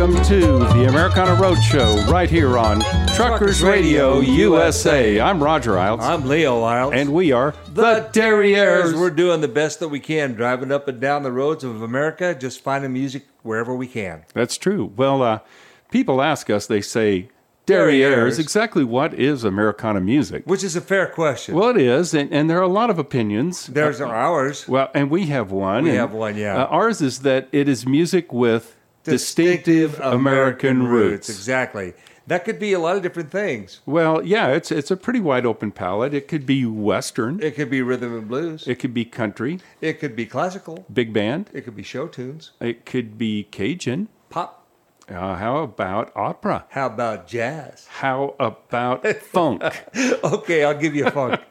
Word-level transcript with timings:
Welcome 0.00 0.24
to 0.24 0.40
the 0.40 0.86
Americana 0.88 1.32
Roadshow 1.32 2.08
right 2.10 2.30
here 2.30 2.56
on 2.56 2.80
Truckers 3.14 3.62
Radio 3.62 4.20
USA. 4.20 5.20
I'm 5.20 5.44
Roger 5.44 5.72
Eilts. 5.72 6.00
I'm 6.00 6.26
Leo 6.26 6.62
Eilts. 6.62 6.94
and 6.94 7.12
we 7.12 7.32
are 7.32 7.54
the 7.74 8.08
Derrieres. 8.10 8.98
We're 8.98 9.10
doing 9.10 9.42
the 9.42 9.46
best 9.46 9.78
that 9.80 9.88
we 9.88 10.00
can, 10.00 10.32
driving 10.32 10.72
up 10.72 10.88
and 10.88 11.02
down 11.02 11.22
the 11.22 11.30
roads 11.30 11.64
of 11.64 11.82
America, 11.82 12.34
just 12.34 12.62
finding 12.62 12.94
music 12.94 13.26
wherever 13.42 13.74
we 13.74 13.86
can. 13.86 14.24
That's 14.32 14.56
true. 14.56 14.90
Well, 14.96 15.20
uh, 15.22 15.40
people 15.90 16.22
ask 16.22 16.48
us, 16.48 16.66
they 16.66 16.80
say, 16.80 17.28
Derrieres. 17.66 18.38
exactly 18.38 18.84
what 18.84 19.12
is 19.12 19.44
Americana 19.44 20.00
music? 20.00 20.44
Which 20.46 20.64
is 20.64 20.76
a 20.76 20.80
fair 20.80 21.08
question. 21.08 21.54
Well, 21.54 21.68
it 21.68 21.76
is, 21.76 22.14
and, 22.14 22.32
and 22.32 22.48
there 22.48 22.58
are 22.58 22.62
a 22.62 22.68
lot 22.68 22.88
of 22.88 22.98
opinions. 22.98 23.66
There's 23.66 24.00
Uh, 24.00 24.06
ours. 24.06 24.66
Well, 24.66 24.90
and 24.94 25.10
we 25.10 25.26
have 25.26 25.52
one. 25.52 25.84
We 25.84 25.90
and, 25.90 25.98
have 25.98 26.12
one, 26.12 26.38
yeah. 26.38 26.56
uh, 26.56 26.68
ours 26.68 27.02
is 27.02 27.18
that 27.18 27.48
it 27.52 27.68
is 27.68 27.86
music 27.86 28.32
with 28.32 28.76
distinctive, 29.04 29.98
American 30.00 30.86
roots. 30.86 31.28
Exactly. 31.28 31.94
That 32.26 32.44
could 32.44 32.58
be 32.60 32.72
a 32.72 32.78
lot 32.78 32.96
of 32.96 33.02
different 33.02 33.30
things. 33.32 33.80
Well, 33.86 34.24
yeah, 34.24 34.48
it's 34.48 34.70
it's 34.70 34.90
a 34.90 34.96
pretty 34.96 35.18
wide 35.20 35.44
open 35.44 35.72
palette. 35.72 36.14
It 36.14 36.28
could 36.28 36.46
be 36.46 36.64
Western. 36.64 37.42
It 37.42 37.56
could 37.56 37.70
be 37.70 37.82
rhythm 37.82 38.16
and 38.16 38.28
blues. 38.28 38.68
It 38.68 38.76
could 38.76 38.94
be 38.94 39.04
country, 39.04 39.58
It 39.80 39.98
could 39.98 40.14
be 40.14 40.26
classical. 40.26 40.84
big 40.92 41.12
band. 41.12 41.50
It 41.52 41.62
could 41.62 41.74
be 41.74 41.82
show 41.82 42.06
tunes. 42.06 42.52
It 42.60 42.86
could 42.86 43.18
be 43.18 43.44
Cajun. 43.50 44.08
Pop. 44.28 44.58
Uh, 45.08 45.34
how 45.34 45.56
about 45.58 46.12
opera? 46.14 46.66
How 46.68 46.86
about 46.86 47.26
jazz? 47.26 47.88
How 47.88 48.36
about 48.38 49.04
funk? 49.16 49.62
Okay, 50.22 50.62
I'll 50.62 50.78
give 50.78 50.94
you 50.94 51.10
funk. 51.10 51.40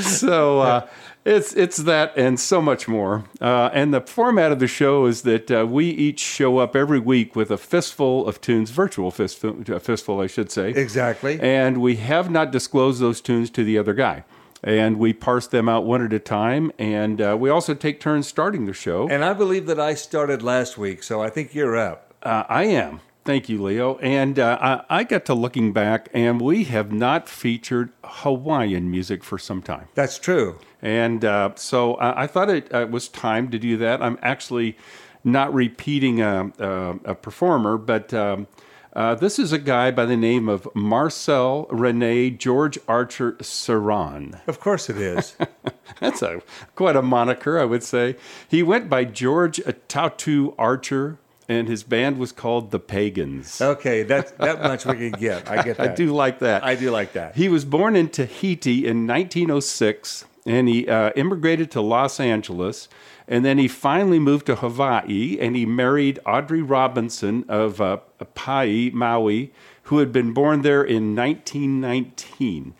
So 0.00 0.60
uh, 0.60 0.86
it's 1.30 1.52
it's 1.54 1.76
that 1.78 2.12
and 2.16 2.38
so 2.38 2.60
much 2.60 2.88
more. 2.88 3.24
Uh, 3.40 3.70
and 3.72 3.94
the 3.94 4.00
format 4.00 4.52
of 4.52 4.58
the 4.58 4.66
show 4.66 5.06
is 5.06 5.22
that 5.22 5.50
uh, 5.50 5.66
we 5.66 5.86
each 5.86 6.20
show 6.20 6.58
up 6.58 6.74
every 6.74 6.98
week 6.98 7.36
with 7.36 7.50
a 7.50 7.56
fistful 7.56 8.26
of 8.26 8.40
tunes, 8.40 8.70
virtual 8.70 9.10
fistful, 9.10 9.62
a 9.68 9.80
fistful, 9.80 10.20
I 10.20 10.26
should 10.26 10.50
say. 10.50 10.70
Exactly. 10.70 11.40
And 11.40 11.80
we 11.80 11.96
have 11.96 12.30
not 12.30 12.50
disclosed 12.50 13.00
those 13.00 13.20
tunes 13.20 13.50
to 13.50 13.64
the 13.64 13.78
other 13.78 13.94
guy. 13.94 14.24
And 14.62 14.98
we 14.98 15.14
parse 15.14 15.46
them 15.46 15.70
out 15.70 15.86
one 15.86 16.04
at 16.04 16.12
a 16.12 16.18
time. 16.18 16.70
And 16.78 17.20
uh, 17.20 17.36
we 17.38 17.48
also 17.48 17.72
take 17.72 17.98
turns 17.98 18.26
starting 18.26 18.66
the 18.66 18.74
show. 18.74 19.08
And 19.08 19.24
I 19.24 19.32
believe 19.32 19.66
that 19.66 19.80
I 19.80 19.94
started 19.94 20.42
last 20.42 20.76
week, 20.76 21.02
so 21.02 21.22
I 21.22 21.30
think 21.30 21.54
you're 21.54 21.78
up. 21.78 22.12
Uh, 22.22 22.44
I 22.46 22.64
am. 22.64 23.00
Thank 23.24 23.48
you, 23.48 23.62
Leo. 23.62 23.96
And 23.98 24.38
uh, 24.38 24.58
I, 24.88 25.00
I 25.00 25.04
got 25.04 25.24
to 25.26 25.34
looking 25.34 25.72
back, 25.72 26.08
and 26.14 26.40
we 26.40 26.64
have 26.64 26.90
not 26.90 27.28
featured 27.28 27.90
Hawaiian 28.02 28.90
music 28.90 29.22
for 29.22 29.38
some 29.38 29.62
time. 29.62 29.88
That's 29.94 30.18
true. 30.18 30.58
And 30.80 31.24
uh, 31.24 31.50
so 31.56 31.94
I, 31.94 32.22
I 32.22 32.26
thought 32.26 32.48
it 32.48 32.72
uh, 32.72 32.86
was 32.90 33.08
time 33.08 33.50
to 33.50 33.58
do 33.58 33.76
that. 33.76 34.02
I'm 34.02 34.18
actually 34.22 34.76
not 35.22 35.52
repeating 35.52 36.20
a, 36.22 36.50
a, 36.58 36.98
a 37.04 37.14
performer, 37.14 37.76
but 37.76 38.14
um, 38.14 38.46
uh, 38.92 39.14
this 39.14 39.38
is 39.38 39.52
a 39.52 39.58
guy 39.58 39.90
by 39.90 40.04
the 40.04 40.16
name 40.16 40.48
of 40.48 40.66
Marcel 40.74 41.66
Rene 41.70 42.30
George 42.30 42.78
Archer 42.88 43.32
Saran. 43.34 44.40
Of 44.48 44.60
course 44.60 44.90
it 44.90 44.96
is. 44.96 45.36
That's 46.00 46.22
a 46.22 46.42
quite 46.74 46.96
a 46.96 47.02
moniker, 47.02 47.58
I 47.58 47.64
would 47.64 47.84
say. 47.84 48.16
He 48.48 48.62
went 48.62 48.88
by 48.88 49.04
George 49.04 49.58
Tautu 49.88 50.54
Archer, 50.58 51.18
and 51.50 51.66
his 51.66 51.82
band 51.82 52.16
was 52.16 52.30
called 52.30 52.70
the 52.70 52.78
Pagans. 52.78 53.60
okay, 53.60 54.04
that 54.04 54.38
that 54.38 54.62
much 54.62 54.86
we 54.86 54.94
can 54.94 55.10
get. 55.10 55.50
I 55.50 55.62
get 55.62 55.80
I 55.80 55.88
do 55.88 56.12
like 56.12 56.38
that. 56.38 56.62
I 56.62 56.76
do 56.76 56.92
like 56.92 57.12
that. 57.14 57.34
He 57.34 57.48
was 57.48 57.64
born 57.64 57.96
in 57.96 58.08
Tahiti 58.08 58.86
in 58.86 59.04
1906, 59.06 60.26
and 60.46 60.68
he 60.68 60.88
uh, 60.88 61.10
immigrated 61.16 61.68
to 61.72 61.80
Los 61.80 62.20
Angeles, 62.20 62.88
and 63.26 63.44
then 63.44 63.58
he 63.58 63.66
finally 63.66 64.20
moved 64.20 64.46
to 64.46 64.54
Hawaii, 64.54 65.38
and 65.40 65.56
he 65.56 65.66
married 65.66 66.20
Audrey 66.24 66.62
Robinson 66.62 67.44
of 67.48 67.80
uh, 67.80 67.96
Pai, 68.34 68.90
Maui, 68.90 69.52
who 69.84 69.98
had 69.98 70.12
been 70.12 70.32
born 70.32 70.62
there 70.62 70.84
in 70.84 71.16
1919. 71.16 72.74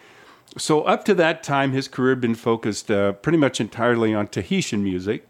So 0.57 0.83
up 0.83 1.05
to 1.07 1.15
that 1.15 1.43
time, 1.43 1.73
his 1.73 1.89
career 1.89 2.11
had 2.11 2.21
been 2.21 2.37
focused 2.37 2.89
uh, 2.89 3.13
pretty 3.15 3.39
much 3.39 3.61
entirely 3.61 4.15
on 4.15 4.29
Tahitian 4.29 4.85
music, 4.85 5.27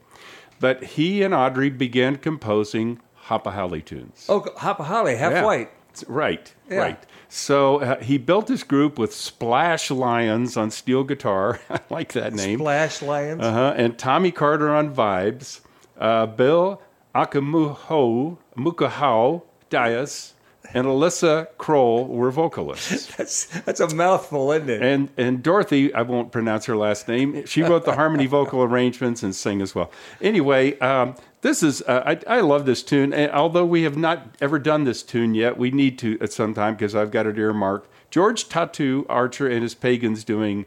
but 0.59 0.85
he 0.85 1.23
and 1.23 1.33
Audrey 1.33 1.71
began 1.71 2.17
composing 2.17 3.01
Hapa 3.31 3.53
haole 3.53 3.81
tunes. 3.85 4.27
Oh, 4.29 4.41
Hapa 4.59 4.85
haole, 4.85 5.17
half 5.17 5.33
Yeah. 5.33 5.45
white. 5.45 5.71
Right, 6.07 6.53
Yeah. 6.69 6.79
right. 6.79 7.07
So 7.29 7.81
uh, 7.81 8.01
he 8.01 8.17
built 8.19 8.49
his 8.49 8.63
group 8.65 8.99
with 8.99 9.13
Splash 9.15 9.91
Lions 9.91 10.57
on 10.57 10.71
steel 10.71 11.05
guitar. 11.05 11.61
I 11.71 11.81
like 11.91 12.13
that 12.15 12.33
name. 12.33 12.59
Splash 12.59 13.03
Lions. 13.03 13.41
Uh-huh. 13.43 13.75
And 13.77 13.99
Tommy 13.99 14.31
Carter 14.33 14.71
on 14.71 14.95
vibes. 14.95 15.61
Uh, 15.99 16.27
Bill 16.27 16.81
Akamuho, 17.15 18.39
Mukahau 18.57 19.43
Dias, 19.69 20.35
and 20.73 20.87
Alyssa 20.87 21.49
Kroll 21.59 22.07
were 22.07 22.31
vocalists. 22.31 23.07
That's 23.17 23.47
that's 23.65 23.81
a 23.81 23.93
mouthful, 23.95 24.53
isn't 24.53 24.71
it? 24.71 24.83
And 24.83 25.11
and 25.17 25.43
Dorothy, 25.43 25.93
I 25.93 26.03
won't 26.03 26.31
pronounce 26.33 26.67
her 26.67 26.77
last 26.77 27.09
name. 27.09 27.45
She 27.47 27.63
wrote 27.63 27.85
the 27.85 27.95
harmony 27.95 28.27
vocal 28.27 28.63
arrangements 28.63 29.23
and 29.23 29.35
sang 29.35 29.61
as 29.63 29.75
well. 29.75 29.91
Anyway, 30.21 30.79
um, 30.79 31.17
this 31.43 31.63
is 31.63 31.83
uh, 31.83 32.03
I, 32.07 32.37
I 32.39 32.41
love 32.41 32.67
this 32.67 32.83
tune. 32.83 33.13
And 33.13 33.31
although 33.33 33.65
we 33.65 33.83
have 33.83 33.97
not 33.97 34.37
ever 34.41 34.59
done 34.59 34.85
this 34.85 35.03
tune 35.03 35.35
yet, 35.35 35.57
we 35.57 35.71
need 35.71 35.99
to 36.01 36.19
at 36.21 36.33
some 36.33 36.55
time 36.55 36.75
because 36.75 36.95
I've 36.95 37.11
got 37.11 37.27
it 37.27 37.39
earmarked. 37.39 37.89
George 38.11 38.49
Tautu 38.49 39.07
Archer 39.09 39.49
and 39.49 39.63
his 39.63 39.75
pagans 39.75 40.25
doing 40.25 40.67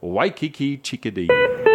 Waikiki 0.00 0.78
Chickadee. 0.78 1.67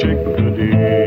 You, 0.00 0.14
my 0.38 1.01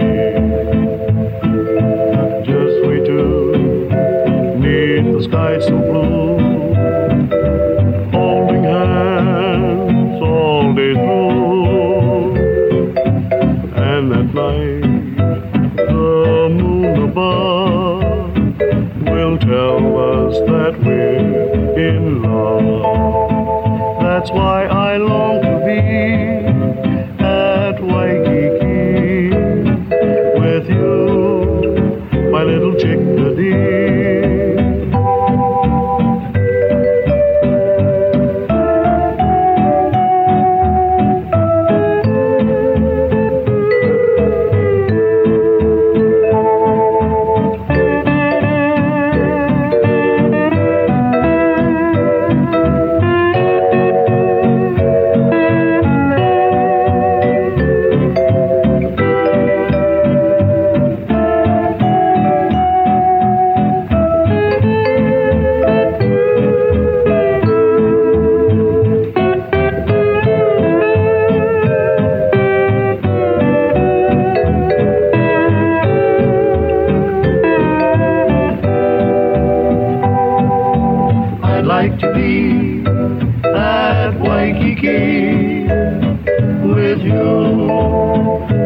you, 87.02 87.24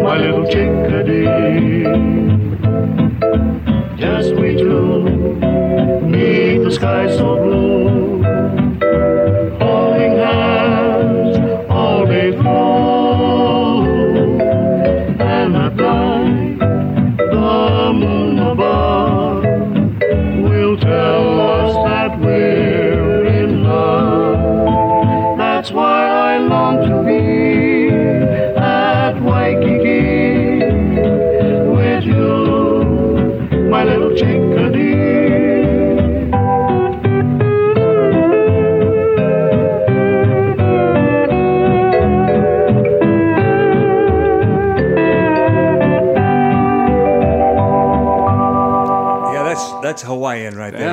my 0.04 0.18
little 0.18 0.46
chickadee. 0.46 1.84
Just 3.98 4.36
we 4.36 4.56
two, 4.56 5.04
neath 6.06 6.64
the 6.64 6.72
sky 6.72 7.10
so 7.10 7.36
blue, 7.38 8.19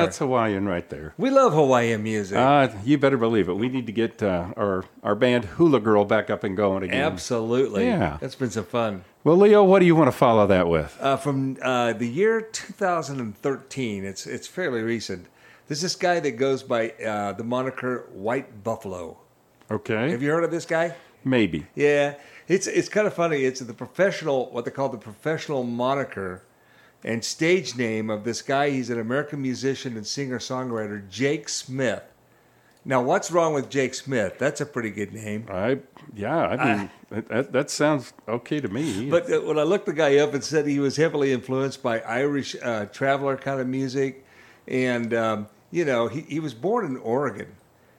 That's 0.07 0.17
Hawaiian 0.19 0.67
right 0.67 0.87
there. 0.89 1.13
we 1.17 1.29
love 1.29 1.53
Hawaiian 1.53 2.01
music. 2.03 2.37
Uh, 2.37 2.69
you 2.83 2.97
better 2.97 3.17
believe 3.17 3.49
it. 3.49 3.53
We 3.55 3.69
need 3.69 3.85
to 3.87 3.91
get 3.91 4.23
uh, 4.23 4.53
our 4.57 4.83
our 5.03 5.15
band 5.15 5.45
Hula 5.45 5.79
Girl 5.79 6.05
back 6.05 6.29
up 6.29 6.43
and 6.43 6.55
going 6.57 6.83
again. 6.83 7.03
Absolutely. 7.03 7.85
Yeah. 7.85 8.17
That's 8.21 8.35
been 8.35 8.51
some 8.51 8.65
fun. 8.65 9.03
Well, 9.23 9.37
Leo, 9.37 9.63
what 9.63 9.79
do 9.79 9.85
you 9.85 9.95
want 9.95 10.07
to 10.07 10.17
follow 10.17 10.47
that 10.47 10.67
with? 10.69 10.97
Uh, 11.01 11.17
from 11.17 11.57
uh, 11.61 11.91
the 11.93 12.07
year 12.07 12.41
2013, 12.41 14.05
it's 14.05 14.25
it's 14.25 14.47
fairly 14.47 14.81
recent. 14.81 15.27
There's 15.67 15.81
this 15.81 15.95
guy 15.95 16.19
that 16.21 16.31
goes 16.31 16.63
by 16.63 16.91
uh, 16.91 17.33
the 17.33 17.43
moniker 17.43 18.07
White 18.13 18.63
Buffalo. 18.63 19.17
Okay, 19.69 20.11
Have 20.11 20.23
you 20.23 20.31
heard 20.31 20.45
of 20.45 20.51
this 20.51 20.65
guy? 20.65 20.95
maybe. 21.25 21.65
Yeah, 21.75 22.15
it's 22.47 22.67
it's 22.67 22.87
kind 22.87 23.05
of 23.05 23.13
funny. 23.13 23.43
It's 23.43 23.59
the 23.59 23.73
professional, 23.73 24.49
what 24.51 24.63
they 24.63 24.71
call 24.71 24.87
the 24.89 24.97
professional 24.97 25.63
moniker 25.63 26.43
and 27.03 27.23
stage 27.23 27.75
name 27.75 28.09
of 28.09 28.23
this 28.23 28.41
guy. 28.41 28.69
He's 28.69 28.89
an 28.89 28.99
American 28.99 29.41
musician 29.41 29.95
and 29.95 30.05
singer 30.05 30.39
songwriter, 30.39 31.07
Jake 31.09 31.49
Smith. 31.49 32.03
Now, 32.87 33.01
what's 33.01 33.31
wrong 33.31 33.53
with 33.53 33.69
Jake 33.69 33.93
Smith? 33.93 34.37
That's 34.39 34.61
a 34.61 34.65
pretty 34.65 34.91
good 34.91 35.13
name. 35.13 35.47
I 35.51 35.79
yeah, 36.15 36.47
I 36.47 36.77
mean 36.77 36.89
that, 37.09 37.27
that 37.27 37.51
that 37.51 37.69
sounds 37.69 38.13
okay 38.29 38.61
to 38.61 38.69
me. 38.69 39.09
But 39.09 39.31
uh, 39.31 39.41
when 39.41 39.59
I 39.59 39.63
looked 39.63 39.87
the 39.87 39.93
guy 39.93 40.17
up 40.17 40.33
and 40.33 40.41
said 40.41 40.65
he 40.65 40.79
was 40.79 40.95
heavily 40.95 41.33
influenced 41.33 41.83
by 41.83 41.99
Irish 41.99 42.55
uh, 42.63 42.85
traveler 42.85 43.35
kind 43.35 43.59
of 43.59 43.67
music, 43.67 44.25
and 44.69 45.13
um, 45.13 45.47
you 45.69 45.83
know 45.83 46.07
he, 46.07 46.21
he 46.21 46.39
was 46.39 46.53
born 46.53 46.85
in 46.85 46.95
Oregon 46.97 47.57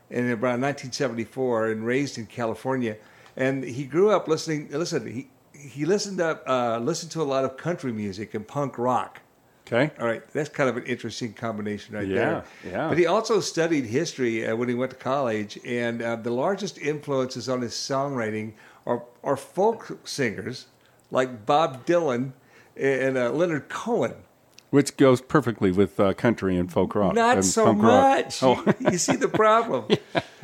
in 0.09 0.25
around 0.25 0.63
1974 0.63 1.67
and 1.67 1.85
raised 1.85 2.17
in 2.17 2.25
California, 2.25 2.97
and 3.37 3.63
he 3.65 3.85
grew 3.85 4.11
up 4.11 4.27
listening. 4.27 4.71
Listen, 4.71 5.07
he 5.07 5.29
he 5.59 5.85
listened 5.85 6.21
up 6.21 6.43
uh, 6.47 6.79
listened 6.79 7.11
to 7.13 7.23
a 7.23 7.25
lot 7.25 7.45
of 7.45 7.57
country 7.57 7.93
music 7.93 8.35
and 8.35 8.47
punk 8.47 8.79
rock. 8.79 9.21
okay, 9.67 9.91
All 10.01 10.07
right, 10.07 10.27
that's 10.33 10.49
kind 10.49 10.69
of 10.71 10.77
an 10.77 10.85
interesting 10.85 11.33
combination 11.35 11.95
right 11.95 12.07
Yeah, 12.07 12.15
there. 12.17 12.45
yeah. 12.73 12.89
But 12.89 12.99
he 12.99 13.07
also 13.07 13.41
studied 13.41 13.85
history 13.87 14.47
uh, 14.47 14.57
when 14.57 14.69
he 14.69 14.75
went 14.75 14.91
to 14.93 14.97
college, 14.97 15.59
and 15.65 16.01
uh, 16.03 16.17
the 16.17 16.31
largest 16.31 16.79
influences 16.79 17.49
on 17.49 17.61
his 17.63 17.73
songwriting 17.75 18.53
are, 18.87 19.03
are 19.23 19.37
folk 19.37 19.99
singers 20.05 20.67
like 21.11 21.45
Bob 21.47 21.85
Dylan 21.87 22.33
and 22.77 23.17
uh, 23.19 23.31
Leonard 23.31 23.69
Cohen. 23.69 24.15
which 24.71 24.97
goes 24.97 25.21
perfectly 25.21 25.71
with 25.73 25.99
uh, 25.99 26.13
country 26.15 26.57
and 26.57 26.71
folk 26.73 26.95
rock. 26.95 27.15
Not 27.15 27.45
so 27.45 27.73
much. 27.73 28.43
Oh. 28.43 28.63
You, 28.79 28.99
see 28.99 29.17
the 29.17 29.29
problem. 29.29 29.87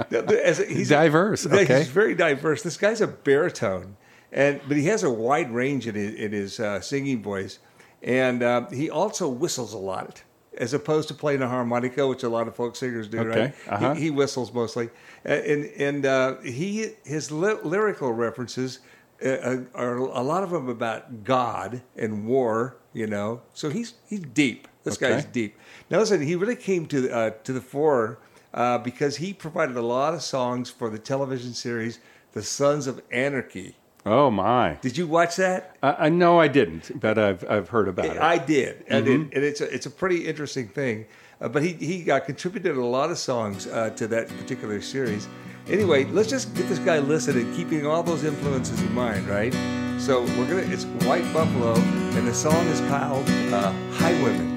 The- 0.09 0.41
as 0.45 0.59
he's 0.59 0.89
Diverse, 0.89 1.47
yeah, 1.51 1.61
okay. 1.61 1.79
He's 1.79 1.89
very 1.89 2.15
diverse. 2.17 2.63
This 2.63 2.77
guy's 2.77 3.01
a 3.01 3.07
baritone, 3.07 3.97
and 4.35 4.61
but 4.69 4.77
he 4.77 4.85
has 4.87 5.03
a 5.05 5.11
wide 5.11 5.51
range 5.53 5.87
in 5.87 5.95
his, 5.95 6.15
in 6.15 6.33
his 6.33 6.61
uh, 6.61 6.81
singing 6.81 7.23
voice, 7.23 7.59
and 8.03 8.43
uh, 8.43 8.69
he 8.71 8.91
also 8.91 9.29
whistles 9.29 9.73
a 9.73 9.79
lot, 9.79 10.23
as 10.59 10.75
opposed 10.75 11.09
to 11.09 11.15
playing 11.15 11.41
a 11.43 11.49
harmonica, 11.49 12.07
which 12.07 12.23
a 12.25 12.29
lot 12.29 12.47
of 12.49 12.55
folk 12.55 12.77
singers 12.77 13.09
do. 13.09 13.21
Okay, 13.21 13.41
Right? 13.41 13.55
uh-huh. 13.69 13.95
He, 13.95 14.03
he 14.03 14.11
whistles 14.11 14.53
mostly, 14.53 14.91
Uh, 15.25 15.29
and 15.53 15.65
and 15.79 16.05
uh, 16.07 16.37
he 16.43 16.91
his 17.05 17.31
ly- 17.31 17.61
lyrical 17.63 18.13
references. 18.13 18.81
Uh, 19.25 19.59
are 19.75 19.97
a 19.97 20.21
lot 20.23 20.43
of 20.43 20.51
them 20.51 20.69
about 20.69 21.23
God 21.25 21.81
and 21.97 22.27
war, 22.27 22.77
you 22.93 23.07
know. 23.07 23.41
So 23.55 23.71
he's 23.71 23.95
he's 24.11 24.21
deep. 24.21 24.67
This 24.83 24.97
Okay. 24.97 25.15
guy's 25.15 25.25
deep. 25.25 25.57
Now 25.89 26.01
listen, 26.01 26.21
he 26.21 26.35
really 26.35 26.57
came 26.57 26.85
to 26.87 26.99
uh, 27.11 27.31
to 27.45 27.53
the 27.53 27.61
fore 27.61 28.19
uh, 28.53 28.79
because 28.79 29.17
he 29.17 29.33
provided 29.33 29.77
a 29.77 29.83
lot 29.83 30.15
of 30.15 30.21
songs 30.23 30.69
for 30.69 30.91
the 30.91 30.99
television 30.99 31.55
series 31.55 32.01
The 32.33 32.43
Sons 32.43 32.87
of 32.89 33.01
Anarchy. 33.13 33.77
Oh 34.07 34.31
my! 34.31 34.77
Did 34.83 34.99
you 34.99 35.07
watch 35.07 35.37
that? 35.37 35.77
I, 35.83 36.07
I 36.07 36.09
know 36.11 36.39
I 36.39 36.47
didn't, 36.49 37.01
but 37.01 37.19
I've 37.19 37.43
I've 37.49 37.69
heard 37.71 37.89
about 37.89 38.05
it. 38.07 38.19
I 38.21 38.37
did, 38.39 38.85
and, 38.89 39.07
Mm-hmm. 39.07 39.23
it, 39.31 39.35
and 39.35 39.45
it's 39.45 39.61
a, 39.63 39.75
it's 39.75 39.87
a 39.87 39.91
pretty 39.91 40.27
interesting 40.27 40.69
thing. 40.69 41.07
Uh, 41.41 41.49
but 41.49 41.63
he 41.63 41.73
he 41.73 42.11
uh, 42.11 42.21
contributed 42.21 42.77
a 42.77 42.85
lot 42.85 43.11
of 43.11 43.17
songs 43.19 43.67
uh, 43.67 43.91
to 43.97 44.07
that 44.09 44.29
particular 44.29 44.81
series. 44.83 45.27
Anyway, 45.69 46.05
let's 46.05 46.29
just 46.29 46.55
get 46.55 46.69
this 46.69 46.79
guy 46.81 46.99
listening, 46.99 47.51
keeping 47.55 47.87
all 47.87 48.03
those 48.03 48.25
influences 48.25 48.81
in 48.83 48.93
mind, 48.95 49.27
right? 49.27 49.55
So 49.99 50.21
we're 50.37 50.49
gonna. 50.49 50.71
It's 50.71 50.85
White 51.07 51.25
Buffalo, 51.33 51.73
and 51.75 52.27
the 52.29 52.35
song 52.35 52.67
is 52.67 52.81
called 52.83 53.27
uh, 53.55 53.73
"Highwayman." 53.93 54.53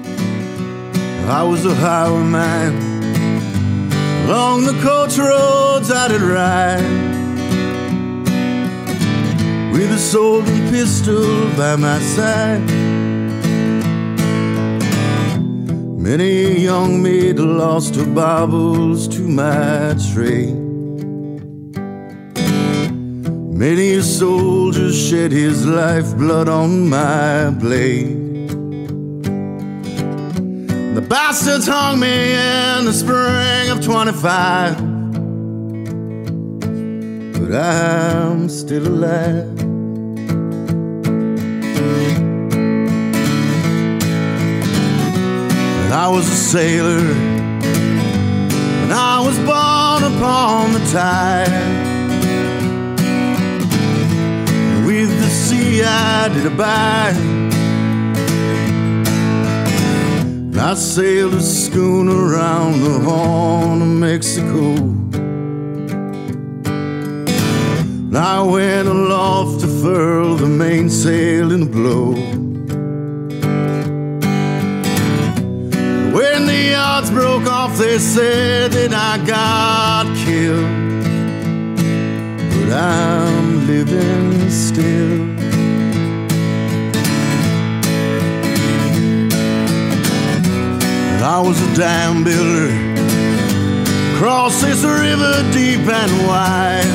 I 1.30 1.42
was 1.42 1.64
a 1.64 1.74
highwayman. 1.74 2.76
Along 4.28 4.64
the 4.66 4.78
coach 4.82 5.16
roads 5.16 5.90
I 5.90 6.08
did 6.08 6.20
ride. 6.20 7.17
With 9.78 9.92
a 9.92 9.98
sword 9.98 10.44
and 10.48 10.70
pistol 10.70 11.22
by 11.56 11.76
my 11.76 12.00
side. 12.00 12.68
Many 15.96 16.46
a 16.46 16.58
young 16.58 17.00
maid 17.00 17.38
lost 17.38 17.94
her 17.94 18.04
baubles 18.04 19.06
to 19.06 19.20
my 19.20 19.94
trade. 20.12 20.58
Many 23.54 23.92
a 23.92 24.02
soldier 24.02 24.92
shed 24.92 25.30
his 25.30 25.64
lifeblood 25.64 26.48
on 26.48 26.88
my 26.88 27.50
blade. 27.50 28.48
The 30.96 31.06
bastards 31.08 31.68
hung 31.68 32.00
me 32.00 32.32
in 32.32 32.84
the 32.84 32.92
spring 32.92 33.70
of 33.70 33.80
25. 33.84 34.76
But 37.38 37.54
I'm 37.54 38.48
still 38.48 38.88
alive. 38.88 39.67
I 46.00 46.06
was 46.06 46.28
a 46.28 46.36
sailor, 46.54 47.10
and 48.82 48.92
I 48.92 49.18
was 49.18 49.36
born 49.38 50.04
upon 50.12 50.72
the 50.72 50.78
tide. 50.92 51.50
With 54.86 55.10
the 55.22 55.28
sea 55.28 55.82
I 55.82 56.28
did 56.28 56.46
abide. 56.46 57.16
I 60.56 60.74
sailed 60.74 61.34
a 61.34 61.40
schooner 61.40 62.16
around 62.28 62.80
the 62.80 63.00
Horn 63.00 63.82
of 63.82 63.88
Mexico. 63.88 64.74
And 68.06 68.16
I 68.16 68.40
went 68.42 68.86
aloft 68.86 69.62
to 69.62 69.66
furl 69.66 70.36
the 70.36 70.46
mainsail 70.46 71.50
in 71.50 71.60
the 71.64 71.66
blow. 71.66 72.47
The 76.58 76.70
yards 76.70 77.10
broke 77.10 77.46
off, 77.46 77.76
they 77.78 77.98
said 77.98 78.72
that 78.72 78.92
I 78.92 79.14
got 79.26 80.04
killed. 80.24 81.04
But 82.52 82.68
I'm 82.72 83.66
living 83.66 84.50
still. 84.50 85.20
I 91.34 91.40
was 91.40 91.58
a 91.68 91.70
dam 91.76 92.24
builder 92.24 92.70
across 94.12 94.60
this 94.62 94.82
river 94.82 95.34
deep 95.52 95.86
and 96.00 96.12
wide, 96.26 96.94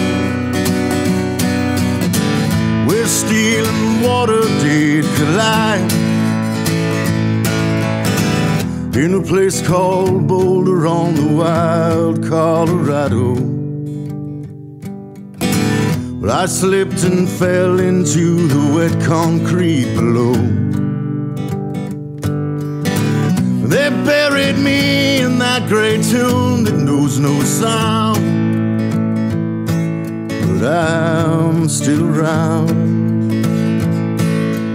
where 2.87 3.07
steel 3.07 3.65
and 3.65 4.03
water 4.03 4.43
did 4.61 5.05
collide. 5.17 6.02
In 8.95 9.15
a 9.15 9.21
place 9.23 9.59
called 9.65 10.27
Boulder 10.27 10.85
on 10.85 11.15
the 11.15 11.27
wild 11.27 12.23
Colorado. 12.29 13.33
But 16.21 16.29
I 16.29 16.45
slipped 16.45 17.03
and 17.03 17.27
fell 17.27 17.79
into 17.79 18.47
the 18.47 18.75
wet 18.75 19.03
concrete 19.03 19.95
below. 19.95 20.33
They 23.67 23.89
buried 24.05 24.59
me 24.59 25.21
in 25.21 25.39
that 25.39 25.67
gray 25.67 25.99
tomb 26.01 26.63
that 26.65 26.77
knows 26.77 27.17
no 27.17 27.41
sound. 27.41 28.21
But 30.59 30.67
I'm 30.67 31.67
still 31.67 32.15
around, 32.15 32.69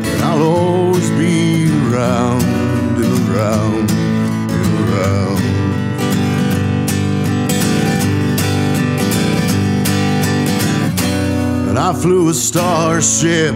and 0.06 0.22
I'll 0.24 0.42
always 0.42 1.08
be 1.10 1.70
around 1.86 2.42
and 2.98 3.30
around 3.30 3.97
I 11.80 11.92
flew 11.92 12.28
a 12.28 12.34
starship 12.34 13.54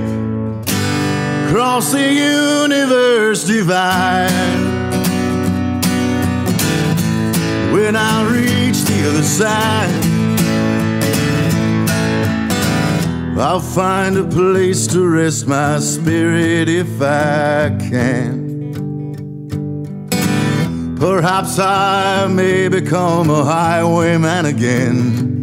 across 1.49 1.91
the 1.91 2.09
universe 2.09 3.43
divide. 3.43 4.31
When 7.73 7.97
I 7.97 8.23
reach 8.31 8.85
the 8.85 9.09
other 9.09 9.25
side, 9.25 10.05
I'll 13.37 13.59
find 13.59 14.17
a 14.17 14.25
place 14.25 14.87
to 14.93 15.05
rest 15.05 15.49
my 15.49 15.81
spirit 15.81 16.69
if 16.69 17.03
I 17.03 17.77
can. 17.91 18.39
Perhaps 20.97 21.59
I 21.59 22.29
may 22.29 22.69
become 22.69 23.31
a 23.31 23.45
highwayman 23.45 24.47
again. 24.47 25.42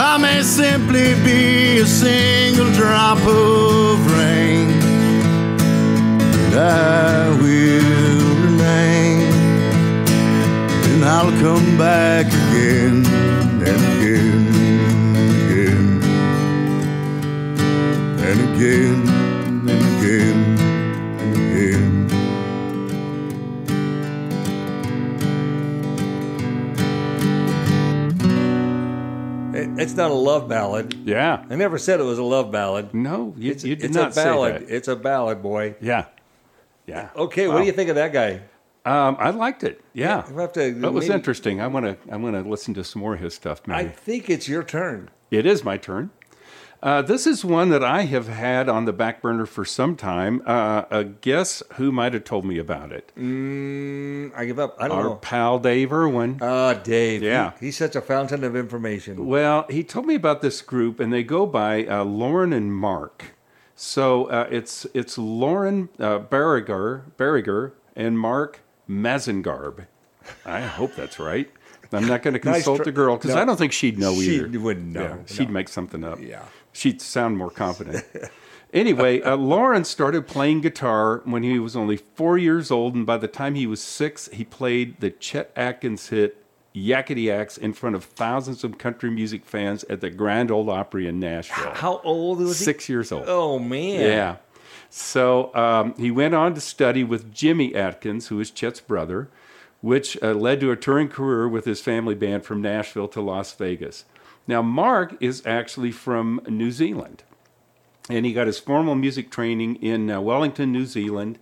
I 0.00 0.16
may 0.16 0.42
simply 0.42 1.14
be 1.24 1.78
a 1.80 1.86
single 1.86 2.70
drop 2.72 3.18
of 3.18 4.12
rain. 4.16 4.70
And 6.40 6.54
I 6.54 7.30
will 7.30 8.36
remain. 8.46 9.32
And 10.88 11.04
I'll 11.04 11.32
come 11.40 11.76
back 11.76 12.26
again 12.26 13.04
and 13.66 13.80
again 13.92 14.46
and 15.18 15.30
again 15.50 16.02
and 18.20 18.54
again 18.54 19.17
It's 29.80 29.94
not 29.94 30.10
a 30.10 30.14
love 30.14 30.48
ballad. 30.48 30.94
Yeah. 31.04 31.44
I 31.48 31.56
never 31.56 31.78
said 31.78 32.00
it 32.00 32.04
was 32.04 32.18
a 32.18 32.22
love 32.22 32.50
ballad. 32.50 32.92
No, 32.94 33.34
you, 33.36 33.52
It's, 33.52 33.64
you 33.64 33.76
did 33.76 33.86
it's 33.86 33.94
not 33.94 34.12
a 34.12 34.14
ballad. 34.14 34.66
It's 34.68 34.88
a 34.88 34.96
ballad, 34.96 35.42
boy. 35.42 35.76
Yeah. 35.80 36.06
Yeah. 36.86 37.10
Okay, 37.14 37.48
what 37.48 37.58
do 37.60 37.64
you 37.66 37.72
think 37.72 37.90
of 37.90 37.96
that 37.96 38.12
guy? 38.12 38.40
Um, 38.84 39.16
I 39.18 39.30
liked 39.30 39.64
it. 39.64 39.82
Yeah. 39.92 40.24
We'll 40.30 40.40
have 40.40 40.52
to- 40.54 40.72
that 40.72 40.92
was 40.92 41.04
maybe- 41.08 41.14
interesting. 41.14 41.60
I 41.60 41.66
want 41.66 41.84
to. 41.84 41.96
I 42.10 42.16
want 42.16 42.36
to 42.42 42.48
listen 42.48 42.72
to 42.74 42.84
some 42.84 43.00
more 43.02 43.14
of 43.14 43.20
his 43.20 43.34
stuff. 43.34 43.60
I 43.68 43.84
think 43.84 44.30
it's 44.30 44.48
your 44.48 44.62
turn. 44.62 45.10
it 45.30 45.44
is 45.44 45.62
my 45.62 45.76
turn. 45.76 46.10
Uh, 46.80 47.02
this 47.02 47.26
is 47.26 47.44
one 47.44 47.70
that 47.70 47.82
I 47.82 48.02
have 48.02 48.28
had 48.28 48.68
on 48.68 48.84
the 48.84 48.92
back 48.92 49.20
burner 49.20 49.46
for 49.46 49.64
some 49.64 49.96
time. 49.96 50.40
Uh, 50.46 50.84
uh, 50.90 51.02
guess 51.20 51.60
who 51.74 51.90
might 51.90 52.14
have 52.14 52.22
told 52.22 52.44
me 52.44 52.56
about 52.58 52.92
it? 52.92 53.10
Mm, 53.18 54.30
I 54.36 54.44
give 54.44 54.60
up. 54.60 54.76
I 54.78 54.86
don't 54.86 54.96
Our 54.98 55.04
know. 55.04 55.14
pal 55.16 55.58
Dave 55.58 55.92
Irwin. 55.92 56.38
Ah, 56.40 56.74
Dave. 56.74 57.22
Yeah. 57.22 57.52
He- 57.58 57.66
he's 57.66 57.76
such 57.76 57.96
a 57.96 58.00
fountain 58.00 58.44
of 58.44 58.54
information. 58.54 59.26
Well, 59.26 59.66
he 59.68 59.82
told 59.82 60.06
me 60.06 60.14
about 60.14 60.40
this 60.40 60.60
group, 60.62 61.00
and 61.00 61.12
they 61.12 61.24
go 61.24 61.46
by 61.46 61.84
uh, 61.84 62.04
Loren 62.04 62.52
and 62.52 62.72
Mark. 62.72 63.34
So 63.74 64.26
uh, 64.26 64.46
it's 64.50 64.86
it's 64.94 65.18
Loren 65.18 65.88
uh, 65.98 66.20
Barrigar, 66.20 67.02
Barrigar 67.16 67.72
and 67.96 68.18
Mark 68.18 68.60
Mazengarb. 68.88 69.86
I 70.46 70.60
hope 70.60 70.94
that's 70.94 71.18
right. 71.18 71.50
I'm 71.92 72.06
not 72.06 72.22
going 72.22 72.34
to 72.38 72.44
Nice 72.44 72.56
consult 72.56 72.78
tr- 72.78 72.84
the 72.84 72.92
girl 72.92 73.16
because 73.16 73.34
no. 73.34 73.40
I 73.40 73.44
don't 73.46 73.56
think 73.56 73.72
she'd 73.72 73.98
know 73.98 74.12
either. 74.12 74.50
She 74.52 74.58
wouldn't 74.58 74.86
know, 74.88 75.00
Yeah, 75.00 75.16
she'd 75.26 75.48
no. 75.48 75.54
make 75.54 75.68
something 75.70 76.04
up. 76.04 76.20
Yeah. 76.20 76.42
She'd 76.78 77.02
sound 77.02 77.36
more 77.36 77.50
confident. 77.50 78.04
anyway, 78.72 79.20
uh, 79.20 79.36
Loren 79.36 79.84
started 79.84 80.28
playing 80.28 80.60
guitar 80.60 81.22
when 81.24 81.42
he 81.42 81.58
was 81.58 81.74
only 81.74 81.96
four 81.96 82.38
years 82.38 82.70
old, 82.70 82.94
and 82.94 83.04
by 83.04 83.16
the 83.16 83.26
time 83.26 83.56
he 83.56 83.66
was 83.66 83.82
six, 83.82 84.28
he 84.28 84.44
played 84.44 85.00
the 85.00 85.10
Chet 85.10 85.50
Atkins 85.56 86.10
hit 86.10 86.44
Yakety 86.76 87.32
Axe 87.32 87.58
in 87.58 87.72
front 87.72 87.96
of 87.96 88.04
thousands 88.04 88.62
of 88.62 88.78
country 88.78 89.10
music 89.10 89.44
fans 89.44 89.82
at 89.90 90.00
the 90.00 90.08
Grand 90.08 90.52
Ole 90.52 90.70
Opry 90.70 91.08
in 91.08 91.18
Nashville. 91.18 91.72
How 91.74 92.00
old 92.04 92.38
was 92.38 92.60
he? 92.60 92.64
Six 92.64 92.88
years 92.88 93.10
old. 93.10 93.24
Oh, 93.26 93.58
man. 93.58 94.00
Yeah. 94.00 94.36
So 94.88 95.52
um, 95.56 95.96
he 95.98 96.12
went 96.12 96.36
on 96.36 96.54
to 96.54 96.60
study 96.60 97.02
with 97.02 97.34
Jimmy 97.34 97.74
Atkins, 97.74 98.28
who 98.28 98.38
is 98.38 98.52
Chet's 98.52 98.80
brother, 98.80 99.28
which 99.80 100.16
uh, 100.22 100.32
led 100.32 100.60
to 100.60 100.70
a 100.70 100.76
touring 100.76 101.08
career 101.08 101.48
with 101.48 101.64
his 101.64 101.80
family 101.80 102.14
band 102.14 102.44
from 102.44 102.62
Nashville 102.62 103.08
to 103.08 103.20
Las 103.20 103.52
Vegas. 103.52 104.04
Now, 104.48 104.62
Mark 104.62 105.14
is 105.20 105.46
actually 105.46 105.92
from 105.92 106.40
New 106.48 106.72
Zealand, 106.72 107.22
and 108.08 108.24
he 108.24 108.32
got 108.32 108.46
his 108.46 108.58
formal 108.58 108.94
music 108.94 109.30
training 109.30 109.76
in 109.76 110.10
uh, 110.10 110.22
Wellington, 110.22 110.72
New 110.72 110.86
Zealand, 110.86 111.38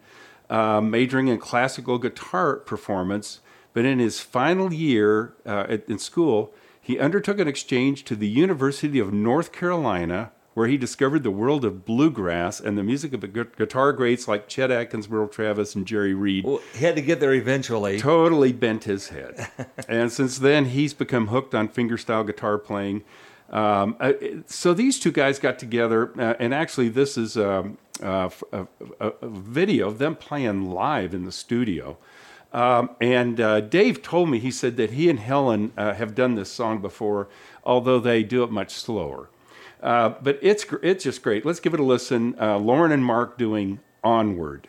uh, 0.50 0.80
majoring 0.80 1.28
in 1.28 1.38
classical 1.38 1.98
guitar 1.98 2.56
performance. 2.56 3.40
But 3.72 3.84
in 3.84 4.00
his 4.00 4.18
final 4.18 4.72
year 4.72 5.34
uh, 5.46 5.66
at, 5.68 5.88
in 5.88 6.00
school, 6.00 6.52
he 6.80 6.98
undertook 6.98 7.38
an 7.38 7.46
exchange 7.46 8.04
to 8.04 8.16
the 8.16 8.28
University 8.28 8.98
of 8.98 9.12
North 9.12 9.52
Carolina, 9.52 10.32
where 10.56 10.68
he 10.68 10.78
discovered 10.78 11.22
the 11.22 11.30
world 11.30 11.66
of 11.66 11.84
bluegrass 11.84 12.60
and 12.60 12.78
the 12.78 12.82
music 12.82 13.12
of 13.12 13.20
the 13.20 13.28
gu- 13.28 13.44
guitar 13.58 13.92
greats 13.92 14.26
like 14.26 14.48
Chet 14.48 14.70
Atkins, 14.70 15.06
Merle 15.06 15.28
Travis, 15.28 15.74
and 15.74 15.86
Jerry 15.86 16.14
Reed 16.14 16.46
Well, 16.46 16.62
he 16.72 16.82
had 16.82 16.96
to 16.96 17.02
get 17.02 17.20
there 17.20 17.34
eventually. 17.34 18.00
totally 18.00 18.54
bent 18.54 18.84
his 18.84 19.08
head. 19.08 19.48
and 19.88 20.10
since 20.10 20.38
then, 20.38 20.64
he's 20.64 20.94
become 20.94 21.26
hooked 21.26 21.54
on 21.54 21.68
fingerstyle 21.68 22.26
guitar 22.26 22.56
playing. 22.56 23.04
Um, 23.50 23.96
uh, 24.00 24.14
so 24.46 24.72
these 24.72 24.98
two 24.98 25.12
guys 25.12 25.38
got 25.38 25.58
together, 25.58 26.18
uh, 26.18 26.36
and 26.40 26.54
actually, 26.54 26.88
this 26.88 27.18
is 27.18 27.36
um, 27.36 27.76
uh, 28.02 28.24
f- 28.24 28.42
a, 28.50 28.66
a, 28.98 29.08
a 29.20 29.28
video 29.28 29.88
of 29.88 29.98
them 29.98 30.16
playing 30.16 30.70
live 30.70 31.12
in 31.12 31.26
the 31.26 31.32
studio. 31.32 31.98
Um, 32.54 32.88
and 32.98 33.38
uh, 33.42 33.60
Dave 33.60 34.00
told 34.00 34.30
me, 34.30 34.38
he 34.38 34.50
said 34.50 34.78
that 34.78 34.92
he 34.92 35.10
and 35.10 35.18
Helen 35.20 35.74
uh, 35.76 35.92
have 35.92 36.14
done 36.14 36.34
this 36.34 36.50
song 36.50 36.80
before, 36.80 37.28
although 37.62 38.00
they 38.00 38.22
do 38.22 38.42
it 38.42 38.50
much 38.50 38.72
slower. 38.72 39.28
Uh, 39.86 40.14
but 40.20 40.38
it's, 40.42 40.66
it's 40.82 41.04
just 41.04 41.22
great. 41.22 41.46
Let's 41.46 41.60
give 41.60 41.72
it 41.72 41.80
a 41.80 41.84
listen. 41.84 42.34
Uh, 42.38 42.58
Loren 42.58 42.92
and 42.92 43.04
Mark 43.04 43.38
doing. 43.38 43.78
Onward, 44.04 44.68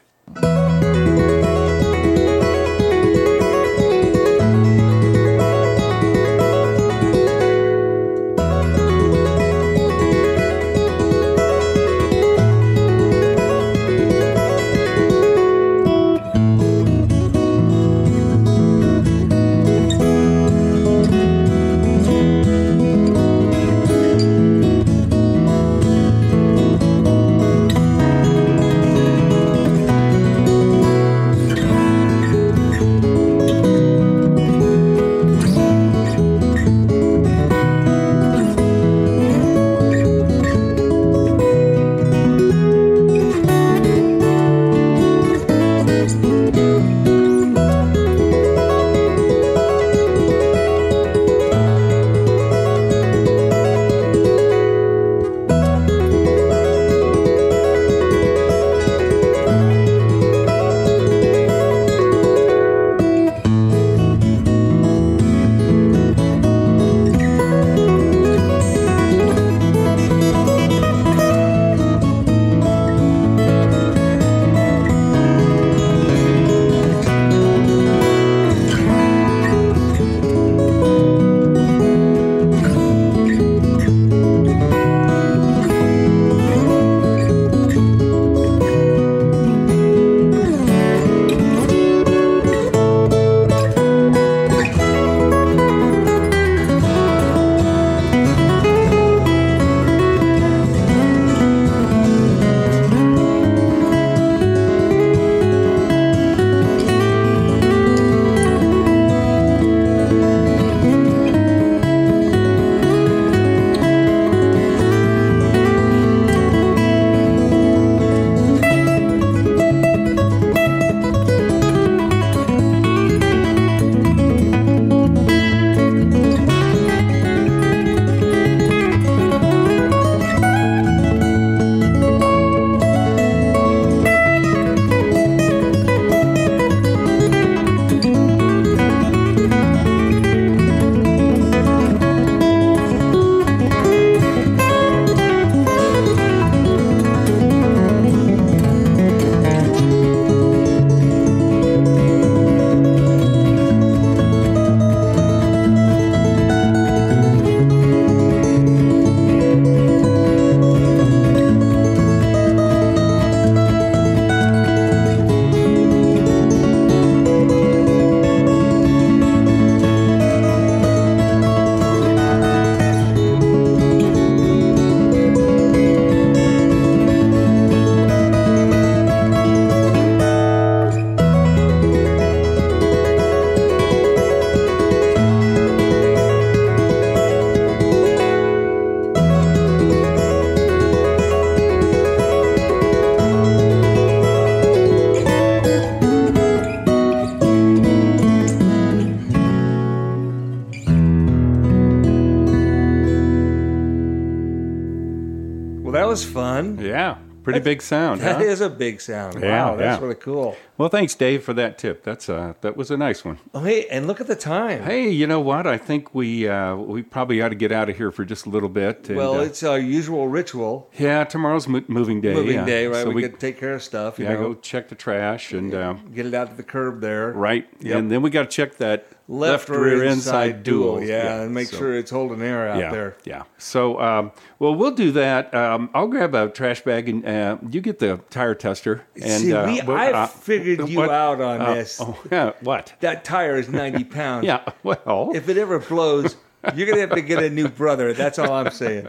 Pretty 207.47 207.63
big 207.63 207.81
sound. 207.81 208.19
That 208.19 208.37
huh? 208.37 208.43
is 208.43 208.59
a 208.59 208.69
big 208.69 208.99
sound. 208.99 209.41
Yeah, 209.41 209.69
wow, 209.69 209.75
that's 209.77 209.99
yeah. 209.99 210.03
really 210.03 210.19
cool. 210.19 210.57
Well, 210.77 210.89
thanks, 210.89 211.15
Dave, 211.15 211.43
for 211.43 211.53
that 211.53 211.77
tip. 211.77 212.03
That's 212.03 212.27
uh, 212.27 212.55
that 212.59 212.75
was 212.75 212.91
a 212.91 212.97
nice 212.97 213.23
one. 213.23 213.39
Oh, 213.53 213.61
hey, 213.61 213.87
and 213.87 214.05
look 214.05 214.19
at 214.19 214.27
the 214.27 214.35
time. 214.35 214.83
Hey, 214.83 215.09
you 215.09 215.25
know 215.25 215.39
what? 215.39 215.65
I 215.65 215.77
think 215.77 216.13
we 216.13 216.47
uh, 216.47 216.75
we 216.75 217.03
probably 217.03 217.41
ought 217.41 217.49
to 217.49 217.55
get 217.55 217.71
out 217.71 217.89
of 217.89 217.95
here 217.95 218.11
for 218.11 218.25
just 218.25 218.45
a 218.47 218.49
little 218.49 218.67
bit. 218.67 219.07
and, 219.07 219.17
well, 219.17 219.35
uh, 219.39 219.43
it's 219.43 219.63
our 219.63 219.79
usual 219.79 220.27
ritual, 220.27 220.89
yeah, 220.99 221.23
tomorrow's 221.23 221.67
mo- 221.69 221.85
moving 221.87 222.19
day. 222.19 222.33
moving 222.33 222.55
yeah. 222.55 222.65
day, 222.65 222.87
right? 222.87 223.03
So 223.03 223.09
we, 223.09 223.15
we 223.15 223.21
could 223.23 223.39
take 223.39 223.57
care 223.57 223.75
of 223.75 223.81
stuff, 223.81 224.19
you 224.19 224.25
yeah, 224.25 224.33
know, 224.33 224.53
go 224.53 224.55
check 224.55 224.89
the 224.89 224.95
trash 224.95 225.53
and 225.53 225.73
uh, 225.73 225.93
get 226.13 226.25
it 226.25 226.33
out 226.33 226.49
to 226.49 226.55
the 226.55 226.63
curb 226.63 226.99
there. 227.01 227.31
right, 227.31 227.67
Yep. 227.79 227.97
and 227.97 228.11
then 228.11 228.21
we 228.21 228.29
got 228.29 228.43
to 228.43 228.49
check 228.49 228.75
that 228.77 229.07
Left, 229.29 229.67
rear 229.67 230.05
inside 230.05 230.63
dual. 230.63 231.03
Yeah, 231.03 231.41
and 231.41 231.53
make 231.53 231.67
so- 231.67 231.77
sure 231.77 231.97
it's 231.97 232.11
holding 232.11 232.41
air 232.41 232.69
out 232.69 232.79
yeah, 232.79 232.91
there. 232.91 233.17
Yeah. 233.25 233.43
So, 233.57 233.99
um, 233.99 234.31
well, 234.57 234.73
we'll 234.73 234.91
do 234.95 235.11
that. 235.11 235.53
Um, 235.53 235.89
I'll 235.93 236.07
grab 236.07 236.33
a 236.33 236.47
trash 236.49 236.81
bag 236.81 237.09
and 237.09 237.25
uh, 237.25 237.57
you 237.69 237.81
get 237.81 237.99
the 237.99 238.21
tire 238.29 238.55
tester. 238.55 239.03
And 239.21 239.41
See, 239.41 239.53
uh, 239.53 239.65
we, 239.65 239.81
we'll- 239.81 239.97
I 239.97 240.11
uh, 240.13 240.27
figured 240.27 240.87
you 240.87 240.99
what? 240.99 241.09
out 241.09 241.41
on 241.41 241.59
Uh, 241.61 241.73
this. 241.73 241.99
Oh, 242.01 242.17
yeah. 242.31 242.53
What? 242.61 242.93
That 243.01 243.25
tire 243.25 243.57
is 243.57 243.67
90 243.67 244.03
pounds. 244.05 244.45
Yeah. 244.45 244.63
Well. 244.83 245.31
If 245.35 245.49
it 245.49 245.57
ever 245.57 245.79
blows, 245.79 246.37
you're 246.73 246.85
going 246.87 246.95
to 246.95 247.01
have 247.01 247.15
to 247.15 247.21
get 247.21 247.43
a 247.43 247.49
new 247.49 247.67
brother. 247.67 248.13
That's 248.13 248.39
all 248.39 248.53
I'm 248.53 248.71
saying. 248.71 249.07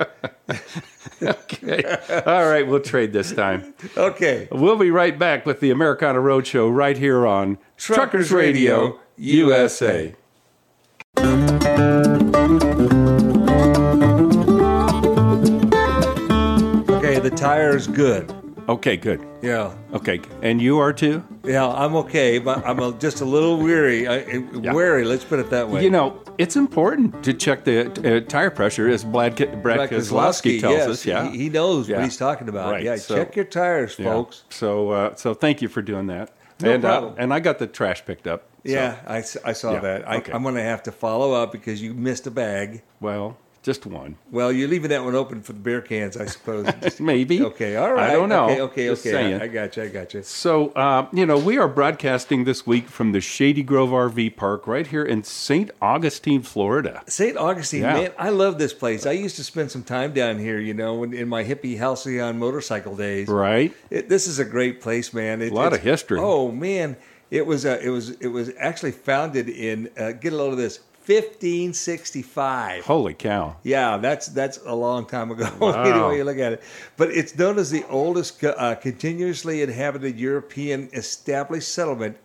okay. 1.22 1.96
All 2.26 2.48
right. 2.48 2.66
We'll 2.66 2.81
trade 2.81 3.12
this 3.12 3.33
time. 3.33 3.72
Okay. 3.96 4.48
We'll 4.50 4.76
be 4.78 4.90
right 4.90 5.16
back 5.16 5.46
with 5.46 5.61
the 5.61 5.70
Americana 5.70 6.18
Roadshow 6.18 6.74
right 6.74 6.96
here 6.96 7.26
on 7.26 7.59
Truckers 7.76 8.33
Radio, 8.33 8.98
USA. 9.18 10.14
Okay, 16.90 17.18
the 17.18 17.33
tire 17.35 17.76
is 17.76 17.87
good. 17.87 18.33
Okay. 18.68 18.96
Good. 18.98 19.26
Yeah. 19.40 19.74
Okay. 19.94 20.20
And 20.42 20.61
you 20.61 20.78
are 20.78 20.92
too. 20.92 21.24
Yeah, 21.42 21.66
I'm 21.66 21.96
okay, 21.96 22.38
but 22.38 22.64
I'm 22.66 22.78
a, 22.81 22.92
just 22.92 23.22
a 23.22 23.24
little 23.24 23.57
weary. 23.57 24.07
I, 24.07 24.16
I- 24.18 24.72
Wary, 24.74 25.04
let's 25.07 25.24
put 25.24 25.38
it 25.38 25.48
that 25.50 25.68
way. 25.68 25.83
You 25.83 25.90
know, 25.90 26.22
it's 26.37 26.54
important 26.57 27.22
to 27.24 27.33
check 27.33 27.64
the 27.64 28.16
uh, 28.16 28.20
tire 28.28 28.50
pressure, 28.50 28.88
as 28.88 29.04
Brad, 29.04 29.37
Brad 29.37 29.62
Brad 29.62 29.90
Kozlowski 29.90 30.61
tells 30.61 30.76
yes, 30.76 30.88
us. 30.88 31.07
Yeah. 31.07 31.31
he, 31.31 31.38
he 31.44 31.48
knows 31.48 31.88
Yeah. 31.88 31.96
what 31.96 32.04
he's 32.04 32.18
talking 32.18 32.48
about. 32.50 32.72
Right, 32.72 32.85
Yeah, 32.85 32.96
so- 32.96 33.14
check 33.16 33.35
your 33.37 33.46
tires, 33.46 33.92
folks. 33.94 33.98
Yeah. 34.04 34.12
folks. 34.12 34.44
So, 34.50 34.90
uh, 34.90 35.14
so 35.14 35.33
thank 35.33 35.62
you 35.62 35.68
for 35.68 35.81
doing 35.81 36.07
that. 36.09 36.31
No 36.61 36.73
and, 36.73 36.83
problem. 36.83 37.12
Uh, 37.12 37.16
and 37.18 37.33
I 37.33 37.40
got 37.40 37.59
the 37.59 37.66
trash 37.66 38.05
picked 38.05 38.27
up. 38.27 38.42
so- 38.66 38.73
Yeah, 38.73 38.97
I 39.07 39.21
saw 39.21 39.73
Yeah, 39.75 39.81
that. 39.81 40.09
I. 40.09 40.23
I'm 40.33 40.42
going 40.42 40.57
to 40.57 40.62
have 40.62 40.83
to 40.85 40.92
follow 40.92 41.33
up 41.33 41.53
because 41.53 41.81
you 41.81 41.94
missed 41.94 42.27
a 42.27 42.31
bag. 42.31 42.83
Well, 43.01 43.37
just 43.68 43.85
one. 43.85 44.16
Well, 44.31 44.50
you're 44.50 44.66
leaving 44.66 44.88
that 44.88 45.04
one 45.04 45.14
open 45.14 45.42
for 45.42 45.52
the 45.52 45.59
beer 45.61 45.83
cans, 45.83 46.16
I 46.16 46.24
suppose. 46.24 46.66
Just- 46.83 47.00
Maybe. 47.02 47.42
okay, 47.42 47.76
all 47.76 47.92
right. 47.92 48.09
I 48.11 48.14
don't 48.14 48.31
know. 48.31 48.44
Okay, 48.44 48.61
okay, 48.62 48.87
Just 48.87 49.02
okay. 49.07 49.11
saying. 49.11 49.40
I, 49.42 49.44
I 49.44 49.46
got 49.48 49.76
you. 49.76 49.83
I 49.83 49.88
got 49.88 50.14
you. 50.14 50.22
So, 50.22 50.70
uh, 50.70 51.07
you 51.12 51.26
know, 51.26 51.37
we 51.38 51.59
are 51.59 51.68
broadcasting 51.68 52.44
this 52.44 52.66
week 52.66 52.88
from 52.88 53.12
the 53.12 53.20
Shady 53.20 53.62
Grove 53.62 53.90
RV 53.90 54.37
Park 54.37 54.66
right 54.66 54.87
here 54.87 55.04
in 55.04 55.22
St. 55.22 55.70
Augustine, 55.83 56.40
Florida. 56.40 57.02
St. 57.09 57.37
Augustine, 57.37 57.83
Yeah. 57.83 57.92
man, 57.92 58.12
I 58.18 58.31
love 58.31 58.59
this 58.59 58.72
place. 58.72 59.04
I 59.04 59.12
used 59.12 59.37
to 59.37 59.44
spend 59.44 59.70
some 59.70 59.83
time 59.83 60.14
down 60.14 60.38
here, 60.38 60.59
you 60.59 60.72
know, 60.72 61.02
in, 61.02 61.12
in 61.12 61.28
my 61.28 61.44
hippie 61.44 61.76
halcyon 61.76 62.38
motorcycle 62.38 62.96
days. 62.96 63.28
Right? 63.28 63.74
It, 63.90 64.09
this 64.09 64.26
is 64.26 64.38
a 64.38 64.46
great 64.46 64.81
place, 64.81 65.12
man. 65.12 65.42
It, 65.42 65.52
A 65.52 65.54
lot 65.54 65.74
of 65.74 65.83
history. 65.83 66.18
Oh 66.22 66.50
man, 66.50 66.96
it 67.31 67.44
was 67.46 67.66
uh, 67.66 67.78
it 67.83 67.90
was 67.90 68.12
it 68.12 68.28
was 68.28 68.50
actually 68.59 68.92
founded 68.92 69.50
in 69.50 69.90
uh, 69.98 70.12
get 70.12 70.33
a 70.33 70.37
load 70.37 70.52
of 70.52 70.57
this 70.59 70.81
1565. 71.09 72.85
Holy 72.85 73.14
cow. 73.14 73.57
Yeah, 73.62 73.97
that's 73.97 74.27
that's 74.29 74.59
a 74.66 74.75
long 74.75 75.07
time 75.07 75.31
ago. 75.31 75.49
Wow. 75.59 75.83
anyway, 75.83 76.16
you 76.18 76.25
look 76.25 76.38
at 76.38 76.53
it, 76.55 76.62
but 76.97 77.11
it's 77.11 77.37
known 77.37 77.59
as 77.59 77.71
the 77.71 77.85
oldest 77.88 78.42
uh, 78.44 78.75
continuously 78.77 79.62
inhabited 79.62 80.18
European 80.18 80.88
established 80.92 81.68
settlement 81.73 82.16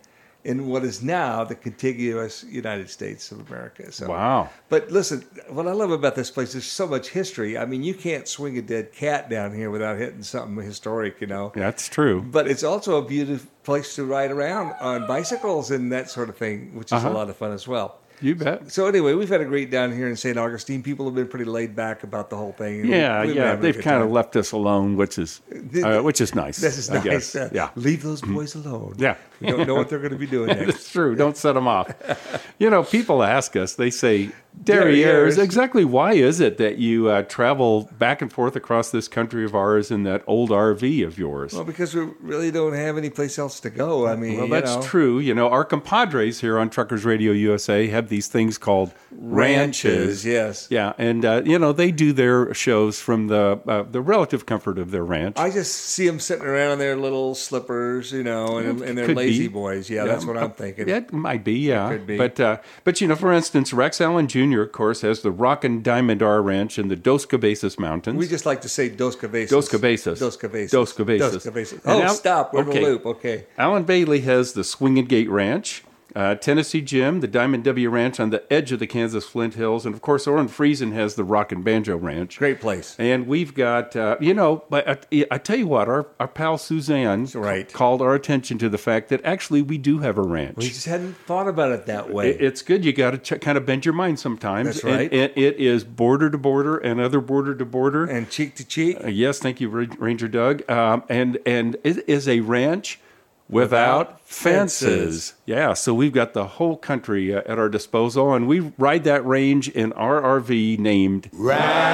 in 0.44 0.66
what 0.68 0.84
is 0.84 1.02
now 1.02 1.42
the 1.42 1.54
contiguous 1.54 2.44
United 2.44 2.90
States 2.90 3.32
of 3.32 3.48
America. 3.48 3.90
So, 3.90 4.08
Wow. 4.08 4.50
But 4.68 4.90
listen, 4.90 5.24
what 5.48 5.66
I 5.66 5.72
love 5.72 5.90
about 5.90 6.14
this 6.16 6.30
place 6.30 6.54
is 6.54 6.66
so 6.66 6.86
much 6.86 7.08
history. 7.08 7.56
I 7.56 7.64
mean, 7.64 7.82
you 7.82 7.94
can't 7.94 8.28
swing 8.28 8.58
a 8.58 8.62
dead 8.62 8.92
cat 8.92 9.30
down 9.30 9.54
here 9.54 9.70
without 9.70 9.96
hitting 9.98 10.22
something 10.22 10.62
historic, 10.62 11.18
you 11.22 11.26
know. 11.28 11.50
That's 11.54 11.88
true. 11.88 12.20
But 12.20 12.46
it's 12.46 12.62
also 12.62 12.98
a 12.98 13.02
beautiful 13.06 13.48
place 13.62 13.94
to 13.94 14.04
ride 14.04 14.30
around 14.30 14.74
on 14.82 15.06
bicycles 15.06 15.70
and 15.70 15.90
that 15.92 16.10
sort 16.10 16.28
of 16.28 16.36
thing, 16.36 16.74
which 16.74 16.88
is 16.88 16.92
Uh-huh. 16.92 17.08
a 17.08 17.14
lot 17.14 17.30
of 17.30 17.36
fun 17.38 17.52
as 17.52 17.66
well. 17.66 17.96
You 18.24 18.34
bet. 18.34 18.72
So 18.72 18.86
anyway, 18.86 19.12
we've 19.12 19.28
had 19.28 19.42
a 19.42 19.44
great 19.44 19.70
down 19.70 19.92
here 19.92 20.08
in 20.08 20.16
St. 20.16 20.38
Augustine. 20.38 20.82
People 20.82 21.04
have 21.04 21.14
been 21.14 21.28
pretty 21.28 21.44
laid 21.44 21.76
back 21.76 22.02
about 22.04 22.30
the 22.30 22.36
whole 22.36 22.52
thing. 22.52 22.86
Yeah, 22.86 23.22
yeah. 23.22 23.54
They've 23.54 23.78
kind 23.78 24.02
of 24.02 24.10
left 24.10 24.34
us 24.36 24.52
alone, 24.52 24.96
which 24.96 25.18
is 25.18 25.42
uh, 25.84 26.00
which 26.00 26.22
is 26.22 26.34
nice. 26.34 26.58
This 26.58 26.78
is 26.78 26.88
I 26.88 27.02
nice. 27.04 27.36
Uh, 27.36 27.50
Yeah. 27.52 27.68
leave 27.76 28.02
those 28.02 28.22
boys 28.22 28.54
alone. 28.54 28.94
Yeah. 28.96 29.16
we 29.40 29.48
don't 29.48 29.66
know 29.66 29.74
what 29.74 29.90
they're 29.90 29.98
going 29.98 30.12
to 30.12 30.18
be 30.18 30.26
doing 30.26 30.48
next. 30.56 30.68
It's 30.74 30.90
true. 30.90 31.14
Don't 31.14 31.36
set 31.36 31.52
them 31.52 31.68
off. 31.68 31.92
You 32.58 32.70
know, 32.70 32.84
people 32.84 33.22
ask 33.24 33.56
us, 33.56 33.74
they 33.74 33.90
say, 33.90 34.30
Derrieres, 34.62 35.36
exactly 35.36 35.84
why 35.84 36.14
is 36.14 36.40
it 36.40 36.56
that 36.58 36.78
you 36.78 37.08
uh, 37.08 37.22
travel 37.22 37.90
back 37.98 38.22
and 38.22 38.32
forth 38.32 38.56
across 38.56 38.90
this 38.90 39.08
country 39.08 39.44
of 39.44 39.54
ours 39.54 39.90
in 39.90 40.04
that 40.04 40.22
old 40.26 40.50
RV 40.50 41.06
of 41.06 41.18
yours? 41.18 41.52
Well, 41.52 41.64
because 41.64 41.94
we 41.94 42.08
really 42.20 42.50
don't 42.50 42.72
have 42.72 42.96
any 42.96 43.10
place 43.10 43.38
else 43.38 43.60
to 43.60 43.70
go. 43.70 44.06
I 44.06 44.16
mean, 44.16 44.38
Well, 44.38 44.48
that's 44.48 44.76
know. 44.76 44.82
true. 44.82 45.18
You 45.18 45.34
know, 45.34 45.50
our 45.50 45.64
compadres 45.64 46.40
here 46.40 46.58
on 46.58 46.70
Truckers 46.70 47.04
Radio 47.04 47.32
USA 47.32 47.88
have 47.88 48.08
these 48.08 48.28
things 48.28 48.56
called 48.56 48.92
ranches. 49.10 50.24
yes. 50.24 50.68
Yeah, 50.70 50.92
and 50.98 51.24
uh, 51.24 51.42
you 51.44 51.58
know 51.58 51.72
they 51.72 51.90
do 51.90 52.12
their 52.12 52.54
shows 52.54 53.00
from 53.00 53.26
the 53.26 53.60
uh, 53.66 53.82
the 53.82 54.00
relative 54.00 54.46
comfort 54.46 54.78
of 54.78 54.90
their 54.90 55.04
ranch. 55.04 55.36
I 55.38 55.50
just 55.50 55.74
see 55.74 56.06
them 56.06 56.20
sitting 56.20 56.44
around 56.44 56.72
in 56.72 56.78
their 56.78 56.96
little 56.96 57.34
slippers, 57.34 58.12
you 58.12 58.22
know, 58.22 58.58
and, 58.58 58.80
and 58.82 58.96
their 58.96 59.08
lazy 59.14 59.48
be. 59.48 59.52
boys. 59.52 59.90
Yeah, 59.90 60.04
that's 60.04 60.24
what 60.24 60.36
I'm 60.38 60.52
thinking. 60.52 60.88
It 60.88 61.12
might 61.12 61.44
be, 61.44 61.54
yeah. 61.58 61.90
could 61.90 62.06
be. 62.06 62.16
But 62.16 62.40
uh, 62.40 62.58
but 62.84 63.00
you 63.00 63.08
know, 63.08 63.16
for 63.16 63.32
instance, 63.32 63.72
Rex 63.72 64.00
Allen 64.00 64.28
Jr. 64.28 64.43
of 64.52 64.72
course 64.72 65.00
has 65.00 65.22
the 65.22 65.30
Rock 65.30 65.64
and 65.64 65.82
Diamond 65.82 66.22
R 66.22 66.42
Ranch 66.42 66.78
in 66.78 66.88
the 66.88 66.96
Dos 66.96 67.24
Cabezas 67.24 67.78
Mountains. 67.78 68.18
We 68.18 68.26
just 68.26 68.46
like 68.46 68.60
to 68.62 68.68
say 68.68 68.88
Dos 68.88 69.16
Cabezas. 69.16 69.50
Dos 69.50 69.68
Cabezas. 69.68 70.18
Dos 70.18 70.36
Cabezas. 70.36 70.70
Dos 70.70 70.92
Cabezas. 70.92 71.32
Dos 71.32 71.44
Cabezas. 71.44 71.80
Oh, 71.84 72.02
Al- 72.02 72.14
stop. 72.14 72.52
We're 72.52 72.62
in 72.62 72.68
okay. 72.68 72.80
the 72.80 72.86
loop. 72.86 73.06
Okay. 73.06 73.46
Alan 73.56 73.84
Bailey 73.84 74.20
has 74.20 74.52
the 74.52 74.64
Swinging 74.64 75.06
Gate 75.06 75.30
Ranch. 75.30 75.84
Uh, 76.14 76.34
Tennessee 76.36 76.80
Jim, 76.80 77.20
the 77.20 77.26
Diamond 77.26 77.64
W 77.64 77.90
Ranch 77.90 78.20
on 78.20 78.30
the 78.30 78.44
edge 78.52 78.70
of 78.70 78.78
the 78.78 78.86
Kansas 78.86 79.24
Flint 79.26 79.54
Hills, 79.54 79.84
and 79.84 79.94
of 79.94 80.00
course, 80.00 80.26
Orrin 80.28 80.48
Friesen 80.48 80.92
has 80.92 81.16
the 81.16 81.24
Rock 81.24 81.50
and 81.50 81.64
Banjo 81.64 81.96
Ranch. 81.96 82.38
Great 82.38 82.60
place. 82.60 82.94
And 82.98 83.26
we've 83.26 83.52
got, 83.52 83.96
uh, 83.96 84.16
you 84.20 84.32
know, 84.32 84.64
but 84.70 84.88
I, 85.12 85.24
I 85.30 85.38
tell 85.38 85.56
you 85.56 85.66
what, 85.66 85.88
our, 85.88 86.06
our 86.20 86.28
pal 86.28 86.56
Suzanne 86.56 87.26
Right. 87.34 87.72
called 87.72 88.00
our 88.00 88.14
attention 88.14 88.58
to 88.58 88.68
the 88.68 88.78
fact 88.78 89.08
that 89.08 89.24
actually 89.24 89.60
we 89.62 89.76
do 89.76 89.98
have 89.98 90.16
a 90.16 90.22
ranch. 90.22 90.56
We 90.56 90.68
just 90.68 90.86
hadn't 90.86 91.16
thought 91.26 91.48
about 91.48 91.72
it 91.72 91.86
that 91.86 92.10
way. 92.12 92.30
It- 92.30 92.40
It's 92.42 92.62
good. 92.62 92.84
You 92.84 92.92
got 92.92 93.10
to 93.10 93.18
ch- 93.18 93.40
kind 93.40 93.58
of 93.58 93.66
bend 93.66 93.84
your 93.84 93.94
mind 93.94 94.20
sometimes. 94.20 94.66
That's 94.66 94.84
And 94.84 94.94
right. 94.94 95.12
it, 95.12 95.32
it 95.36 95.56
is 95.56 95.82
border 95.82 96.30
to 96.30 96.38
border 96.38 96.76
and 96.76 97.00
other 97.00 97.20
border 97.20 97.54
to 97.56 97.64
border. 97.64 98.04
and 98.04 98.30
cheek 98.30 98.54
to 98.56 98.64
cheek. 98.64 98.98
Uh, 99.02 99.08
yes, 99.08 99.38
thank 99.40 99.60
you, 99.60 99.68
Ranger 99.68 100.28
Doug. 100.28 100.68
Um, 100.70 101.02
and 101.08 101.38
and 101.44 101.76
it 101.82 102.08
is 102.08 102.28
a 102.28 102.40
ranch 102.40 103.00
without, 103.48 104.20
fences. 104.20 105.34
Yeah, 105.46 105.74
so 105.74 105.94
we've 105.94 106.12
got 106.12 106.32
the 106.32 106.46
whole 106.46 106.76
country 106.76 107.34
uh, 107.34 107.42
at 107.46 107.58
our 107.58 107.68
disposal, 107.68 108.32
and 108.34 108.46
we 108.46 108.60
ride 108.78 109.04
that 109.04 109.24
range 109.26 109.68
in 109.68 109.92
our 109.94 110.20
RV 110.20 110.78
named 110.78 111.28
Ramblin' 111.32 111.84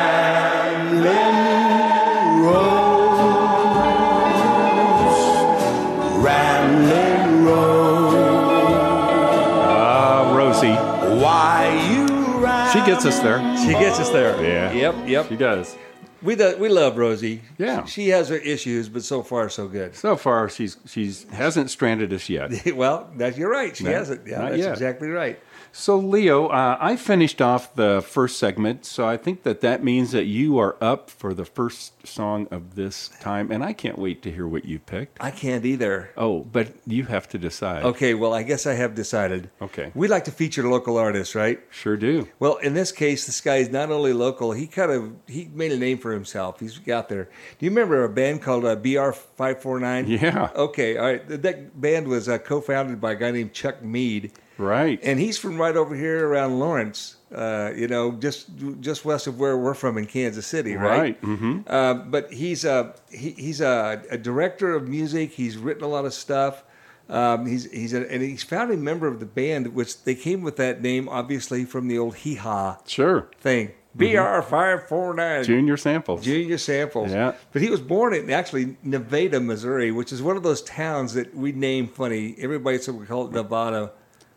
Ah 9.63 10.33
Rosie. 10.37 10.75
Why 11.21 11.89
you 11.91 12.07
ride? 12.45 12.71
She 12.73 12.79
gets 12.91 13.05
us 13.05 13.21
there. 13.21 13.39
She 13.59 13.73
gets 13.73 13.99
us 13.99 14.11
there. 14.11 14.43
Yeah. 14.43 14.73
Yep. 14.73 15.09
Yep. 15.09 15.29
She 15.29 15.37
does. 15.37 15.77
We 16.23 16.37
do, 16.37 16.57
we 16.59 16.69
love 16.69 16.97
Rosie. 16.99 17.43
Yeah. 17.59 17.85
She 17.87 18.09
has 18.11 18.29
her 18.29 18.37
issues, 18.37 18.89
but 18.89 19.03
so 19.03 19.23
far 19.23 19.49
so 19.49 19.69
good. 19.69 19.95
So 19.97 20.17
far, 20.17 20.49
she's 20.49 20.77
she's 20.87 21.25
hasn't 21.31 21.71
stranded 21.71 22.13
us 22.13 22.29
yet. 22.29 22.53
well, 22.75 23.11
that 23.17 23.37
you're 23.39 23.51
right. 23.51 23.77
She 23.77 23.85
No, 23.85 23.93
hasn't. 23.93 24.27
Yeah, 24.27 24.43
that's 24.51 24.59
yet. 24.59 24.73
exactly 24.73 25.09
right. 25.09 25.39
So, 25.73 25.97
Leo, 25.99 26.49
uh, 26.49 26.77
I 26.81 26.97
finished 26.97 27.41
off 27.41 27.75
the 27.77 28.03
first 28.05 28.39
segment, 28.41 28.85
so 28.85 29.07
I 29.07 29.17
think 29.17 29.45
that 29.45 29.61
that 29.61 29.85
means 29.85 30.11
that 30.11 30.25
you 30.25 30.59
are 30.59 30.77
up 30.81 31.09
for 31.11 31.33
the 31.33 31.45
first 31.45 32.00
song 32.05 32.49
of 32.51 32.75
this 32.75 33.11
time, 33.21 33.51
and 33.51 33.63
I 33.65 33.73
can't 33.73 33.99
wait 33.99 34.23
to 34.23 34.31
hear 34.31 34.47
what 34.47 34.65
you 34.65 34.79
picked. 34.79 35.19
I 35.21 35.31
can't 35.31 35.65
either. 35.65 36.11
Oh, 36.17 36.41
but 36.41 36.69
you 36.87 37.05
have 37.05 37.29
to 37.29 37.39
decide. 37.39 37.85
Okay, 37.85 38.15
well, 38.15 38.33
I 38.33 38.43
guess 38.43 38.67
I 38.67 38.75
have 38.75 38.95
decided. 38.95 39.51
Okay. 39.61 39.93
We 39.95 40.09
like 40.09 40.25
to 40.25 40.31
feature 40.33 40.69
local 40.69 40.97
artists, 40.97 41.35
right? 41.35 41.61
Sure 41.71 41.97
do. 41.97 42.29
Well, 42.39 42.57
in 42.57 42.75
this 42.75 42.93
case, 42.93 43.27
this 43.27 43.41
guy 43.41 43.57
is 43.57 43.71
not 43.71 43.91
only 43.91 44.13
local. 44.13 44.53
He 44.53 44.67
kind 44.67 44.91
of 44.91 45.13
he 45.27 45.51
made 45.53 45.73
a 45.73 45.79
name 45.79 45.99
for 45.99 46.13
himself. 46.13 46.61
He's 46.61 46.79
got 46.79 47.09
there. 47.09 47.25
Do 47.59 47.67
you 47.67 47.71
remember 47.71 48.05
a 48.05 48.09
band 48.09 48.43
called 48.43 48.65
uh, 48.65 48.77
BR 48.77 49.11
Five 49.13 49.61
Four 49.63 49.81
Nine? 49.81 50.07
Yeah. 50.09 50.51
Okay, 50.55 50.97
all 50.97 51.07
right. 51.07 51.43
That 51.43 51.81
band 51.81 52.09
was 52.09 52.29
uh, 52.29 52.39
co-founded 52.39 53.01
by 53.01 53.13
a 53.13 53.17
guy 53.17 53.31
named 53.31 53.53
Chuck 53.53 53.83
Mead. 53.83 54.33
Right. 54.61 55.01
And 55.03 55.19
he's 55.19 55.39
from 55.39 55.59
right 55.61 55.77
over 55.77 55.95
here 55.95 56.29
around 56.29 56.59
Lawrence, 56.61 57.17
uh, 57.35 57.73
you 57.75 57.89
know, 57.89 58.13
just 58.13 58.49
just 58.81 59.05
west 59.05 59.27
of 59.27 59.41
where 59.41 59.57
we're 59.57 59.75
from 59.75 59.97
in 59.99 60.07
Kansas 60.07 60.47
City, 60.47 60.75
right? 60.77 60.99
Right, 61.01 61.23
mhm. 61.23 61.65
Uh, 61.67 61.95
but 61.95 62.33
he's 62.33 62.65
a 62.65 62.95
he, 63.11 63.31
he's 63.31 63.61
a, 63.61 64.03
a 64.11 64.19
director 64.19 64.75
of 64.75 64.87
music. 64.89 65.33
He's 65.33 65.57
written 65.57 65.83
a 65.85 65.89
lot 65.89 66.05
of 66.05 66.13
stuff. 66.15 66.63
Um, 67.09 67.47
he's 67.47 67.71
he's 67.73 67.93
a, 67.95 68.11
and 68.13 68.23
he's 68.23 68.43
founding 68.45 68.85
member 68.85 69.07
of 69.09 69.19
the 69.19 69.27
band, 69.27 69.75
which 69.75 70.05
they 70.05 70.15
came 70.15 70.43
with 70.43 70.57
that 70.57 70.81
name 70.83 71.09
obviously 71.09 71.65
from 71.65 71.89
the 71.89 71.99
old 71.99 72.17
hee 72.17 72.37
haw 72.37 72.79
Sure. 72.87 73.29
thing. 73.41 73.73
BR 73.93 74.41
five 74.43 74.87
four 74.87 75.13
nine. 75.15 75.43
Junior 75.43 75.77
samples. 75.77 76.23
Junior 76.23 76.59
samples. 76.59 77.11
Yeah. 77.11 77.33
But 77.53 77.63
he 77.63 77.71
was 77.71 77.81
born 77.81 78.15
in 78.15 78.31
actually 78.31 78.77
Nevada, 78.85 79.41
Missouri, 79.41 79.91
which 79.91 80.13
is 80.13 80.23
one 80.23 80.37
of 80.37 80.45
those 80.45 80.63
towns 80.63 81.15
that 81.15 81.35
we 81.35 81.51
name 81.51 81.89
funny. 81.89 82.37
Everybody 82.39 82.79
said 82.79 82.95
we 82.95 83.07
call 83.07 83.27
it 83.27 83.33
Nevada. 83.33 83.91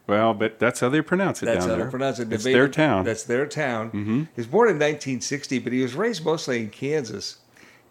Well, 0.08 0.34
but 0.34 0.60
that's 0.60 0.80
how 0.82 0.90
they 0.90 1.02
pronounce 1.02 1.42
it 1.42 1.46
That's 1.46 1.66
down 1.66 1.80
how 1.80 1.86
they 1.86 1.90
pronounce 1.90 2.20
it. 2.20 2.32
It's 2.34 2.44
Nevada- 2.44 2.60
their 2.60 2.68
town. 2.68 3.06
That's 3.06 3.24
their 3.24 3.46
town. 3.46 3.92
Mhm. 3.92 4.20
He 4.36 4.42
was 4.42 4.48
born 4.48 4.68
in 4.70 4.76
1960, 4.78 5.60
but 5.60 5.72
he 5.74 5.82
was 5.82 5.94
raised 5.96 6.26
mostly 6.26 6.60
in 6.60 6.70
Kansas, 6.70 7.38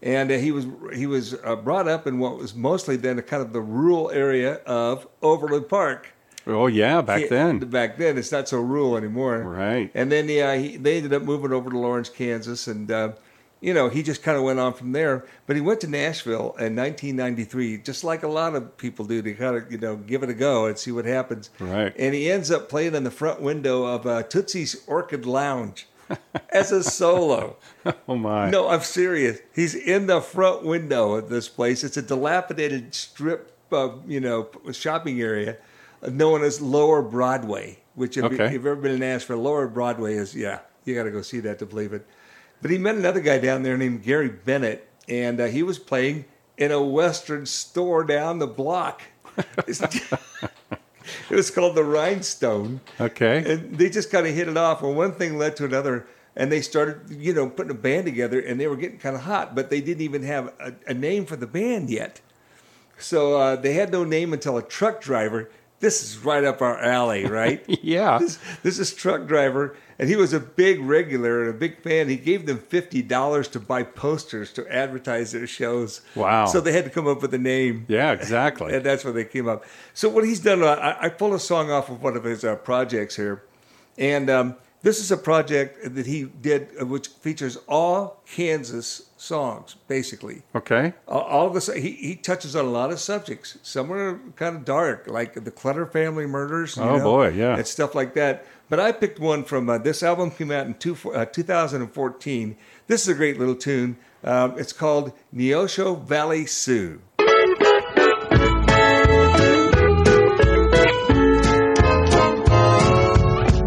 and 0.01 0.31
uh, 0.31 0.35
he 0.35 0.51
was 0.51 0.67
he 0.93 1.07
was 1.07 1.35
uh, 1.43 1.55
brought 1.55 1.87
up 1.87 2.05
in 2.05 2.19
what 2.19 2.37
was 2.37 2.53
mostly 2.53 2.95
then 2.97 3.19
kind 3.23 3.41
of 3.41 3.51
the 3.53 3.61
rural 3.61 4.11
area 4.11 4.55
of 4.65 5.07
Overland 5.23 5.69
Park. 5.69 6.09
oh 6.45 6.67
yeah, 6.67 7.01
back 7.01 7.21
He- 7.21 7.27
then. 7.29 7.59
Back 7.59 7.97
then, 7.97 8.17
it's 8.17 8.31
not 8.31 8.47
so 8.47 8.59
rural 8.59 8.95
anymore. 8.97 9.39
Right. 9.39 9.89
And 9.95 10.11
then 10.11 10.29
yeah, 10.29 10.55
he, 10.55 10.77
they 10.77 10.97
ended 10.97 11.13
up 11.13 11.23
moving 11.23 11.51
over 11.51 11.69
to 11.71 11.77
Lawrence, 11.79 12.09
Kansas, 12.09 12.67
and 12.67 12.91
uh, 12.91 13.13
you 13.63 13.73
know 13.73 13.87
he 13.89 14.03
just 14.03 14.21
kind 14.21 14.37
of 14.37 14.43
went 14.43 14.59
on 14.59 14.73
from 14.73 14.91
there. 14.91 15.25
But 15.47 15.55
he 15.55 15.61
went 15.61 15.81
to 15.81 15.87
Nashville 15.87 16.53
in 16.59 16.75
1993, 16.75 17.77
just 17.79 18.03
like 18.03 18.21
a 18.23 18.27
lot 18.27 18.55
of 18.55 18.77
people 18.77 19.05
do, 19.05 19.21
to 19.21 19.33
kind 19.33 19.55
of 19.55 19.71
you 19.71 19.77
know 19.77 19.95
give 19.95 20.21
it 20.21 20.29
a 20.29 20.33
go 20.33 20.65
and 20.65 20.77
see 20.77 20.91
what 20.91 21.05
happens. 21.05 21.49
Right. 21.59 21.93
And 21.97 22.13
he 22.13 22.29
ends 22.29 22.51
up 22.51 22.69
playing 22.69 22.93
in 22.93 23.03
the 23.03 23.11
front 23.11 23.41
window 23.41 23.85
of 23.85 24.05
uh, 24.05 24.23
Tootsie's 24.23 24.83
Orchid 24.85 25.25
Lounge 25.25 25.87
as 26.49 26.71
a 26.71 26.83
solo. 26.83 27.55
Oh 28.07 28.15
my. 28.15 28.49
No, 28.49 28.67
I'm 28.67 28.81
serious. 28.81 29.39
He's 29.55 29.73
in 29.73 30.07
the 30.07 30.19
front 30.21 30.63
window 30.65 31.13
of 31.13 31.29
this 31.29 31.47
place. 31.49 31.83
It's 31.83 31.97
a 31.97 32.01
dilapidated 32.01 32.93
strip, 32.93 33.55
uh, 33.71 33.91
you 34.05 34.19
know, 34.19 34.49
shopping 34.73 35.21
area 35.21 35.57
known 36.09 36.43
as 36.43 36.59
Lower 36.61 37.01
Broadway. 37.01 37.79
Which, 37.95 38.17
if, 38.17 38.23
Okay. 38.25 38.35
you, 38.35 38.43
if 38.43 38.51
you've 38.53 38.65
ever 38.65 38.75
been 38.75 38.93
in 38.93 38.99
Nashville, 38.99 39.37
Lower 39.37 39.67
Broadway 39.67 40.15
is 40.15 40.35
yeah, 40.35 40.59
you 40.83 40.95
got 40.95 41.03
to 41.03 41.11
go 41.11 41.21
see 41.21 41.39
that 41.41 41.59
to 41.59 41.65
believe 41.65 41.93
it. 41.93 42.05
But 42.63 42.71
he 42.71 42.77
met 42.77 42.95
another 42.95 43.19
guy 43.19 43.39
down 43.39 43.63
there 43.63 43.77
named 43.77 44.03
Gary 44.03 44.29
Bennett, 44.29 44.87
and 45.09 45.41
uh, 45.41 45.47
he 45.47 45.63
was 45.63 45.77
playing 45.77 46.23
in 46.57 46.71
a 46.71 46.81
Western 46.81 47.45
store 47.45 48.05
down 48.05 48.39
the 48.39 48.47
block. 48.47 49.01
it 49.67 50.15
was 51.29 51.51
called 51.51 51.75
the 51.75 51.83
Rhinestone. 51.83 52.79
Okay. 53.01 53.43
And 53.45 53.77
they 53.77 53.89
just 53.89 54.09
kind 54.09 54.25
of 54.25 54.33
hit 54.33 54.47
it 54.47 54.55
off. 54.55 54.81
and 54.81 54.95
one 54.95 55.11
thing 55.11 55.37
led 55.37 55.57
to 55.57 55.65
another, 55.65 56.07
and 56.37 56.49
they 56.49 56.61
started, 56.61 57.01
you 57.09 57.33
know, 57.33 57.49
putting 57.49 57.71
a 57.71 57.75
band 57.75 58.05
together, 58.05 58.39
and 58.39 58.57
they 58.57 58.67
were 58.67 58.77
getting 58.77 58.97
kind 58.97 59.17
of 59.17 59.23
hot, 59.23 59.55
but 59.55 59.69
they 59.69 59.81
didn't 59.81 60.03
even 60.03 60.23
have 60.23 60.53
a, 60.61 60.73
a 60.87 60.93
name 60.93 61.25
for 61.25 61.35
the 61.35 61.47
band 61.47 61.89
yet. 61.89 62.21
So 62.97 63.37
uh, 63.37 63.55
they 63.57 63.73
had 63.73 63.91
no 63.91 64.05
name 64.05 64.31
until 64.31 64.57
a 64.57 64.63
truck 64.63 65.01
driver. 65.01 65.51
This 65.83 66.01
is 66.01 66.17
right 66.19 66.45
up 66.45 66.61
our 66.61 66.79
alley, 66.79 67.25
right? 67.25 67.61
Yeah. 67.83 68.17
This, 68.17 68.39
this 68.63 68.79
is 68.79 68.93
truck 68.93 69.27
driver, 69.27 69.75
and 69.99 70.07
he 70.07 70.15
was 70.15 70.31
a 70.31 70.39
big 70.39 70.79
regular 70.79 71.41
and 71.41 71.49
a 71.49 71.53
big 71.53 71.81
fan. 71.81 72.07
He 72.07 72.15
gave 72.15 72.45
them 72.45 72.57
fifty 72.57 73.01
dollars 73.01 73.49
to 73.49 73.59
buy 73.59 73.83
posters 73.83 74.53
to 74.53 74.65
advertise 74.73 75.33
their 75.33 75.45
shows. 75.45 75.99
Wow. 76.15 76.45
So 76.45 76.61
they 76.61 76.71
had 76.71 76.85
to 76.85 76.89
come 76.89 77.05
up 77.05 77.21
with 77.21 77.33
a 77.33 77.37
name. 77.37 77.85
Yeah, 77.89 78.13
exactly. 78.13 78.73
And 78.75 78.85
that's 78.85 79.03
where 79.03 79.11
they 79.11 79.25
came 79.25 79.49
up. 79.49 79.65
So 79.93 80.07
what 80.07 80.23
he's 80.23 80.39
done, 80.39 80.63
I, 80.63 80.95
I 81.01 81.09
pulled 81.09 81.33
a 81.33 81.39
song 81.39 81.69
off 81.69 81.89
of 81.89 82.01
one 82.01 82.15
of 82.15 82.23
his 82.23 82.45
uh, 82.45 82.55
projects 82.55 83.17
here, 83.17 83.43
and 83.97 84.29
um, 84.29 84.55
this 84.83 84.99
is 84.99 85.11
a 85.11 85.17
project 85.17 85.95
that 85.95 86.05
he 86.05 86.25
did, 86.25 86.67
uh, 86.79 86.85
which 86.85 87.07
features 87.07 87.57
all 87.67 88.21
Kansas 88.27 89.09
songs, 89.17 89.75
basically. 89.87 90.43
Okay. 90.55 90.93
All, 91.07 91.21
all 91.21 91.47
of 91.47 91.53
this, 91.55 91.67
he, 91.73 91.91
he 91.93 92.15
touches 92.15 92.55
on 92.55 92.65
a 92.65 92.69
lot 92.69 92.91
of 92.91 92.99
subjects. 92.99 93.57
Some 93.63 93.91
are 93.91 94.19
kind 94.35 94.55
of 94.55 94.65
dark, 94.65 95.07
like 95.07 95.33
the 95.43 95.51
Clutter 95.51 95.85
family 95.87 96.25
murders. 96.27 96.77
you 96.77 96.83
Oh, 96.83 96.97
know, 96.97 97.03
boy, 97.03 97.29
yeah. 97.29 97.55
and 97.57 97.65
stuff 97.65 97.95
like 97.95 98.13
that. 98.13 98.45
But 98.69 98.79
I 98.79 98.91
picked 98.91 99.19
one 99.19 99.43
from 99.43 99.69
uh, 99.69 99.77
this 99.79 100.03
album 100.03 100.29
came 100.31 100.51
out 100.51 100.67
in 100.67 100.73
two, 100.75 100.95
uh, 101.13 101.25
2014. 101.25 102.55
This 102.87 103.01
is 103.03 103.07
a 103.07 103.13
great 103.13 103.39
little 103.39 103.55
tune. 103.55 103.97
Um, 104.23 104.57
it's 104.57 104.73
called 104.73 105.11
Neosho 105.35 106.01
Valley 106.05 106.45
Sue. 106.45 107.01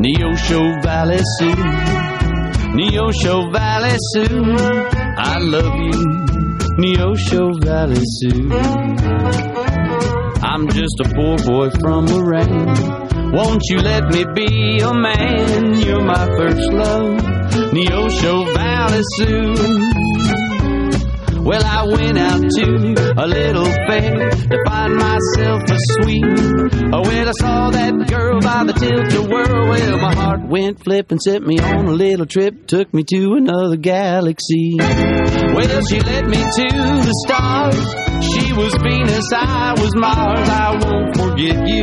Neosho 0.07 0.81
Valley 0.85 1.19
Sue, 1.37 1.57
Neosho 2.79 3.53
Valley 3.53 3.97
Sue, 4.13 4.55
I 5.19 5.39
love 5.41 5.75
you, 5.75 6.01
Neosho 6.79 7.61
Valley 7.65 8.01
Sue. 8.05 8.49
I'm 10.45 10.69
just 10.69 11.01
a 11.01 11.09
poor 11.13 11.37
boy 11.39 11.71
from 11.81 12.07
Lorraine. 12.07 13.33
Won't 13.33 13.63
you 13.69 13.79
let 13.79 14.05
me 14.15 14.25
be 14.33 14.79
a 14.79 14.95
man? 14.95 15.81
You're 15.81 16.05
my 16.05 16.27
first 16.37 16.73
love, 16.73 17.19
Neosho 17.75 18.55
Valley 18.55 19.03
Sioux. 19.17 19.55
Well, 21.43 21.65
I 21.65 21.85
went 21.85 22.17
out 22.19 22.43
to 22.43 23.13
a 23.17 23.27
little 23.27 23.67
fair 23.89 24.31
to 24.51 24.63
find 24.67 24.95
myself 24.97 25.63
a 25.65 25.79
sweet. 25.95 26.25
Oh, 26.93 27.03
well, 27.03 27.29
I 27.29 27.33
saw 27.33 27.71
that 27.71 28.09
girl 28.09 28.41
by 28.41 28.65
the 28.65 28.73
tilt-a-whirl. 28.73 29.69
Well, 29.69 29.99
my 29.99 30.15
heart 30.15 30.49
went 30.49 30.83
flip 30.83 31.11
and 31.11 31.21
sent 31.21 31.47
me 31.47 31.59
on 31.59 31.87
a 31.87 31.93
little 31.93 32.27
trip. 32.27 32.67
Took 32.67 32.93
me 32.95 33.05
to 33.05 33.35
another 33.35 33.77
galaxy. 33.77 34.77
Well, 34.79 35.83
she 35.89 36.01
led 36.01 36.27
me 36.27 36.37
to 36.37 36.69
the 37.07 37.15
stars. 37.27 37.77
She 38.25 38.53
was 38.53 38.75
Venus, 38.83 39.33
I 39.33 39.75
was 39.79 39.95
Mars. 39.97 40.49
I 40.49 40.71
won't 40.83 41.17
forget 41.17 41.69
you, 41.69 41.83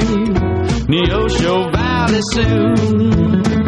Neosho 0.88 1.72
Valley 1.72 2.22
soon. 2.32 3.63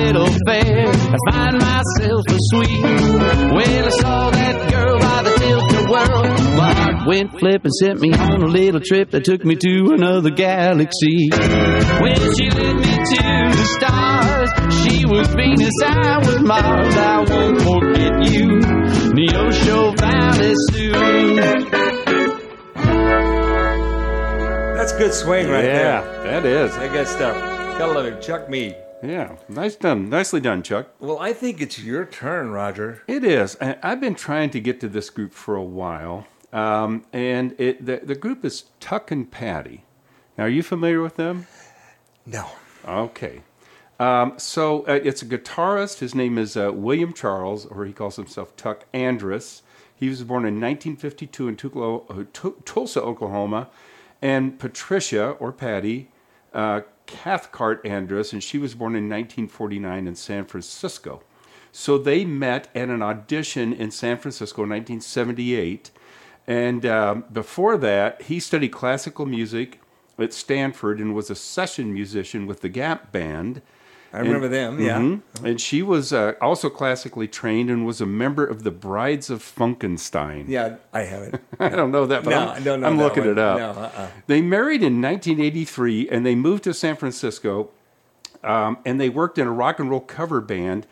Little 0.00 0.26
fair 0.46 0.86
to 0.92 1.18
find 1.30 1.58
myself 1.58 2.24
a 2.28 2.36
sweet. 2.50 2.82
Well, 2.82 3.86
I 3.86 3.90
saw 3.90 4.30
that 4.30 4.70
girl 4.72 4.98
by 4.98 5.22
the 5.22 5.30
tilt-a-whirl. 5.38 6.22
My 6.56 6.74
heart 6.74 7.06
went 7.06 7.38
flip 7.38 7.64
and 7.64 7.72
sent 7.74 8.00
me 8.00 8.12
on 8.12 8.42
a 8.42 8.46
little 8.46 8.80
trip 8.80 9.10
that 9.10 9.24
took 9.24 9.44
me 9.44 9.56
to 9.56 9.92
another 9.92 10.30
galaxy. 10.30 11.28
Well, 11.30 12.34
she 12.34 12.50
led 12.50 12.76
me 12.76 12.94
to 13.12 13.22
the 13.54 13.66
stars. 13.76 14.50
She 14.82 15.04
was 15.06 15.28
Venus, 15.28 15.74
I 15.84 16.18
was 16.18 16.40
Mars. 16.40 16.96
I 16.96 17.18
won't 17.20 17.60
forget 17.60 18.32
you, 18.32 18.58
Neosho 19.14 19.96
Valley 19.98 20.54
Sue. 20.70 20.92
That's 24.74 24.92
good 24.94 25.12
swing 25.12 25.48
right 25.48 25.64
yeah, 25.64 26.00
there. 26.00 26.40
that 26.40 26.46
is. 26.46 26.74
That 26.76 26.90
good 26.90 27.06
stuff. 27.06 27.36
Gotta 27.78 27.92
love 27.92 28.06
him. 28.06 28.20
Chuck 28.20 28.48
Mead. 28.48 28.76
Yeah, 29.02 29.36
nice 29.48 29.76
done, 29.76 30.10
nicely 30.10 30.40
done, 30.40 30.62
Chuck. 30.62 30.88
Well, 31.00 31.18
I 31.18 31.32
think 31.32 31.60
it's 31.60 31.78
your 31.78 32.04
turn, 32.04 32.50
Roger. 32.50 33.02
It 33.06 33.24
is. 33.24 33.56
I've 33.60 34.00
been 34.00 34.14
trying 34.14 34.50
to 34.50 34.60
get 34.60 34.80
to 34.80 34.88
this 34.88 35.08
group 35.08 35.32
for 35.32 35.56
a 35.56 35.62
while, 35.62 36.26
um, 36.52 37.04
and 37.12 37.58
it, 37.58 37.84
the 37.84 38.00
the 38.02 38.14
group 38.14 38.44
is 38.44 38.64
Tuck 38.78 39.10
and 39.10 39.30
Patti. 39.30 39.84
Now, 40.36 40.44
are 40.44 40.48
you 40.50 40.62
familiar 40.62 41.00
with 41.00 41.16
them? 41.16 41.46
No. 42.26 42.46
Okay. 42.86 43.40
Um, 43.98 44.34
so 44.38 44.82
uh, 44.86 44.92
it's 45.02 45.22
a 45.22 45.26
guitarist. 45.26 45.98
His 45.98 46.14
name 46.14 46.38
is 46.38 46.56
uh, 46.56 46.70
William 46.72 47.12
Charles, 47.12 47.66
or 47.66 47.84
he 47.84 47.92
calls 47.92 48.16
himself 48.16 48.54
Tuck 48.56 48.84
Andress. 48.92 49.62
He 49.94 50.08
was 50.08 50.22
born 50.22 50.44
in 50.46 50.54
1952 50.54 51.48
in 51.48 51.56
Tuklo- 51.56 52.04
uh, 52.10 52.24
Tu- 52.32 52.56
Tulsa, 52.64 53.02
Oklahoma. 53.02 53.68
And 54.22 54.58
Patricia, 54.58 55.30
or 55.32 55.52
Patti, 55.52 56.10
uh, 56.54 56.80
Cathcart 57.10 57.84
Andress, 57.84 58.32
and 58.32 58.42
she 58.42 58.58
was 58.58 58.74
born 58.74 58.92
in 58.92 59.04
1949 59.04 60.06
in 60.06 60.14
San 60.14 60.44
Francisco. 60.44 61.22
So 61.72 61.98
they 61.98 62.24
met 62.24 62.68
at 62.74 62.88
an 62.88 63.02
audition 63.02 63.72
in 63.72 63.90
San 63.90 64.16
Francisco 64.16 64.62
in 64.62 64.70
1978. 64.70 65.90
And 66.46 66.86
um, 66.86 67.24
before 67.32 67.76
that, 67.78 68.22
he 68.22 68.40
studied 68.40 68.70
classical 68.70 69.26
music 69.26 69.80
at 70.18 70.32
Stanford 70.32 70.98
and 70.98 71.14
was 71.14 71.30
a 71.30 71.34
session 71.34 71.92
musician 71.92 72.46
with 72.46 72.60
the 72.60 72.68
Gap 72.68 73.12
Band. 73.12 73.62
I 74.12 74.18
remember 74.20 74.48
them, 74.48 74.80
yeah. 74.80 74.98
Mhm. 74.98 75.20
And 75.44 75.60
she 75.60 75.82
was 75.82 76.12
uh, 76.12 76.32
also 76.40 76.68
classically 76.68 77.28
trained 77.28 77.70
and 77.70 77.86
was 77.86 78.00
a 78.00 78.06
member 78.06 78.44
of 78.44 78.64
the 78.64 78.70
Brides 78.72 79.30
of 79.30 79.40
Funkenstein. 79.40 80.46
Yeah, 80.48 80.76
I 80.92 81.02
have 81.02 81.22
it. 81.22 81.40
I 81.60 81.68
don't 81.68 81.92
know 81.92 82.06
that, 82.06 82.24
but 82.24 82.30
No, 82.30 82.38
I'm, 82.48 82.84
I 82.84 82.90
that 82.90 82.96
looking 82.96 83.22
one. 83.24 83.32
it 83.32 83.38
up. 83.38 83.58
No, 83.58 83.70
uh-uh. 83.82 84.08
They 84.26 84.40
married 84.42 84.82
in 84.82 85.00
1983 85.00 86.08
and 86.08 86.26
they 86.26 86.34
moved 86.34 86.64
to 86.64 86.74
San 86.74 86.96
Francisco 86.96 87.70
um, 88.42 88.78
and 88.84 89.00
they 89.00 89.08
worked 89.08 89.38
in 89.38 89.46
a 89.46 89.52
rock 89.52 89.78
and 89.78 89.88
roll 89.90 90.00
cover 90.00 90.40
band. 90.40 90.86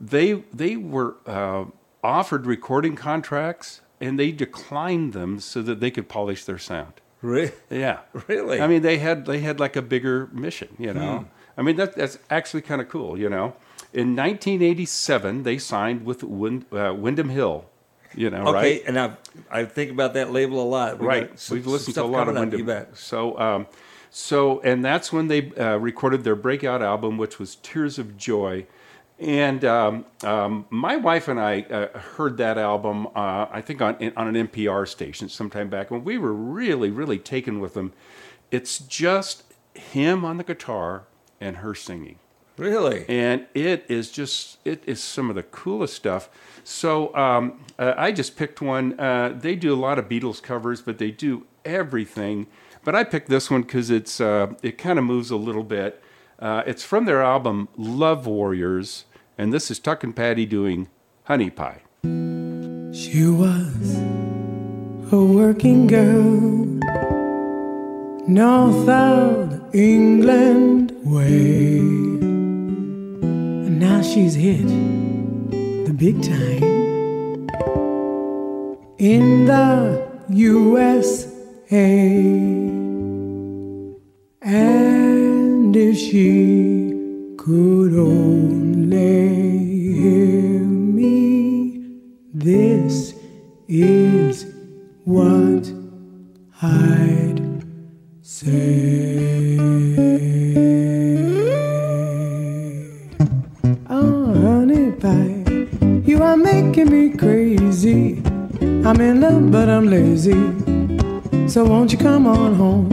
They, 0.00 0.44
they 0.54 0.76
were 0.76 1.16
uh, 1.26 1.64
offered 2.04 2.46
recording 2.46 2.94
contracts 2.94 3.80
and 4.00 4.18
they 4.18 4.30
declined 4.32 5.12
them 5.12 5.40
so 5.40 5.60
that 5.62 5.80
they 5.80 5.90
could 5.90 6.08
polish 6.08 6.44
their 6.44 6.58
sound. 6.58 6.94
Re- 7.22 7.50
Yeah. 7.68 7.98
Really? 8.28 8.60
I 8.60 8.66
mean, 8.66 8.82
they 8.82 8.98
had 8.98 9.26
they 9.26 9.40
had 9.40 9.58
like 9.60 9.76
a 9.76 9.82
bigger 9.82 10.28
mission, 10.32 10.68
you 10.78 10.94
know. 10.94 11.18
Hmm. 11.18 11.24
I 11.60 11.62
mean, 11.62 11.76
that 11.76 11.94
that's 11.94 12.18
actually 12.30 12.62
kind 12.62 12.80
of 12.80 12.88
cool, 12.88 13.18
you 13.18 13.28
know. 13.28 13.54
In 13.92 14.16
1987, 14.16 15.42
they 15.42 15.58
signed 15.58 16.06
with 16.06 16.22
Wind, 16.24 16.64
uh, 16.72 16.94
Windham 16.96 17.28
Hill, 17.28 17.66
you 18.14 18.30
know, 18.30 18.46
Okay, 18.46 18.52
right? 18.52 18.82
and 18.86 18.98
I 18.98 19.12
I 19.50 19.66
think 19.66 19.90
about 19.90 20.14
that 20.14 20.32
label 20.32 20.62
a 20.62 20.64
lot. 20.64 20.98
We 20.98 21.06
right. 21.06 21.38
some- 21.38 21.58
We've 21.58 21.66
listened 21.66 21.96
to 21.96 22.02
a 22.02 22.04
lot 22.04 22.30
of 22.30 22.36
up, 22.36 22.50
Wyndham. 22.50 22.86
So, 22.94 23.38
um, 23.38 23.66
so, 24.08 24.60
and 24.60 24.82
that's 24.82 25.12
when 25.12 25.28
they 25.28 25.52
uh, 25.52 25.76
recorded 25.76 26.24
their 26.24 26.34
breakout 26.34 26.80
album, 26.82 27.18
which 27.18 27.38
was 27.38 27.56
"Tears 27.56 27.98
of 27.98 28.16
Joy." 28.16 28.66
And 29.18 29.62
um, 29.66 30.06
um, 30.22 30.64
my 30.70 30.96
wife 30.96 31.28
and 31.28 31.38
I 31.38 31.60
uh, 31.60 31.98
heard 31.98 32.38
that 32.38 32.56
album, 32.56 33.06
uh, 33.08 33.48
I 33.50 33.60
think, 33.60 33.82
on 33.82 33.96
on 34.16 34.34
an 34.34 34.48
NPR 34.48 34.88
station 34.88 35.28
sometime 35.28 35.68
back 35.68 35.90
when 35.90 36.04
we 36.04 36.16
were 36.16 36.32
really, 36.32 36.90
really 36.90 37.18
taken 37.18 37.60
with 37.60 37.74
them. 37.74 37.92
It's 38.50 38.78
just 38.78 39.42
him 39.74 40.24
on 40.24 40.38
the 40.38 40.44
guitar 40.44 41.04
and 41.40 41.58
her 41.58 41.74
singing. 41.74 42.18
Really? 42.60 43.06
and 43.08 43.46
it 43.54 43.86
is 43.88 44.10
just 44.10 44.58
it 44.66 44.82
is 44.84 45.02
some 45.02 45.30
of 45.30 45.36
the 45.36 45.42
coolest 45.44 45.94
stuff. 45.94 46.28
So 46.62 47.14
um, 47.16 47.64
uh, 47.78 47.94
i 47.96 48.12
just 48.12 48.36
picked 48.36 48.60
one. 48.60 49.00
Uh, 49.00 49.34
they 49.34 49.56
do 49.56 49.72
a 49.72 49.80
lot 49.80 49.98
of 49.98 50.08
beatles 50.08 50.42
covers 50.42 50.82
but 50.82 50.98
they 50.98 51.10
do 51.10 51.46
everything. 51.64 52.46
But 52.84 52.94
i 52.94 53.02
picked 53.02 53.30
this 53.30 53.50
one 53.50 53.62
because 53.62 53.88
it's 53.88 54.20
uh, 54.20 54.54
it 54.62 54.76
kind 54.76 54.98
of 54.98 55.06
moves 55.06 55.30
a 55.30 55.36
little 55.36 55.64
bit. 55.64 56.02
Uh, 56.38 56.62
it's 56.66 56.84
from 56.84 57.06
their 57.06 57.22
album 57.22 57.68
love 57.78 58.26
warriors 58.26 59.06
and 59.38 59.54
this 59.54 59.70
is 59.70 59.78
tuck 59.78 60.04
and 60.04 60.14
patti 60.14 60.44
doing 60.44 60.88
honey 61.24 61.48
pie. 61.48 61.80
She 62.92 63.24
was 63.26 63.96
a 65.12 65.16
working 65.16 65.86
girl, 65.86 66.66
north 68.28 68.88
of 68.88 69.74
England 69.74 70.89
way. 71.04 71.78
And 71.78 73.78
now 73.78 74.02
she's 74.02 74.34
hit 74.34 74.66
the 75.86 75.94
big 75.96 76.22
time 76.22 77.48
in 78.98 79.46
the 79.46 80.06
USA. 80.28 81.30
And 84.42 85.76
if 85.76 85.96
she 85.96 87.34
could 87.38 87.94
only 87.94 89.28
hear 89.94 90.60
me, 90.60 91.84
this 92.34 93.14
is 93.68 94.46
what 95.04 95.72
I'd 96.62 97.64
say. 98.22 99.79
I'm 108.90 109.00
in 109.00 109.20
love, 109.20 109.52
but 109.52 109.68
I'm 109.68 109.86
lazy. 109.88 110.34
So 111.48 111.64
won't 111.64 111.92
you 111.92 111.98
come 111.98 112.26
on 112.26 112.56
home? 112.56 112.88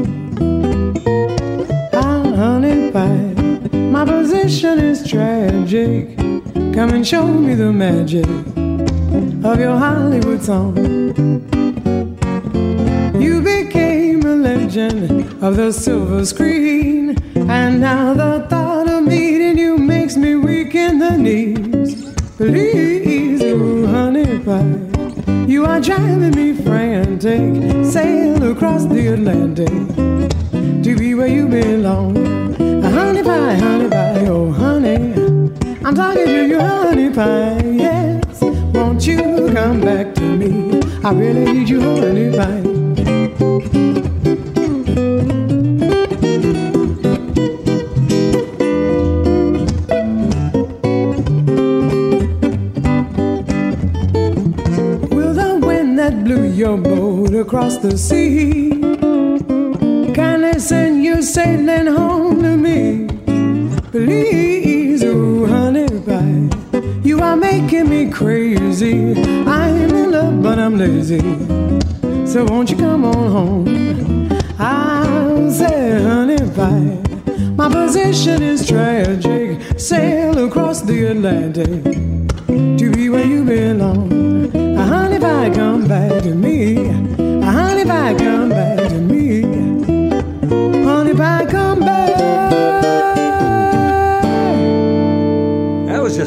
Ah, 1.92 2.22
honey 2.36 2.92
pie, 2.92 3.34
my 3.74 4.06
position 4.06 4.78
is 4.78 5.10
tragic. 5.10 6.16
Come 6.76 6.92
and 6.92 7.08
show 7.08 7.26
me 7.26 7.56
the 7.56 7.74
magic 7.74 8.28
of 9.44 9.60
your 9.60 9.76
Hollywood 9.76 10.44
song. 10.44 10.78
You 13.20 13.42
became 13.42 14.24
a 14.24 14.36
legend 14.36 15.44
of 15.44 15.58
the 15.58 15.74
silver 15.74 16.24
screen, 16.28 17.18
and 17.50 17.82
now 17.82 18.14
the 18.14 18.46
thought 18.48 18.88
of 18.88 19.02
meeting 19.02 19.58
you 19.58 19.80
makes 19.80 20.16
me 20.16 20.36
weak 20.36 20.76
in 20.76 21.00
the 21.00 21.18
knees. 21.18 22.14
Please, 22.38 23.42
oh 23.42 23.88
honey 23.88 24.38
pie, 24.46 24.87
are 25.78 25.82
driving 25.82 26.32
me 26.32 26.54
frantic. 26.54 27.86
Sail 27.86 28.52
across 28.52 28.86
the 28.86 29.14
Atlantic 29.14 29.68
to 30.84 30.96
be 30.98 31.14
where 31.14 31.28
you 31.28 31.48
belong. 31.48 32.16
Honey 32.82 33.22
pie, 33.22 33.56
honey 33.56 33.90
pie, 33.90 34.26
oh 34.28 34.52
honey, 34.52 35.14
I'm 35.86 35.94
talking 35.94 36.26
to 36.26 36.48
you, 36.48 36.60
honey 36.60 37.10
pie. 37.12 37.62
Yes, 37.64 38.42
won't 38.74 39.06
you 39.06 39.52
come 39.54 39.82
back 39.82 40.16
to 40.16 40.22
me? 40.22 40.82
I 41.04 41.12
really 41.12 41.54
need 41.54 41.70
you, 41.70 41.82
honey 41.82 42.36
pie. 42.36 44.17
Across 57.38 57.78
the 57.78 57.98
sea 57.98 58.70
kindly 60.18 60.60
send 60.60 61.04
you 61.04 61.22
sailing 61.22 61.86
home 61.86 62.42
to 62.42 62.58
me? 62.58 63.08
Please, 63.92 65.04
oh 65.04 65.46
honey 65.46 65.88
pie, 66.02 66.50
you 67.04 67.22
are 67.22 67.36
making 67.36 67.90
me 67.90 68.10
crazy. 68.10 69.12
I'm 69.46 69.94
in 69.94 70.12
love, 70.12 70.42
but 70.42 70.58
I'm 70.58 70.78
lazy. 70.78 71.22
So 72.26 72.46
won't 72.46 72.72
you 72.72 72.78
come 72.78 73.06
on 73.06 73.32
home? 73.32 74.30
I 74.58 75.50
say, 75.52 76.02
honey 76.02 76.40
pie, 76.56 76.98
my 77.56 77.70
position 77.70 78.42
is 78.42 78.68
tragic. 78.68 79.80
Sail 79.80 80.48
across 80.48 80.82
the 80.82 81.06
Atlantic 81.12 82.07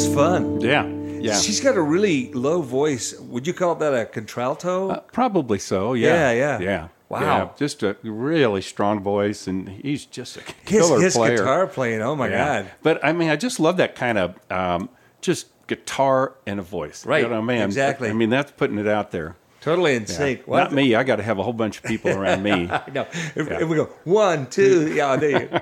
Fun. 0.06 0.60
yeah 0.60 0.86
yeah 1.20 1.38
She's 1.38 1.60
got 1.60 1.76
a 1.76 1.82
really 1.82 2.32
low 2.32 2.62
voice. 2.62 3.14
Would 3.20 3.46
you 3.46 3.52
call 3.52 3.74
that 3.76 3.92
a 3.94 4.06
contralto? 4.06 4.90
Uh, 4.90 5.00
probably 5.12 5.58
so 5.58 5.92
yeah 5.94 6.32
Yeah, 6.32 6.32
yeah. 6.32 6.58
yeah 6.60 6.88
Wow. 7.10 7.20
Yeah, 7.20 7.48
just 7.58 7.82
a 7.82 7.96
really 8.04 8.62
strong 8.62 9.00
voice 9.02 9.46
and 9.48 9.68
he's 9.68 10.06
just 10.06 10.36
a 10.36 10.40
his 10.40 10.54
killer 10.64 11.00
his 11.00 11.14
player 11.16 11.38
guitar 11.38 11.66
playing. 11.66 12.02
Oh 12.02 12.14
my 12.14 12.28
Yeah. 12.28 12.62
god! 12.62 12.70
But 12.82 13.04
I 13.04 13.12
mean, 13.12 13.30
I 13.30 13.36
just 13.36 13.58
love 13.58 13.78
that 13.78 13.96
kind 13.96 14.16
of 14.16 14.38
um, 14.48 14.88
just 15.20 15.48
guitar 15.66 16.34
and 16.46 16.60
a 16.60 16.62
voice. 16.62 17.04
Right. 17.04 17.24
You 17.24 17.28
know, 17.28 17.42
man. 17.42 17.64
Exactly. 17.66 18.08
I 18.10 18.12
mean, 18.12 18.30
that's 18.30 18.52
putting 18.52 18.78
it 18.78 18.86
out 18.86 19.10
there. 19.10 19.36
Totally 19.60 19.94
in 19.94 20.02
Yeah. 20.02 20.08
sync. 20.08 20.48
Not 20.48 20.72
me. 20.72 20.94
I 20.94 21.02
got 21.02 21.16
to 21.16 21.22
have 21.22 21.38
a 21.38 21.42
whole 21.42 21.52
bunch 21.52 21.76
of 21.78 21.84
people 21.84 22.10
around 22.10 22.42
me. 22.42 22.66
No, 22.94 23.02
if, 23.34 23.36
Yeah. 23.48 23.60
if 23.60 23.68
we 23.68 23.76
go 23.76 23.90
one, 24.04 24.46
two, 24.46 24.92
yeah, 24.94 25.16
there 25.16 25.42
you. 25.42 25.60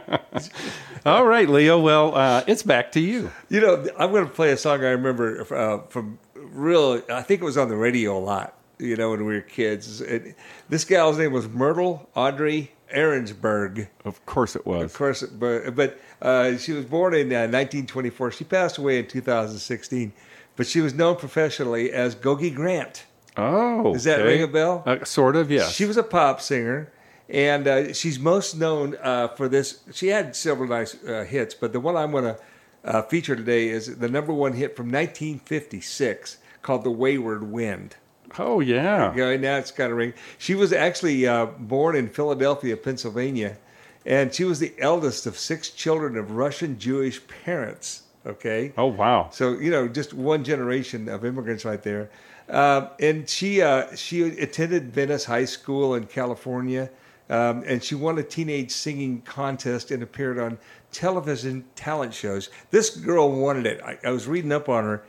All 1.05 1.25
right, 1.27 1.49
Leo. 1.49 1.81
Well, 1.81 2.15
uh, 2.15 2.45
it's 2.47 2.63
back 2.63 2.93
to 2.93 3.01
you. 3.01 3.31
You 3.49 3.61
know, 3.61 3.87
I'm 3.99 4.11
going 4.13 4.25
to 4.25 4.31
play 4.33 4.51
a 4.53 4.57
song 4.57 4.85
I 4.85 4.91
remember 4.91 5.47
uh, 5.53 5.87
from 5.89 6.19
real. 6.35 7.03
I 7.11 7.23
think 7.23 7.41
it 7.41 7.45
was 7.45 7.57
on 7.59 7.69
the 7.69 7.77
radio 7.77 8.17
a 8.17 8.21
lot. 8.21 8.55
You 8.79 8.95
know, 8.97 9.11
when 9.11 9.25
we 9.25 9.35
were 9.35 9.41
kids. 9.41 10.01
It, 10.01 10.37
this 10.69 10.85
gal's 10.85 11.19
name 11.19 11.33
was 11.33 11.49
Myrtle 11.49 12.09
Audrey 12.15 12.71
Arinsberg. 12.95 13.89
Of 14.05 14.25
course, 14.27 14.55
it 14.55 14.65
was. 14.67 14.85
Of 14.85 14.95
course, 14.95 15.23
but, 15.25 15.75
but 15.75 15.99
uh, 16.23 16.57
she 16.59 16.73
was 16.73 16.85
born 16.85 17.15
in 17.15 17.33
uh, 17.33 17.51
1924. 17.51 18.31
She 18.33 18.45
passed 18.45 18.79
away 18.79 18.99
in 19.01 19.07
2016, 19.09 20.13
but 20.57 20.67
she 20.69 20.81
was 20.81 20.95
known 20.95 21.17
professionally 21.17 21.91
as 21.91 22.15
Gogi 22.15 22.55
Grant. 22.55 23.05
Oh, 23.39 23.93
Does 23.93 24.05
that 24.05 24.21
okay. 24.21 24.29
ring 24.29 24.43
a 24.43 24.49
bell? 24.49 24.83
Uh, 24.85 25.05
sort 25.05 25.37
of, 25.37 25.51
yes. 25.51 25.73
She 25.73 25.85
was 25.85 25.97
a 25.97 26.03
pop 26.03 26.41
singer, 26.41 26.93
and 27.29 27.69
uh, 27.69 27.93
she's 27.93 28.19
most 28.19 28.57
known 28.57 28.97
uh, 29.03 29.29
for 29.29 29.49
this. 29.49 29.81
She 29.93 30.09
had 30.09 30.35
several 30.35 30.69
nice 30.69 31.03
uh, 31.05 31.25
hits, 31.25 31.55
but 31.55 31.73
the 31.73 31.81
one 31.81 31.97
I'm 31.97 32.11
going 32.11 32.25
to 32.25 32.39
uh, 32.85 33.03
feature 33.03 33.37
today 33.37 33.69
is 33.69 33.99
the 33.99 34.09
number 34.09 34.33
one 34.33 34.55
hit 34.55 34.77
from 34.77 34.87
1956 34.87 36.39
called 36.63 36.85
"The 36.85 36.91
Wayward 36.91 37.51
Wind." 37.51 37.97
oh, 38.39 38.61
yeah. 38.61 39.15
Yeah, 39.15 39.37
now 39.37 39.57
it's 39.57 39.71
kind 39.71 39.91
of 39.91 39.97
ring. 39.97 40.13
She 40.37 40.55
was 40.55 40.73
actually 40.73 41.27
uh, 41.27 41.47
born 41.47 41.97
in 41.97 42.09
Philadelphia, 42.09 42.77
Pennsylvania, 42.77 43.57
and 44.05 44.35
she 44.35 44.45
was 44.45 44.59
the 44.59 44.75
eldest 44.79 45.27
of 45.27 45.39
six 45.39 45.71
children 45.71 46.17
of 46.17 46.33
Russian 46.33 46.79
Jewish 46.79 47.27
parents. 47.27 48.03
Okay. 48.27 48.73
Oh, 48.77 48.87
wow. 48.87 49.31
So 49.33 49.53
you 49.53 49.71
know, 49.71 49.89
just 49.89 50.13
one 50.13 50.45
generation 50.45 51.09
of 51.09 51.25
immigrants 51.25 51.65
right 51.65 51.83
there. 51.83 52.11
Uh, 52.49 52.89
and 52.99 53.29
she 53.29 53.61
uh, 53.61 53.95
she 53.95 54.23
attended 54.23 54.93
Venice 54.93 55.25
High 55.27 55.45
School 55.45 55.95
in 55.95 56.07
California, 56.07 56.91
um, 57.29 57.63
and 57.67 57.83
she 57.85 57.95
won 57.95 58.19
a 58.19 58.23
teenage 58.23 58.71
singing 58.71 59.21
contest 59.23 59.91
and 59.91 60.03
appeared 60.03 60.39
on 60.39 60.59
television 60.91 61.65
talent 61.77 62.15
shows. 62.15 62.49
This 62.71 62.91
girl 62.97 63.31
wanted 63.31 63.67
it. 63.67 63.83
I, 63.83 63.99
I 64.03 64.11
was 64.11 64.27
reading 64.27 64.53
up 64.53 64.69
on 64.69 64.85
her. 64.85 65.03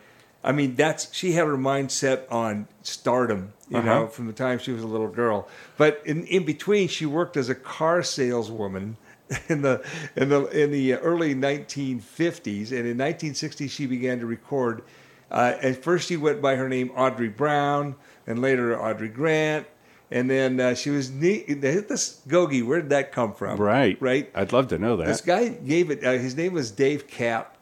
I 0.44 0.52
mean, 0.52 0.76
that's 0.76 1.14
she 1.14 1.32
had 1.34 1.48
her 1.48 1.58
mind 1.58 1.92
set 1.92 2.28
on 2.30 2.68
stardom, 2.84 3.54
you 3.70 3.78
Uh-huh. 3.78 3.88
know, 3.88 4.08
from 4.08 4.28
the 4.28 4.34
time 4.34 4.60
she 4.60 4.72
was 4.72 4.84
a 4.84 4.88
little 4.88 5.08
girl. 5.10 5.48
But 5.78 6.02
in, 6.06 6.26
in 6.28 6.44
between, 6.46 6.88
she 6.90 7.06
worked 7.06 7.38
as 7.38 7.50
a 7.50 7.56
car 7.56 8.04
saleswoman 8.04 8.98
in 9.50 9.62
the 9.62 9.82
in 10.18 10.28
the 10.30 10.46
in 10.48 10.72
the 10.72 10.96
early 10.96 11.36
1950s, 11.36 12.72
and 12.72 12.86
in 12.88 12.98
1960 12.98 13.68
she 13.70 13.86
began 13.86 14.20
to 14.20 14.26
record. 14.26 14.82
Uh, 15.32 15.56
at 15.62 15.84
first, 15.84 16.08
she 16.08 16.18
went 16.18 16.42
by 16.42 16.56
her 16.56 16.68
name 16.68 16.92
Audrey 16.96 17.30
Brown, 17.30 17.96
and 18.26 18.42
later 18.42 18.80
Audrey 18.80 19.10
Grant, 19.10 19.68
and 20.12 20.30
then 20.30 20.60
uh, 20.60 20.74
she 20.74 20.90
was 20.90 21.12
neat. 21.12 21.62
This 21.62 22.22
Gogi, 22.28 22.66
where 22.66 22.82
did 22.82 22.90
that 22.90 23.12
come 23.12 23.34
from? 23.34 23.58
Right. 23.58 24.00
right. 24.02 24.30
I'd 24.34 24.54
love 24.54 24.68
to 24.70 24.78
know 24.78 24.98
that. 24.98 25.08
This 25.08 25.22
guy 25.22 25.50
gave 25.50 25.92
it. 25.92 26.04
Uh, 26.04 26.14
his 26.14 26.36
name 26.36 26.54
was 26.54 26.72
Dave 26.72 27.08
Kapp, 27.08 27.58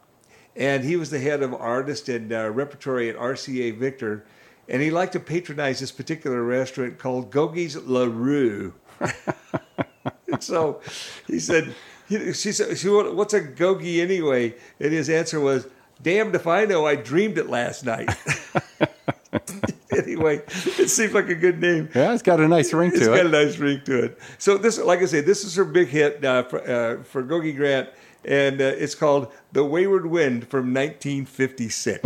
and 0.56 0.84
he 0.84 0.96
was 0.96 1.10
the 1.10 1.20
head 1.20 1.44
of 1.44 1.54
artist 1.54 2.08
and 2.10 2.32
uh, 2.32 2.50
repertory 2.50 3.10
at 3.10 3.18
RCA 3.18 3.78
Victor. 3.78 4.26
And 4.70 4.82
he 4.82 4.92
liked 4.92 5.14
to 5.14 5.20
patronize 5.20 5.80
this 5.80 5.92
particular 5.92 6.44
restaurant 6.44 7.00
called 7.00 7.32
Gogi's 7.32 7.78
La 7.78 8.04
Rue. 8.04 8.74
so 10.40 10.82
he 11.26 11.40
said, 11.40 11.74
he, 12.10 12.34
she 12.34 12.52
said, 12.52 12.78
she, 12.78 12.90
went, 12.90 13.16
"What's 13.16 13.34
a 13.34 13.42
gogi 13.42 14.02
anyway?" 14.02 14.56
And 14.80 14.92
his 14.92 15.10
answer 15.10 15.40
was, 15.40 15.68
"Damned 16.02 16.36
if 16.36 16.48
I 16.48 16.66
know. 16.66 16.86
I 16.86 16.96
dreamed 16.96 17.38
it 17.38 17.50
last 17.50 17.86
night." 17.86 18.10
anyway, 19.92 20.42
it 20.48 20.90
seems 20.90 21.14
like 21.14 21.30
a 21.30 21.36
good 21.36 21.60
name. 21.62 21.90
yeah, 21.96 22.14
it's 22.14 22.22
got 22.24 22.40
a 22.40 22.48
nice 22.48 22.74
ring 22.74 22.92
It's 22.94 23.00
to 23.00 23.06
got 23.08 23.18
it. 23.20 23.26
a 23.26 23.30
nice 23.30 23.58
ring 23.58 23.82
to 23.86 24.04
it. 24.06 24.20
So 24.38 24.58
this, 24.58 24.78
like 24.80 25.00
I 25.02 25.06
say, 25.06 25.22
this 25.22 25.44
is 25.44 25.56
her 25.56 25.66
big 25.66 25.88
hit 25.90 26.24
uh, 26.24 26.44
for, 26.44 26.60
uh, 26.62 27.04
for 27.04 27.24
Gogi 27.24 27.56
Grant, 27.56 27.90
and 28.26 28.62
uh, 28.62 28.66
it's 28.66 28.96
called 28.96 29.32
"The 29.54 29.64
Wayward 29.64 30.06
Wind" 30.06 30.48
from 30.48 30.74
1956. 30.74 32.02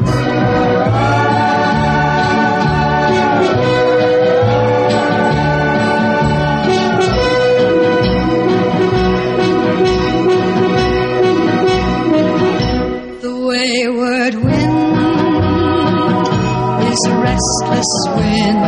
Restless 17.42 17.94
wind, 18.18 18.64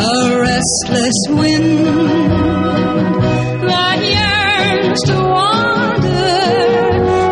a 0.00 0.40
restless 0.40 1.20
wind 1.28 1.88
that 3.68 3.98
yearns 4.16 5.00
to 5.02 5.16
wander, 5.36 6.48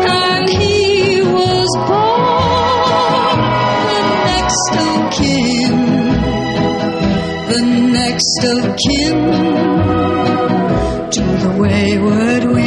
and 0.07 0.49
he 0.49 1.21
was 1.23 1.69
born 1.89 3.39
the 3.87 4.01
next 4.29 4.73
of 4.85 4.95
kin, 5.17 5.75
the 7.51 7.61
next 7.97 8.39
of 8.53 8.61
kin 8.83 9.17
to 11.09 11.21
the 11.43 11.51
wayward 11.59 12.43
wind. 12.53 12.66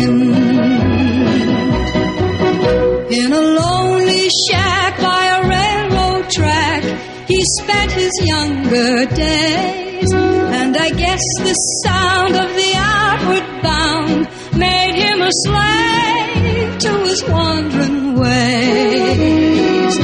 Younger 8.71 9.07
days. 9.14 10.12
And 10.12 10.77
I 10.77 10.91
guess 10.91 11.23
the 11.39 11.55
sound 11.85 12.37
of 12.37 12.55
the 12.55 12.73
outward 12.77 13.62
bound 13.62 14.29
made 14.59 14.95
him 14.95 15.23
a 15.23 15.31
slave 15.45 16.79
to 16.79 16.93
his 17.05 17.25
wandering 17.25 18.14
ways. 18.14 19.99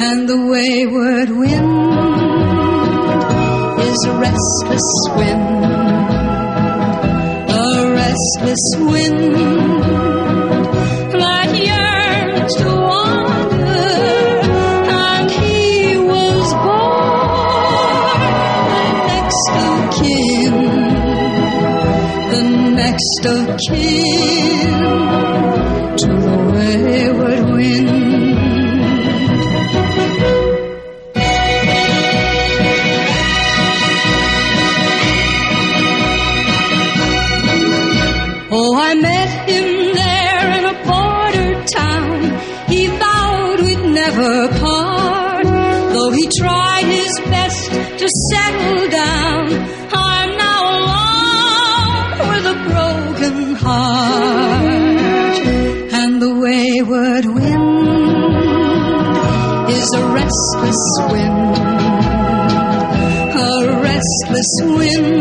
And 0.00 0.28
the 0.28 0.46
wayward 0.50 1.30
wind 1.30 1.92
is 3.88 4.04
a 4.06 4.12
restless 4.18 4.88
wind, 5.16 5.64
a 7.50 7.92
restless 7.94 8.76
wind 8.78 9.79
the 23.22 23.42
next 23.42 23.68
of 23.68 23.76
kin 23.76 24.80
to 25.98 26.06
the 26.26 26.36
wayward 26.52 27.44
wind. 27.52 27.90
Oh, 38.52 38.74
I 38.74 38.94
met 38.94 39.30
him 39.48 39.94
there 39.94 40.46
in 40.58 40.64
a 40.64 40.76
border 40.88 41.50
town. 41.66 42.22
He 42.68 42.86
vowed 42.86 43.60
we'd 43.60 43.84
never 43.92 44.48
part. 44.58 45.44
Though 45.92 46.10
he 46.12 46.28
tried 46.38 46.59
wind, 61.10 61.56
a 63.34 63.80
restless 63.82 64.52
wind 64.62 65.19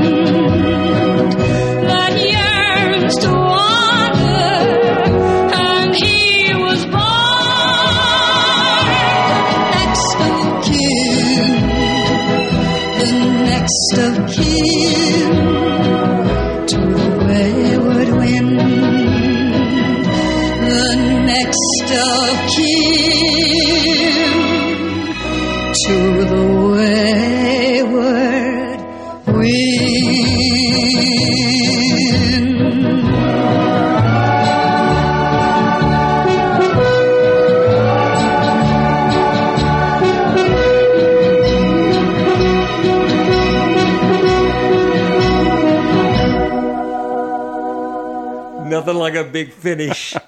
finish. 49.59 50.15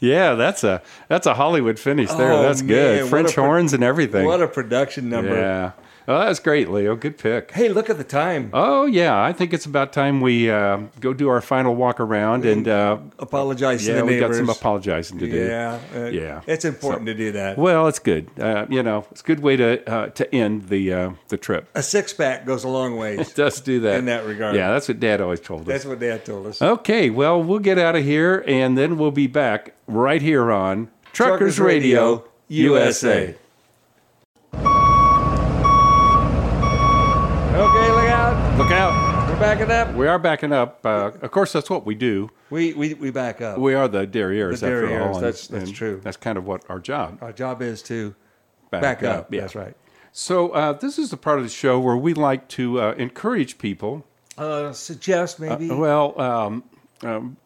Yeah, 0.00 0.34
that's 0.34 0.64
a 0.64 0.80
that's 1.08 1.26
a 1.26 1.34
Hollywood 1.34 1.78
finish 1.78 2.10
there. 2.12 2.32
Oh, 2.32 2.42
that's 2.42 2.62
man, 2.62 2.68
good. 2.68 3.08
French 3.10 3.34
pro- 3.34 3.44
horns 3.44 3.74
and 3.74 3.84
everything. 3.84 4.24
what 4.24 4.40
a 4.40 4.48
production 4.48 5.10
number. 5.10 5.34
yeah. 5.34 5.72
Oh, 6.10 6.18
that's 6.18 6.40
great, 6.40 6.68
Leo. 6.68 6.96
Good 6.96 7.18
pick. 7.18 7.52
Hey, 7.52 7.68
look 7.68 7.88
at 7.88 7.96
the 7.96 8.02
time. 8.02 8.50
Oh 8.52 8.84
yeah, 8.84 9.22
I 9.22 9.32
think 9.32 9.52
it's 9.52 9.64
about 9.64 9.92
time 9.92 10.20
we 10.20 10.50
uh, 10.50 10.78
go 10.98 11.14
do 11.14 11.28
our 11.28 11.40
final 11.40 11.76
walk 11.76 12.00
around 12.00 12.44
and 12.44 12.66
uh, 12.66 12.98
Apologize 13.20 13.84
to 13.84 13.92
yeah, 13.92 13.98
the 14.00 14.04
we 14.04 14.18
got 14.18 14.34
some 14.34 14.48
apologizing 14.48 15.20
to 15.20 15.30
do. 15.30 15.46
Yeah, 15.46 15.78
uh, 15.94 16.06
Yeah. 16.06 16.40
It's 16.48 16.64
important 16.64 17.06
to 17.06 17.14
do 17.14 17.30
that. 17.32 17.58
Well, 17.58 17.86
it's 17.86 18.00
good. 18.00 18.28
Uh, 18.40 18.66
you 18.68 18.82
know, 18.82 19.06
it's 19.12 19.20
a 19.20 19.24
good 19.24 19.38
way 19.38 19.54
to 19.54 19.88
uh, 19.88 20.08
to 20.08 20.34
end 20.34 20.68
the 20.68 20.92
uh, 20.92 21.10
the 21.28 21.36
trip. 21.36 21.68
A 21.76 21.82
six 21.82 22.12
pack 22.12 22.44
goes 22.44 22.64
a 22.64 22.68
long 22.68 22.96
way. 22.96 23.18
It 23.30 23.34
does 23.36 23.60
do 23.60 23.78
that 23.80 24.00
In 24.00 24.06
that 24.06 24.26
regard. 24.26 24.56
Yeah, 24.56 24.72
that's 24.72 24.88
what 24.88 24.98
Dad 24.98 25.20
always 25.20 25.38
told 25.38 25.60
us. 25.62 25.66
That's 25.68 25.84
what 25.84 26.00
Dad 26.00 26.24
told 26.24 26.48
us. 26.48 26.60
Okay, 26.60 27.08
well, 27.08 27.40
we'll 27.40 27.60
get 27.60 27.78
out 27.78 27.94
of 27.94 28.02
here 28.02 28.42
and 28.48 28.76
then 28.76 28.98
we'll 28.98 29.12
be 29.12 29.28
back 29.28 29.74
right 29.86 30.20
here 30.20 30.50
on 30.50 30.88
Truckers, 31.12 31.56
Truckers 31.56 31.60
Radio, 31.60 32.10
Radio, 32.14 32.24
USA. 32.48 33.36
Okay, 37.60 37.90
look 37.92 38.08
out. 38.08 38.58
Look 38.58 38.70
out. 38.70 39.28
We're 39.28 39.38
backing 39.38 39.70
up. 39.70 39.94
We 39.94 40.06
are 40.06 40.18
backing 40.18 40.50
up. 40.52 40.80
Uh, 40.84 41.10
of 41.20 41.30
course, 41.30 41.52
that's 41.52 41.68
what 41.68 41.84
we 41.84 41.94
do. 41.94 42.30
We 42.48 42.72
we, 42.72 42.94
we 42.94 43.10
back 43.10 43.42
up. 43.42 43.58
We 43.58 43.74
are 43.74 43.86
the 43.86 44.06
derrieres, 44.06 44.60
The 44.60 44.66
after 44.66 44.86
derrieres, 44.88 45.00
all. 45.08 45.14
and- 45.16 45.24
that's- 45.24 45.46
that's 45.48 45.64
and 45.66 45.74
true. 45.74 46.00
That's 46.02 46.16
kind 46.16 46.38
of 46.38 46.46
what 46.46 46.64
our 46.70 46.78
job. 46.78 47.18
Our 47.20 47.32
job 47.32 47.60
is 47.60 47.82
to 47.82 48.14
Back 48.70 49.02
up, 49.02 49.32
yeah. 49.34 49.40
That's 49.42 49.54
right. 49.56 49.76
So 50.12 50.50
uh, 50.50 50.72
this 50.74 50.98
is 50.98 51.10
the 51.10 51.16
part 51.16 51.38
of 51.38 51.44
the 51.44 51.50
show 51.50 51.78
where 51.80 51.96
we 51.96 52.14
like 52.14 52.48
to 52.50 52.80
uh, 52.80 52.92
encourage 52.92 53.58
people. 53.58 54.06
Uh, 54.38 54.72
suggest 54.72 55.38
maybe. 55.40 55.70
Uh, 55.70 55.76
well, 55.76 56.20
um, 56.20 56.64
um, 57.02 57.36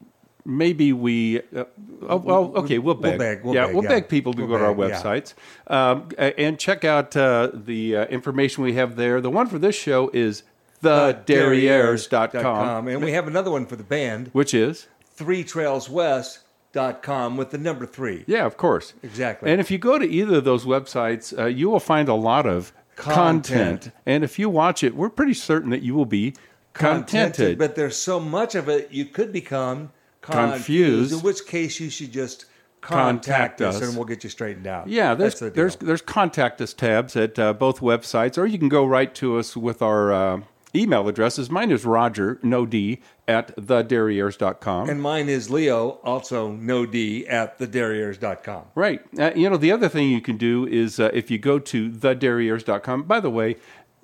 maybe 0.45 0.93
we. 0.93 1.41
Uh, 1.55 1.65
oh, 2.09 2.17
well, 2.17 2.53
okay, 2.57 2.79
we'll 2.79 2.95
We'll 2.95 3.03
beg. 3.13 3.19
beg, 3.19 3.45
we'll 3.45 3.55
yeah, 3.55 3.67
beg, 3.67 3.75
we'll 3.75 3.85
yeah. 3.85 3.91
beg 3.91 4.09
people 4.09 4.33
to 4.35 4.41
We'll 4.47 4.49
go 4.49 4.59
to 4.59 4.65
our 4.67 4.75
beg, 4.75 4.91
yeah. 4.91 5.01
websites 5.03 5.35
um, 5.67 6.09
and 6.19 6.59
check 6.59 6.85
out 6.85 7.17
uh, 7.17 7.51
the 7.53 7.97
uh, 7.97 8.05
information 8.07 8.63
we 8.65 8.75
have 8.75 8.97
there. 8.97 9.21
The 9.21 9.31
one 9.31 9.47
for 9.47 9.59
this 9.59 9.77
show 9.77 10.11
is 10.13 10.43
thederrieres.com, 10.83 12.89
And 12.89 13.03
we 13.03 13.13
have 13.13 13.27
another 13.27 13.51
one 13.51 13.67
for 13.67 13.77
the 13.77 13.85
band, 13.85 14.29
which 14.33 14.53
is 14.55 14.87
threetrailswest.com 15.17 17.37
with 17.37 17.51
the 17.51 17.59
number 17.59 17.87
three. 17.87 18.25
yeah, 18.27 18.45
of 18.45 18.57
course, 18.57 18.95
Exactly. 19.03 19.51
And 19.51 19.61
if 19.61 19.71
you 19.71 19.79
go 19.79 19.99
to 19.99 20.05
either 20.07 20.37
of 20.39 20.45
those 20.45 20.65
websites, 20.65 21.37
uh, 21.39 21.47
you 21.47 21.71
will 21.71 21.81
find 21.81 22.09
a 22.09 22.15
lot 22.15 22.47
of 22.47 22.73
content. 22.97 23.83
Content. 23.83 23.91
And 24.07 24.25
if 24.25 24.39
you 24.39 24.49
watch 24.51 24.83
it, 24.85 24.95
we're 24.95 25.11
pretty 25.11 25.35
certain 25.35 25.71
that 25.71 25.83
you 25.83 25.95
will 25.95 26.07
be 26.07 26.35
contented. 26.73 27.59
But 27.59 27.75
there's 27.77 27.97
so 27.97 28.19
much 28.21 28.55
of 28.55 28.69
it, 28.69 28.91
you 28.93 29.05
could 29.05 29.33
become 29.33 29.91
Confused. 30.25 31.13
In 31.13 31.21
which 31.21 31.47
case, 31.47 31.81
you 31.81 31.91
should 31.91 32.13
just 32.13 32.47
Contact 32.81 33.59
contact, 33.59 33.61
us, 33.63 33.81
and 33.81 33.97
we'll 33.97 34.05
get 34.05 34.25
you 34.25 34.31
straightened 34.31 34.67
out. 34.67 34.89
Yeah, 34.89 35.15
there's 35.15 35.39
the 35.39 35.49
there's 35.49 35.77
there's 35.77 36.03
contact 36.03 36.61
us 36.61 36.75
tabs 36.75 37.17
at 37.17 37.39
uh, 37.39 37.55
both 37.55 37.81
websites, 37.81 38.37
or 38.37 38.45
you 38.45 38.59
can 38.59 38.69
go 38.69 38.85
right 38.85 39.15
to 39.15 39.39
us 39.39 39.57
with 39.57 39.81
our 39.81 40.13
uh, 40.13 40.41
email 40.75 41.09
addresses. 41.09 41.51
Mine 41.51 41.71
is 41.71 41.87
Roger 41.87 42.39
no 42.43 42.67
D 42.67 43.01
at 43.27 43.57
thederrieres.com. 43.57 44.91
And 44.91 45.01
mine 45.01 45.29
is 45.29 45.49
Leo, 45.49 46.01
also 46.05 46.53
no 46.53 46.85
D 46.85 47.27
at 47.27 47.59
thederrieres.com. 47.59 48.65
Right. 48.75 49.01
Uh, 49.19 49.33
you 49.35 49.49
know, 49.49 49.57
the 49.57 49.73
other 49.73 49.89
thing 49.89 50.11
you 50.11 50.21
can 50.21 50.37
do 50.37 50.67
is 50.67 51.01
uh, 51.01 51.11
if 51.15 51.31
you 51.31 51.39
go 51.39 51.59
to 51.59 51.91
thederrieres.com, 51.91 53.05
by 53.05 53.21
the 53.21 53.31
way, 53.31 53.57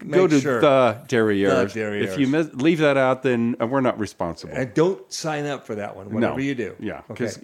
go 0.09 0.27
to 0.27 0.41
sure. 0.41 0.61
the 0.61 0.99
Derrieres. 1.09 1.73
The 1.73 2.03
If 2.03 2.19
you 2.19 2.27
mis- 2.27 2.53
leave 2.55 2.79
that 2.79 2.97
out, 2.97 3.23
then 3.23 3.57
uh, 3.61 3.67
we're 3.67 3.81
not 3.81 3.99
responsible. 3.99 4.55
And 4.55 4.73
don't 4.75 5.11
sign 5.13 5.47
up 5.47 5.67
for 5.67 5.75
that 5.77 5.97
one, 5.97 6.13
whatever 6.13 6.35
no. 6.37 6.39
you 6.41 6.55
do. 6.55 6.75
Yeah, 6.79 7.03
Okay. 7.11 7.25
because 7.27 7.39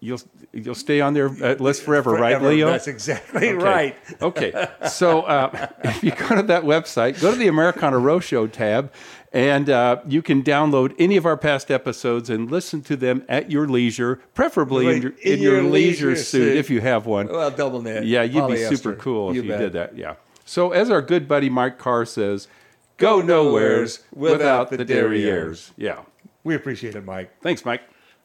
you'll 0.00 0.20
you'll 0.52 0.74
stay 0.74 1.00
on 1.00 1.14
their 1.14 1.26
uh, 1.28 1.54
list 1.54 1.82
forever, 1.82 2.12
right, 2.12 2.40
Leo? 2.40 2.66
That's 2.68 2.88
exactly 2.88 3.50
Okay. 3.50 3.54
right. 3.54 3.96
okay. 4.20 4.68
So 4.88 5.22
uh, 5.22 5.68
if 5.84 6.02
you 6.04 6.12
go 6.12 6.36
to 6.36 6.42
that 6.42 6.64
website, 6.64 7.20
go 7.20 7.30
to 7.30 7.36
the 7.36 7.48
Americana 7.48 7.98
Road 7.98 8.20
Show 8.20 8.46
tab, 8.46 8.92
and 9.32 9.70
uh, 9.70 10.00
you 10.08 10.22
can 10.22 10.42
download 10.42 10.94
any 10.98 11.16
of 11.16 11.24
our 11.26 11.36
past 11.36 11.70
episodes 11.70 12.30
and 12.30 12.50
listen 12.50 12.82
to 12.82 12.96
them 12.96 13.24
at 13.28 13.50
your 13.50 13.68
leisure, 13.68 14.20
preferably 14.34 14.86
in 14.96 15.02
your, 15.02 15.12
in 15.22 15.32
in 15.34 15.40
your 15.40 15.54
your 15.54 15.62
leisure, 15.64 16.08
leisure 16.10 16.16
suit, 16.16 16.24
suit. 16.48 16.56
if 16.56 16.68
you 16.70 16.80
have 16.80 17.06
one. 17.06 17.28
Well, 17.28 17.50
double 17.50 17.80
knit. 17.82 18.04
Yeah, 18.04 18.22
you'd 18.22 18.48
be 18.48 18.56
super 18.64 18.94
cool 18.94 19.30
if 19.30 19.36
You 19.36 19.42
you, 19.42 19.48
bet. 19.48 19.58
did 19.60 19.72
that. 19.74 19.96
Yeah. 19.96 20.14
So 20.50 20.72
as 20.72 20.90
our 20.90 21.00
good 21.00 21.28
buddy 21.28 21.48
Mike 21.48 21.78
Carr 21.78 22.04
says, 22.04 22.48
go 22.96 23.20
nowheres 23.22 24.00
without 24.12 24.70
the 24.70 24.78
derrieres. 24.78 25.70
Yeah. 25.76 26.00
We 26.42 26.56
appreciate 26.56 26.96
it, 26.96 27.04
Mike. 27.04 27.30
Thanks, 27.40 27.64
Mike. 27.64 27.82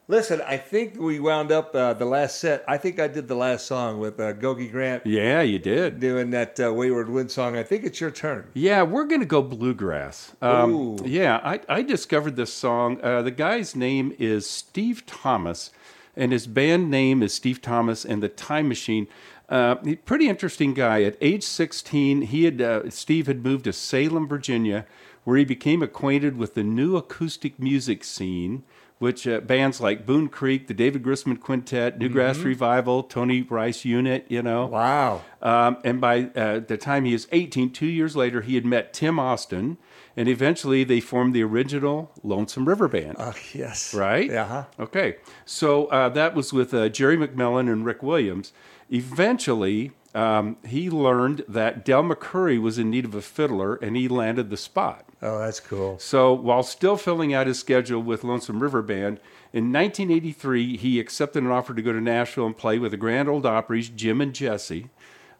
Listen, 0.08 0.40
I 0.44 0.56
think 0.56 0.98
we 0.98 1.20
wound 1.20 1.52
up 1.52 1.72
uh, 1.72 1.92
the 1.92 2.04
last 2.04 2.40
set. 2.40 2.64
I 2.66 2.78
think 2.78 2.98
I 2.98 3.06
did 3.06 3.28
the 3.28 3.36
last 3.36 3.66
song 3.66 4.00
with 4.00 4.18
uh, 4.18 4.32
Gogi 4.32 4.68
Grant 4.68 5.06
Yeah, 5.06 5.42
you 5.42 5.60
did. 5.60 6.00
doing 6.00 6.30
that 6.30 6.58
uh, 6.58 6.74
Wayward 6.74 7.08
Wind 7.08 7.30
song. 7.30 7.56
I 7.56 7.62
think 7.62 7.84
it's 7.84 8.00
your 8.00 8.10
turn. 8.10 8.48
Yeah, 8.54 8.82
we're 8.82 9.04
going 9.04 9.20
to 9.20 9.26
go 9.26 9.40
bluegrass. 9.40 10.34
Um, 10.42 10.74
Ooh. 10.74 10.98
yeah, 11.04 11.40
I, 11.44 11.60
I 11.68 11.82
discovered 11.82 12.34
this 12.34 12.52
song. 12.52 13.00
Uh, 13.04 13.22
the 13.22 13.30
guy's 13.30 13.76
name 13.76 14.12
is 14.18 14.50
Steve 14.50 15.06
Thomas, 15.06 15.70
and 16.16 16.32
his 16.32 16.48
band 16.48 16.90
name 16.90 17.22
is 17.22 17.32
Steve 17.32 17.62
Thomas 17.62 18.04
and 18.04 18.20
the 18.20 18.28
Time 18.28 18.66
Machine. 18.66 19.06
Uh, 19.48 19.76
pretty 20.04 20.28
interesting 20.28 20.74
guy. 20.74 21.02
At 21.02 21.16
age 21.20 21.44
16, 21.44 22.22
he 22.22 22.44
had 22.44 22.60
uh, 22.60 22.90
Steve 22.90 23.26
had 23.26 23.44
moved 23.44 23.64
to 23.64 23.72
Salem, 23.72 24.26
Virginia, 24.26 24.86
where 25.24 25.36
he 25.36 25.44
became 25.44 25.82
acquainted 25.82 26.36
with 26.36 26.54
the 26.54 26.64
new 26.64 26.96
acoustic 26.96 27.58
music 27.58 28.04
scene. 28.04 28.64
Which 28.98 29.28
uh, 29.28 29.40
bands 29.40 29.78
like 29.78 30.06
Boone 30.06 30.28
Creek, 30.30 30.68
the 30.68 30.72
David 30.72 31.02
Grisman 31.02 31.38
Quintet, 31.38 31.98
Newgrass 31.98 32.42
Revival, 32.42 33.02
Tony 33.02 33.42
Rice 33.42 33.84
Unit, 33.84 34.24
you 34.30 34.40
know. 34.42 34.64
Wow. 34.68 35.20
Um, 35.42 35.76
and 35.84 36.00
by 36.00 36.30
uh, 36.34 36.60
the 36.60 36.78
time 36.78 37.04
he 37.04 37.12
was 37.12 37.28
18, 37.30 37.74
two 37.74 37.84
years 37.84 38.16
later, 38.16 38.40
he 38.40 38.54
had 38.54 38.64
met 38.64 38.94
Tim 38.94 39.18
Austin, 39.18 39.76
and 40.16 40.30
eventually 40.30 40.82
they 40.82 41.00
formed 41.00 41.34
the 41.34 41.42
original 41.42 42.10
Lonesome 42.22 42.66
River 42.66 42.88
Band. 42.88 43.16
Uh, 43.18 43.34
yes. 43.52 43.92
right? 43.92 44.30
Yeah. 44.30 44.46
huh? 44.46 44.64
Okay. 44.80 45.16
So 45.44 45.88
uh, 45.88 46.08
that 46.08 46.34
was 46.34 46.54
with 46.54 46.72
uh, 46.72 46.88
Jerry 46.88 47.18
McMillan 47.18 47.70
and 47.70 47.84
Rick 47.84 48.02
Williams. 48.02 48.54
Eventually, 48.90 49.92
um, 50.14 50.56
he 50.66 50.88
learned 50.90 51.44
that 51.48 51.84
Del 51.84 52.02
McCoury 52.02 52.60
was 52.60 52.78
in 52.78 52.90
need 52.90 53.04
of 53.04 53.14
a 53.14 53.22
fiddler, 53.22 53.74
and 53.76 53.96
he 53.96 54.08
landed 54.08 54.50
the 54.50 54.56
spot. 54.56 55.04
Oh, 55.22 55.38
that's 55.38 55.60
cool. 55.60 55.98
So 55.98 56.32
while 56.32 56.62
still 56.62 56.96
filling 56.96 57.34
out 57.34 57.46
his 57.46 57.58
schedule 57.58 58.02
with 58.02 58.22
Lonesome 58.24 58.60
River 58.62 58.82
Band, 58.82 59.18
in 59.52 59.72
1983 59.72 60.76
he 60.76 61.00
accepted 61.00 61.42
an 61.42 61.50
offer 61.50 61.72
to 61.74 61.82
go 61.82 61.92
to 61.92 62.00
Nashville 62.00 62.46
and 62.46 62.56
play 62.56 62.78
with 62.78 62.90
the 62.90 62.96
Grand 62.96 63.28
Ole 63.28 63.40
Opry's 63.46 63.88
Jim 63.88 64.20
and 64.20 64.34
Jesse. 64.34 64.88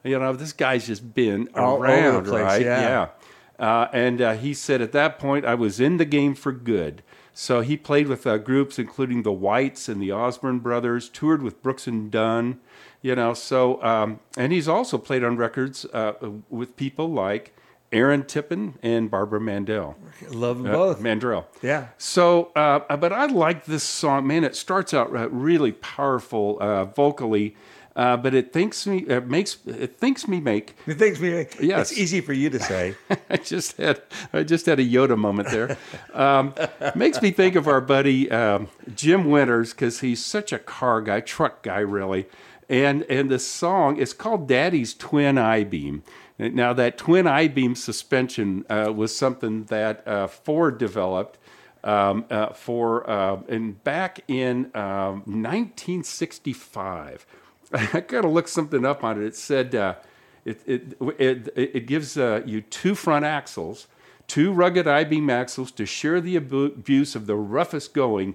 You 0.02 0.18
know, 0.18 0.32
this 0.32 0.52
guy's 0.52 0.86
just 0.86 1.14
been 1.14 1.48
All 1.54 1.74
over 1.74 1.86
the 1.86 1.92
around, 1.92 2.24
place, 2.24 2.42
right? 2.42 2.62
yeah. 2.62 3.08
Uh, 3.58 3.88
and 3.92 4.20
uh, 4.20 4.34
he 4.34 4.54
said 4.54 4.80
at 4.80 4.92
that 4.92 5.18
point 5.18 5.44
I 5.44 5.54
was 5.54 5.80
in 5.80 5.96
the 5.98 6.04
game 6.04 6.34
for 6.34 6.52
good. 6.52 7.02
So 7.32 7.60
he 7.60 7.76
played 7.76 8.06
with 8.08 8.26
uh, 8.26 8.38
groups 8.38 8.78
including 8.78 9.22
the 9.22 9.32
Whites 9.32 9.88
and 9.88 10.00
the 10.00 10.12
Osborne 10.12 10.60
Brothers, 10.60 11.08
toured 11.10 11.42
with 11.42 11.62
Brooks 11.62 11.86
and 11.86 12.10
Dunn, 12.10 12.60
you 13.02 13.14
know. 13.14 13.34
So 13.34 13.82
um, 13.82 14.20
and 14.36 14.52
he's 14.52 14.68
also 14.68 14.98
played 14.98 15.24
on 15.24 15.36
records 15.36 15.84
uh, 15.86 16.12
with 16.50 16.76
people 16.76 17.10
like 17.10 17.54
Aaron 17.92 18.24
Tippin 18.24 18.74
and 18.82 19.10
Barbara 19.10 19.40
Mandel. 19.40 19.96
Love 20.30 20.58
them 20.62 20.66
Uh, 20.66 20.72
both. 20.72 21.00
Mandrell. 21.00 21.44
Yeah. 21.62 21.88
So, 21.98 22.50
uh, 22.56 22.96
but 22.96 23.12
I 23.12 23.26
like 23.26 23.64
this 23.66 23.84
song. 23.84 24.26
Man, 24.26 24.42
it 24.44 24.56
starts 24.56 24.92
out 24.92 25.14
uh, 25.14 25.28
really 25.30 25.70
powerful 25.72 26.58
uh, 26.60 26.84
vocally, 26.86 27.54
uh, 27.94 28.16
but 28.16 28.34
it 28.34 28.52
thinks 28.52 28.86
me 28.88 28.98
it 29.06 29.28
makes 29.28 29.58
it 29.66 29.98
thinks 29.98 30.26
me 30.26 30.40
make. 30.40 30.74
The 30.84 30.94
things 30.94 31.20
we 31.20 31.30
Yes. 31.60 31.92
it's 31.92 31.98
easy 31.98 32.20
for 32.20 32.32
you 32.32 32.50
to 32.50 32.58
say. 32.58 32.96
I 33.30 33.36
just 33.36 33.76
had 33.76 34.02
I 34.32 34.42
just 34.42 34.66
had 34.66 34.80
a 34.80 34.84
Yoda 34.84 35.16
moment 35.16 35.48
there. 35.50 35.78
Um, 36.12 36.54
makes 36.96 37.22
me 37.22 37.30
think 37.30 37.54
of 37.54 37.68
our 37.68 37.80
buddy 37.80 38.28
um, 38.32 38.68
Jim 38.96 39.30
Winters 39.30 39.70
because 39.72 40.00
he's 40.00 40.22
such 40.24 40.52
a 40.52 40.58
car 40.58 41.00
guy, 41.00 41.20
truck 41.20 41.62
guy, 41.62 41.78
really. 41.78 42.26
And 42.68 43.04
and 43.04 43.30
the 43.30 43.38
song 43.38 43.96
is 43.96 44.12
called 44.12 44.48
Daddy's 44.48 44.94
Twin 44.94 45.38
I 45.38 45.64
Beam. 45.64 46.02
Now 46.38 46.72
that 46.74 46.98
twin 46.98 47.26
I 47.26 47.48
beam 47.48 47.74
suspension 47.74 48.64
uh, 48.68 48.92
was 48.94 49.16
something 49.16 49.64
that 49.64 50.06
uh, 50.06 50.26
Ford 50.26 50.78
developed. 50.78 51.38
Um, 51.84 52.24
uh, 52.30 52.48
for 52.48 53.08
uh, 53.08 53.42
and 53.48 53.82
back 53.84 54.18
in 54.26 54.72
um, 54.74 55.22
1965, 55.24 57.24
I 57.72 58.00
got 58.00 58.22
to 58.22 58.28
look 58.28 58.48
something 58.48 58.84
up 58.84 59.04
on 59.04 59.22
it. 59.22 59.24
It 59.24 59.36
said 59.36 59.74
uh, 59.74 59.94
it, 60.44 60.60
it, 60.66 60.96
it, 61.18 61.52
it 61.56 61.86
gives 61.86 62.16
uh, 62.16 62.42
you 62.44 62.60
two 62.60 62.94
front 62.94 63.24
axles, 63.24 63.86
two 64.26 64.52
rugged 64.52 64.86
I-beam 64.86 65.30
axles 65.30 65.70
to 65.72 65.86
share 65.86 66.20
the 66.20 66.36
abu- 66.36 66.66
abuse 66.66 67.14
of 67.14 67.26
the 67.26 67.36
roughest 67.36 67.94
going, 67.94 68.34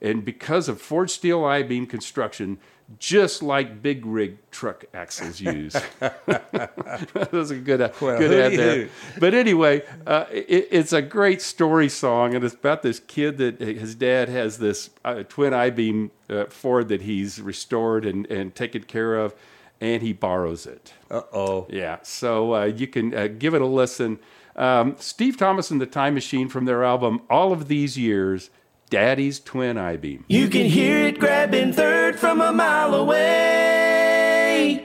and 0.00 0.24
because 0.24 0.68
of 0.68 0.80
forged 0.80 1.12
steel 1.12 1.44
I 1.44 1.62
beam 1.62 1.86
construction, 1.86 2.58
just 2.98 3.42
like 3.42 3.82
big 3.82 4.04
rig 4.04 4.38
truck 4.50 4.84
axles 4.92 5.40
use. 5.40 5.74
that 6.00 7.28
was 7.32 7.50
a 7.50 7.56
good, 7.56 7.80
uh, 7.80 7.90
Well, 8.00 8.18
good 8.18 8.32
ad 8.32 8.58
there. 8.58 8.88
But 9.18 9.34
anyway, 9.34 9.82
uh, 10.06 10.24
it, 10.30 10.68
it's 10.70 10.92
a 10.92 11.02
great 11.02 11.40
story 11.40 11.88
song, 11.88 12.34
and 12.34 12.44
it's 12.44 12.54
about 12.54 12.82
this 12.82 12.98
kid 13.00 13.38
that 13.38 13.60
his 13.60 13.94
dad 13.94 14.28
has 14.28 14.58
this 14.58 14.90
uh, 15.04 15.22
twin 15.28 15.54
I 15.54 15.70
beam 15.70 16.10
uh, 16.28 16.46
Ford 16.46 16.88
that 16.88 17.02
he's 17.02 17.40
restored 17.40 18.04
and, 18.04 18.26
and 18.26 18.54
taken 18.54 18.82
care 18.82 19.16
of, 19.16 19.34
and 19.80 20.02
he 20.02 20.12
borrows 20.12 20.66
it. 20.66 20.92
Uh 21.10 21.22
oh. 21.32 21.66
Yeah, 21.70 21.98
so 22.02 22.54
uh, 22.54 22.64
you 22.64 22.86
can 22.86 23.14
uh, 23.14 23.28
give 23.28 23.54
it 23.54 23.62
a 23.62 23.66
listen. 23.66 24.18
Um, 24.56 24.96
Steve 24.98 25.36
Thomas 25.36 25.70
and 25.70 25.80
the 25.80 25.86
Time 25.86 26.14
Machine 26.14 26.48
from 26.48 26.64
their 26.64 26.82
album 26.84 27.22
All 27.30 27.52
of 27.52 27.68
These 27.68 27.96
Years, 27.96 28.50
Daddy's 28.90 29.38
Twin 29.38 29.78
I 29.78 29.96
Beam. 29.96 30.24
You 30.26 30.48
can 30.48 30.66
hear 30.66 30.98
it 31.06 31.20
grabbing 31.20 31.72
third 31.72 32.18
from 32.18 32.40
a 32.40 32.52
mile 32.52 32.92
away. 32.96 34.84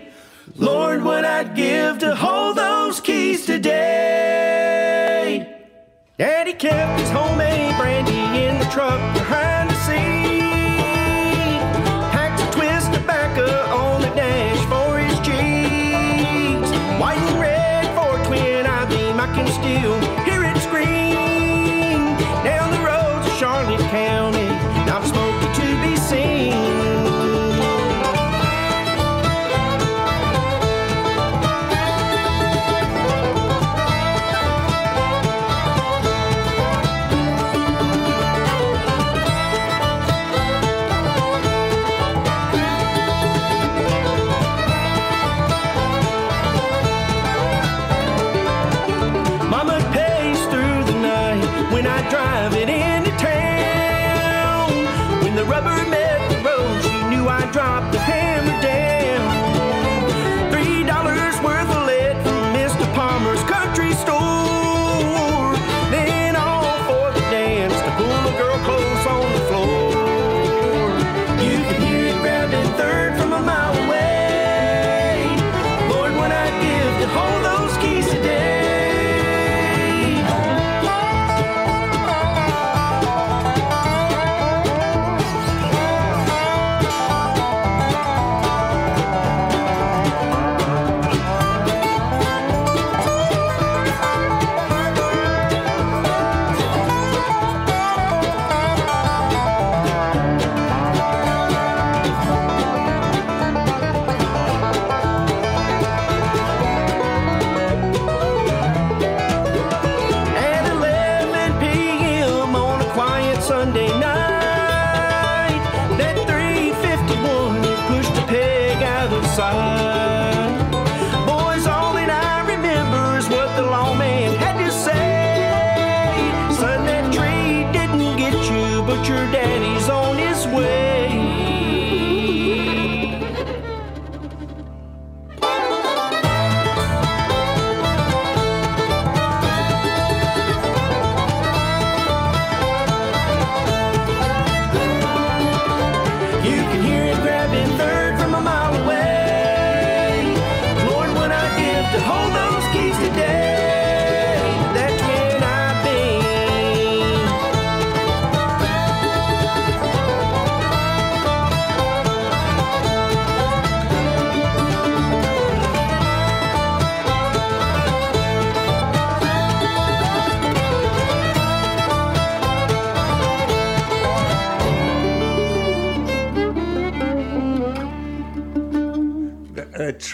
Lord, 0.56 1.04
what 1.04 1.26
I'd 1.26 1.56
give 1.56 1.98
to 2.00 2.14
hold 2.14 2.58
those 2.58 3.00
keys 3.02 3.48
today. 3.48 3.82
Daddy 6.20 6.54
kept 6.54 7.00
his 7.00 7.10
homemade 7.10 7.76
brandy 7.78 8.46
in 8.46 8.60
the 8.60 8.66
truck 8.66 9.00
behind 9.16 9.72
the 9.72 9.76
seat. 9.88 10.44
Hacked 12.14 12.42
a 12.42 12.52
twist 12.56 12.94
tobacco 12.94 13.48
on 13.74 14.02
the 14.02 14.10
dash 14.10 14.64
for 14.70 15.00
his 15.00 15.18
cheeks. 15.22 16.70
White 17.02 17.18
and 17.18 17.40
red 17.42 17.88
for 17.96 18.24
twin 18.28 18.68
I 18.68 18.86
beam, 18.86 19.20
I 19.20 19.26
can 19.34 19.48
still 19.48 20.00
Charlotte 23.96 24.25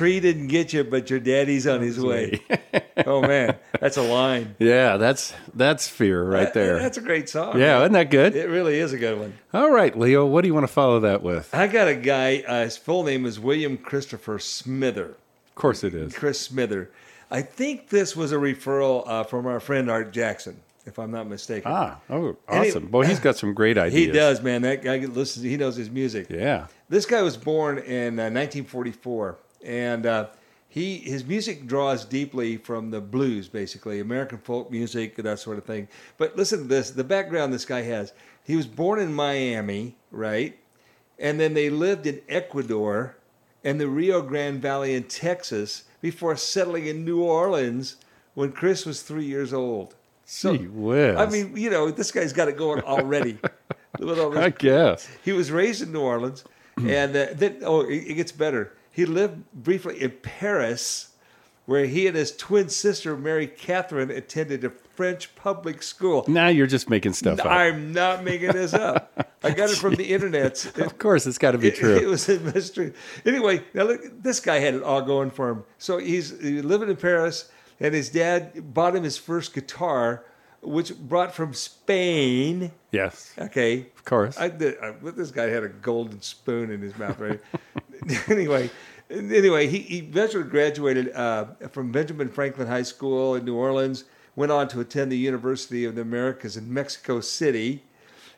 tree 0.01 0.19
didn't 0.19 0.47
get 0.47 0.73
you, 0.73 0.83
but 0.83 1.11
your 1.11 1.19
daddy's 1.19 1.67
on 1.67 1.79
his 1.79 1.99
way. 1.99 2.41
oh 3.05 3.21
man, 3.21 3.55
that's 3.79 3.97
a 3.97 4.01
line. 4.01 4.55
Yeah, 4.57 4.97
that's 4.97 5.31
that's 5.53 5.87
fear 5.87 6.23
right 6.23 6.51
there. 6.55 6.79
That's 6.79 6.97
a 6.97 7.01
great 7.01 7.29
song. 7.29 7.59
yeah, 7.59 7.75
man. 7.75 7.81
isn't 7.81 7.93
that 7.93 8.09
good? 8.09 8.35
It 8.35 8.49
really 8.49 8.79
is 8.79 8.93
a 8.93 8.97
good 8.97 9.19
one. 9.19 9.33
All 9.53 9.69
right, 9.69 9.95
Leo, 9.95 10.25
what 10.25 10.41
do 10.41 10.47
you 10.47 10.55
want 10.55 10.63
to 10.63 10.73
follow 10.73 11.01
that 11.01 11.21
with? 11.21 11.53
I 11.53 11.67
got 11.67 11.87
a 11.87 11.93
guy. 11.93 12.39
Uh, 12.47 12.63
his 12.63 12.77
full 12.77 13.03
name 13.03 13.27
is 13.27 13.39
William 13.39 13.77
Christopher 13.77 14.39
Smither. 14.39 15.17
Of 15.49 15.55
course 15.55 15.83
it 15.83 15.93
is. 15.93 16.15
Chris 16.15 16.39
Smither. 16.39 16.89
I 17.29 17.43
think 17.43 17.89
this 17.89 18.15
was 18.15 18.31
a 18.31 18.37
referral 18.37 19.07
uh, 19.07 19.23
from 19.23 19.45
our 19.45 19.59
friend 19.59 19.91
Art 19.91 20.11
Jackson, 20.11 20.59
if 20.87 20.97
I'm 20.97 21.11
not 21.11 21.27
mistaken. 21.27 21.71
Ah, 21.71 21.99
oh, 22.09 22.35
awesome. 22.49 22.89
Well, 22.89 23.07
he's 23.07 23.19
got 23.19 23.37
some 23.37 23.53
great 23.53 23.77
ideas. 23.77 24.07
He 24.07 24.11
does, 24.11 24.41
man. 24.41 24.63
That 24.63 24.83
guy 24.83 24.97
listens. 24.97 25.45
He 25.45 25.57
knows 25.57 25.75
his 25.75 25.91
music. 25.91 26.27
Yeah. 26.31 26.65
This 26.89 27.05
guy 27.05 27.21
was 27.21 27.37
born 27.37 27.77
in 27.77 28.19
uh, 28.19 28.33
1944, 28.33 29.37
and 29.63 30.05
uh, 30.05 30.27
he 30.67 30.97
his 30.97 31.25
music 31.25 31.67
draws 31.67 32.05
deeply 32.05 32.57
from 32.57 32.91
the 32.91 33.01
blues, 33.01 33.47
basically 33.47 33.99
American 33.99 34.37
folk 34.37 34.71
music, 34.71 35.15
that 35.17 35.39
sort 35.39 35.57
of 35.57 35.65
thing. 35.65 35.87
But 36.17 36.35
listen 36.37 36.59
to 36.59 36.65
this: 36.65 36.91
the 36.91 37.03
background 37.03 37.53
this 37.53 37.65
guy 37.65 37.81
has. 37.81 38.13
He 38.43 38.55
was 38.55 38.65
born 38.67 38.99
in 38.99 39.13
Miami, 39.13 39.95
right? 40.11 40.57
And 41.19 41.39
then 41.39 41.53
they 41.53 41.69
lived 41.69 42.07
in 42.07 42.21
Ecuador 42.27 43.15
and 43.63 43.79
the 43.79 43.87
Rio 43.87 44.21
Grande 44.21 44.59
Valley 44.61 44.95
in 44.95 45.03
Texas 45.03 45.83
before 46.01 46.35
settling 46.35 46.87
in 46.87 47.05
New 47.05 47.21
Orleans 47.21 47.97
when 48.33 48.51
Chris 48.51 48.85
was 48.85 49.03
three 49.03 49.25
years 49.25 49.53
old. 49.53 49.93
So, 50.25 50.57
Gee 50.57 50.67
whiz. 50.67 51.17
I 51.17 51.27
mean, 51.27 51.55
you 51.55 51.69
know, 51.69 51.91
this 51.91 52.11
guy's 52.11 52.33
got 52.33 52.47
it 52.47 52.57
going 52.57 52.81
already. 52.81 53.37
With 53.99 54.17
all 54.19 54.31
this- 54.31 54.39
I 54.39 54.49
guess. 54.49 55.07
he 55.23 55.33
was 55.33 55.51
raised 55.51 55.81
in 55.83 55.91
New 55.91 55.99
Orleans, 56.01 56.43
and 56.77 57.15
uh, 57.15 57.27
then 57.33 57.59
oh, 57.63 57.81
it, 57.81 57.97
it 57.97 58.13
gets 58.15 58.31
better. 58.31 58.73
He 58.91 59.05
lived 59.05 59.43
briefly 59.53 60.01
in 60.01 60.11
Paris, 60.21 61.09
where 61.65 61.85
he 61.85 62.07
and 62.07 62.15
his 62.15 62.35
twin 62.35 62.69
sister 62.69 63.15
Mary 63.15 63.47
Catherine 63.47 64.11
attended 64.11 64.63
a 64.65 64.69
French 64.69 65.33
public 65.35 65.81
school. 65.81 66.25
Now 66.27 66.47
you're 66.49 66.67
just 66.67 66.89
making 66.89 67.13
stuff 67.13 67.39
up. 67.39 67.45
I'm 67.45 67.93
not 67.93 68.23
making 68.23 68.51
this 68.51 68.73
up. 68.73 69.27
I 69.43 69.51
got 69.51 69.69
it 69.69 69.77
from 69.77 69.95
the 69.95 70.03
internet. 70.13 70.77
of 70.79 70.97
course, 70.97 71.25
it's 71.25 71.37
got 71.37 71.51
to 71.51 71.57
be 71.57 71.69
It, 71.69 71.75
true. 71.75 71.95
it 71.95 72.07
was 72.07 72.27
a 72.29 72.39
mystery. 72.39 72.93
Anyway, 73.25 73.63
now 73.73 73.83
look, 73.83 74.01
this 74.21 74.39
guy 74.39 74.59
had 74.59 74.73
it 74.75 74.83
all 74.83 75.01
going 75.01 75.31
for 75.31 75.49
him. 75.49 75.63
So 75.77 75.97
he's, 75.97 76.31
he's 76.41 76.63
living 76.63 76.89
in 76.89 76.97
Paris, 76.97 77.49
and 77.79 77.93
his 77.93 78.09
dad 78.09 78.73
bought 78.73 78.95
him 78.95 79.03
his 79.03 79.17
first 79.17 79.53
guitar 79.53 80.25
which 80.61 80.97
brought 80.97 81.33
from 81.33 81.53
Spain. 81.53 82.71
Yes. 82.91 83.33
Okay. 83.37 83.87
Of 83.95 84.05
course. 84.05 84.37
I, 84.37 84.45
I, 84.45 84.93
this 85.11 85.31
guy 85.31 85.47
had 85.47 85.63
a 85.63 85.69
golden 85.69 86.21
spoon 86.21 86.71
in 86.71 86.81
his 86.81 86.97
mouth, 86.97 87.19
right? 87.19 87.39
anyway, 88.29 88.69
anyway, 89.09 89.67
he, 89.67 89.79
he 89.79 89.97
eventually 89.99 90.43
graduated 90.43 91.11
uh, 91.13 91.45
from 91.71 91.91
Benjamin 91.91 92.29
Franklin 92.29 92.67
High 92.67 92.83
School 92.83 93.35
in 93.35 93.45
New 93.45 93.55
Orleans. 93.55 94.05
Went 94.35 94.51
on 94.51 94.67
to 94.69 94.79
attend 94.79 95.11
the 95.11 95.17
University 95.17 95.83
of 95.83 95.95
the 95.95 96.01
Americas 96.01 96.55
in 96.55 96.73
Mexico 96.73 97.19
City, 97.19 97.83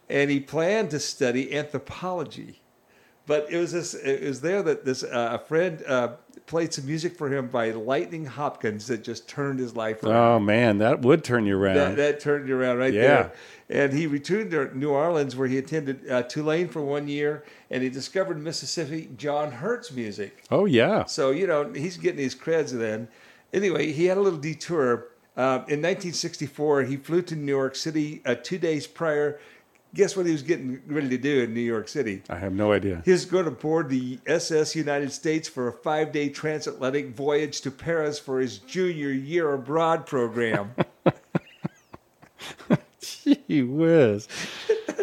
and 0.09 0.31
he 0.31 0.39
planned 0.39 0.89
to 0.89 0.99
study 0.99 1.55
anthropology. 1.55 2.62
But 3.25 3.47
it 3.49 3.57
was 3.57 3.71
this. 3.71 3.93
It 3.93 4.23
was 4.23 4.41
there 4.41 4.61
that 4.63 4.83
this 4.85 5.03
uh, 5.03 5.39
a 5.41 5.45
friend 5.45 5.81
uh, 5.87 6.09
played 6.45 6.73
some 6.73 6.85
music 6.85 7.17
for 7.17 7.29
him 7.33 7.47
by 7.47 7.71
Lightning 7.71 8.25
Hopkins 8.25 8.87
that 8.87 9.01
just 9.03 9.29
turned 9.29 9.59
his 9.59 9.77
life 9.77 10.03
around. 10.03 10.15
Oh 10.15 10.39
man, 10.39 10.79
that 10.79 11.01
would 11.03 11.23
turn 11.23 11.45
you 11.45 11.57
around. 11.57 11.75
That, 11.75 11.95
that 11.95 12.19
turned 12.19 12.49
you 12.49 12.57
around 12.57 12.79
right 12.79 12.93
Yeah. 12.93 13.01
there. 13.01 13.33
And 13.69 13.93
he 13.93 14.07
returned 14.07 14.51
to 14.51 14.77
New 14.77 14.89
Orleans, 14.89 15.37
where 15.37 15.47
he 15.47 15.57
attended 15.57 16.09
uh, 16.11 16.23
Tulane 16.23 16.67
for 16.67 16.81
one 16.81 17.07
year, 17.07 17.45
and 17.71 17.81
he 17.81 17.89
discovered 17.89 18.41
Mississippi 18.41 19.09
John 19.15 19.53
Hurt's 19.53 19.91
music. 19.93 20.43
oh 20.51 20.65
yeah. 20.65 21.05
So 21.05 21.31
you 21.31 21.47
know 21.47 21.71
he's 21.71 21.95
getting 21.95 22.19
his 22.19 22.35
creds 22.35 22.77
then. 22.77 23.07
Anyway, 23.53 23.91
he 23.93 24.05
had 24.05 24.17
a 24.17 24.21
little 24.21 24.39
detour. 24.39 25.07
Uh, 25.37 25.63
in 25.69 25.81
1964, 25.81 26.83
he 26.83 26.97
flew 26.97 27.21
to 27.23 27.35
New 27.35 27.51
York 27.51 27.75
City 27.75 28.21
uh, 28.25 28.35
two 28.35 28.57
days 28.57 28.85
prior. 28.85 29.39
Guess 29.95 30.17
what 30.17 30.25
he 30.25 30.31
was 30.31 30.41
getting 30.41 30.81
ready 30.87 31.07
to 31.09 31.17
do 31.19 31.43
in 31.43 31.53
New 31.53 31.61
York 31.61 31.87
City? 31.87 32.23
I 32.27 32.37
have 32.37 32.53
no 32.53 32.71
idea. 32.71 33.03
He 33.05 33.11
was 33.11 33.25
going 33.25 33.45
to 33.45 33.51
board 33.51 33.89
the 33.89 34.17
SS 34.25 34.75
United 34.75 35.11
States 35.11 35.47
for 35.47 35.67
a 35.67 35.71
five-day 35.71 36.29
transatlantic 36.29 37.09
voyage 37.15 37.61
to 37.61 37.69
Paris 37.69 38.17
for 38.17 38.39
his 38.39 38.57
junior 38.57 39.11
year 39.11 39.53
abroad 39.53 40.07
program. 40.07 40.73
Gee 43.01 43.61
whiz. 43.61 44.27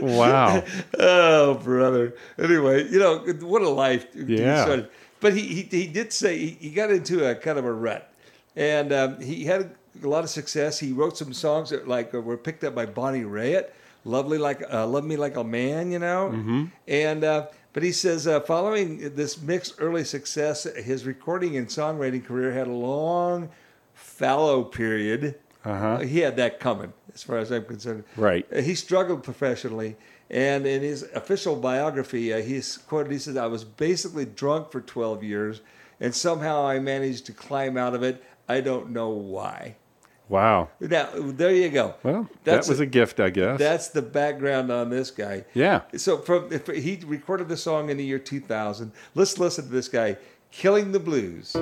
Wow. 0.03 0.65
oh, 0.99 1.55
brother. 1.55 2.15
Anyway, 2.39 2.89
you 2.89 2.99
know 2.99 3.19
what 3.41 3.63
a 3.63 3.69
life. 3.69 4.07
Yeah. 4.15 4.85
But 5.21 5.35
he, 5.35 5.43
he 5.43 5.63
he 5.63 5.87
did 5.87 6.13
say 6.13 6.39
he, 6.39 6.49
he 6.61 6.71
got 6.71 6.91
into 6.91 7.29
a 7.29 7.35
kind 7.35 7.59
of 7.59 7.65
a 7.67 7.73
rut, 7.73 8.11
and 8.57 8.93
um, 8.93 9.21
he 9.21 9.45
had 9.45 9.71
a 10.03 10.09
lot 10.09 10.25
of 10.25 10.31
success. 10.31 10.79
He 10.79 10.93
wrote 10.93 11.19
some 11.19 11.33
songs 11.35 11.71
that 11.71 11.87
like 11.87 12.13
were 12.15 12.39
picked 12.39 12.65
up 12.65 12.75
by 12.75 12.87
Bonnie 12.87 13.25
Raitt, 13.25 13.69
"Lovely 14.05 14.39
Like 14.39 14.63
uh, 14.73 14.87
Love 14.87 15.05
Me 15.05 15.17
Like 15.17 15.37
a 15.37 15.45
Man," 15.45 15.91
you 15.93 15.99
know. 15.99 16.31
Mm-hmm. 16.33 16.65
And 16.89 17.25
uh, 17.25 17.47
but 17.73 17.83
he 17.83 17.93
says 17.93 18.27
uh, 18.27 18.41
following 18.41 19.15
this 19.15 19.41
mixed 19.41 19.75
early 19.79 20.05
success, 20.05 20.65
his 20.65 21.05
recording 21.05 21.57
and 21.57 21.69
songwriting 21.69 22.25
career 22.25 22.53
had 22.53 22.67
a 22.67 22.73
long 22.73 23.51
fallow 23.95 24.65
period. 24.65 25.37
Uh-huh. 25.65 25.99
He 25.99 26.21
had 26.21 26.37
that 26.37 26.59
coming, 26.59 26.93
as 27.15 27.23
far 27.23 27.39
as 27.39 27.51
I'm 27.51 27.65
concerned. 27.65 28.05
Right. 28.17 28.47
Uh, 28.53 28.63
He 28.63 28.75
struggled 28.75 29.23
professionally, 29.23 29.97
and 30.31 30.67
in 30.67 30.83
his 30.83 31.03
official 31.15 31.55
biography, 31.57 32.33
uh, 32.33 32.41
he's 32.41 32.79
quoted. 32.79 33.13
He 33.13 33.19
says, 33.19 33.37
"I 33.37 33.47
was 33.47 33.65
basically 33.65 34.25
drunk 34.25 34.73
for 34.73 34.81
12 34.81 35.23
years, 35.23 35.61
and 36.01 36.15
somehow 36.15 36.67
I 36.67 36.79
managed 36.79 37.27
to 37.27 37.33
climb 37.33 37.77
out 37.77 37.95
of 37.95 38.03
it. 38.03 38.25
I 38.49 38.61
don't 38.63 38.91
know 38.91 39.11
why." 39.11 39.77
Wow. 40.31 40.69
Now, 40.81 41.09
there 41.15 41.53
you 41.53 41.69
go. 41.71 41.95
Well, 42.05 42.29
That's 42.45 42.69
that 42.69 42.71
was 42.73 42.79
a- 42.81 42.85
a, 42.85 42.87
gift, 42.87 43.19
I 43.21 43.31
guess. 43.31 43.59
That's 43.59 43.89
the 43.89 44.01
background 44.01 44.71
on 44.71 44.89
this 44.89 45.11
guy. 45.11 45.45
yeah. 45.55 45.83
So 45.97 46.19
from 46.19 46.53
if 46.53 46.69
he 46.69 47.01
recorded 47.05 47.49
the 47.49 47.57
song 47.57 47.91
in 47.91 47.97
the 47.97 48.05
year 48.05 48.21
2000. 48.21 48.93
Let's 49.17 49.39
listen 49.39 49.65
to 49.67 49.71
this 49.73 49.89
guy, 49.89 50.17
"Killing 50.53 50.93
the 50.93 51.01
Blues." 51.01 51.57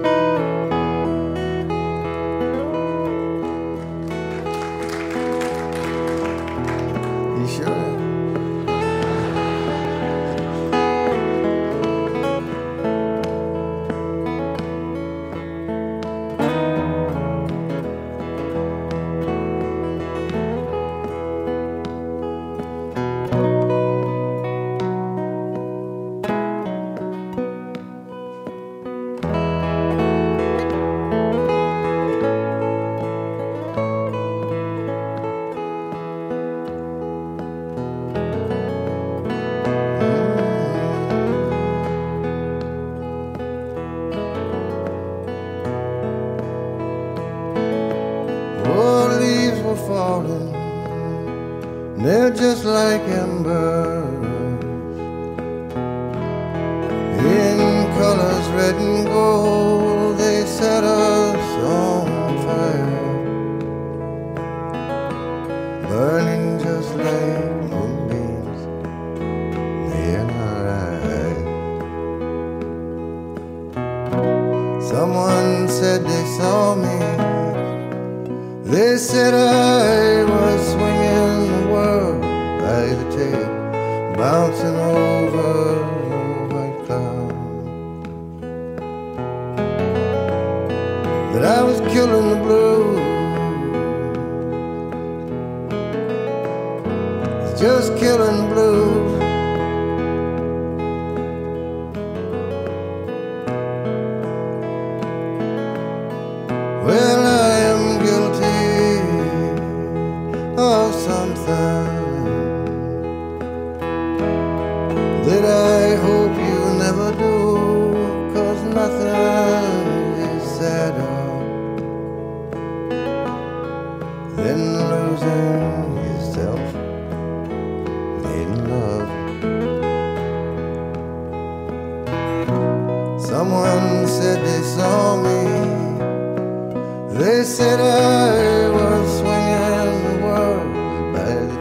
I 137.98 138.70
was 138.70 139.18
swinging 139.18 139.96
the 140.06 140.16
world 140.24 140.68
by 141.14 141.34
the 141.34 141.56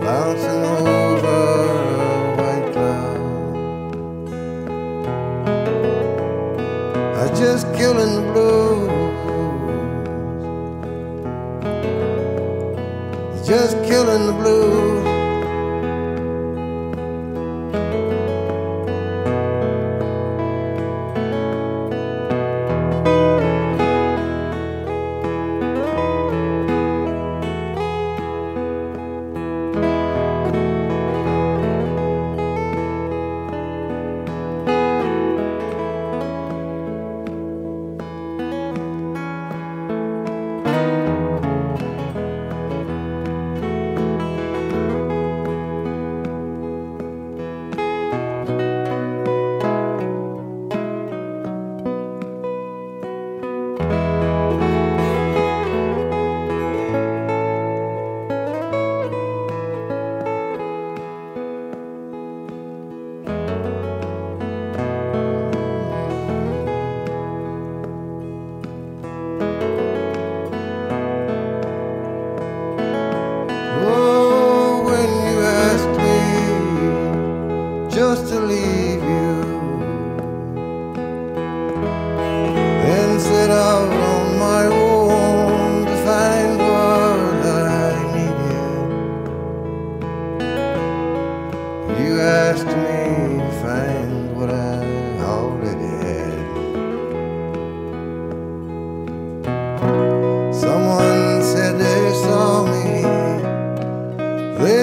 bouncing 0.00 0.64
over 0.64 1.42
white. 2.38 2.76
I 7.02 7.26
just 7.34 7.66
killing 7.74 8.12
the 8.14 8.22
blues, 8.32 8.90
just 13.46 13.74
killing 13.84 14.26
the 14.26 14.32
blues. 14.32 14.93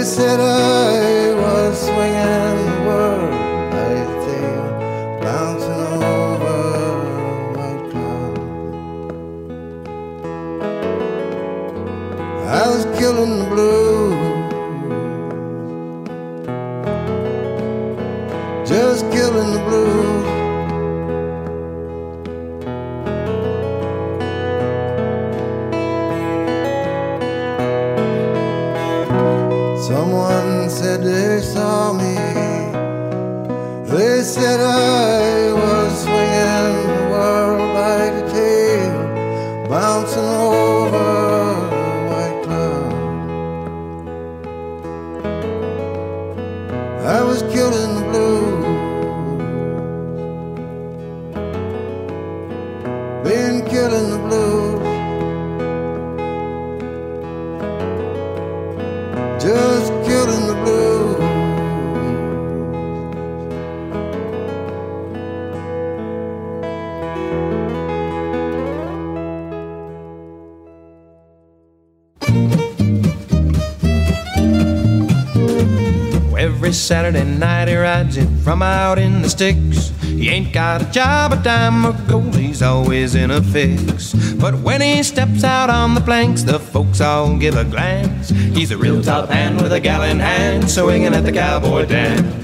Said 0.04 0.40
I 0.40 1.32
was 1.34 1.86
swinging 1.86 2.71
Saturday 76.82 77.24
night 77.24 77.68
he 77.68 77.76
rides 77.76 78.18
it 78.18 78.28
from 78.44 78.62
out 78.64 78.98
in 78.98 79.22
the 79.22 79.30
sticks. 79.30 79.90
He 80.02 80.30
ain't 80.30 80.52
got 80.52 80.82
a 80.82 80.86
job, 80.86 81.32
a 81.32 81.36
dime 81.38 81.86
or 81.86 81.94
gold, 82.08 82.36
he's 82.36 82.62
always 82.62 83.14
in 83.14 83.30
a 83.30 83.42
fix. 83.42 84.14
But 84.34 84.56
when 84.56 84.82
he 84.82 85.04
steps 85.04 85.44
out 85.44 85.70
on 85.70 85.94
the 85.94 86.02
planks, 86.02 86.42
the 86.44 86.60
folks 86.60 87.00
all 87.00 87.38
give 87.38 87.56
a 87.56 87.66
glance. 87.66 88.30
He's 88.30 88.72
a 88.72 88.78
real 88.78 89.02
top 89.02 89.30
hand 89.30 89.62
with 89.62 89.72
a 89.74 89.80
gal 89.80 90.02
in 90.04 90.20
hand, 90.20 90.70
swinging 90.70 91.14
at 91.14 91.24
the 91.24 91.32
cowboy 91.32 91.86
dance. 91.86 92.41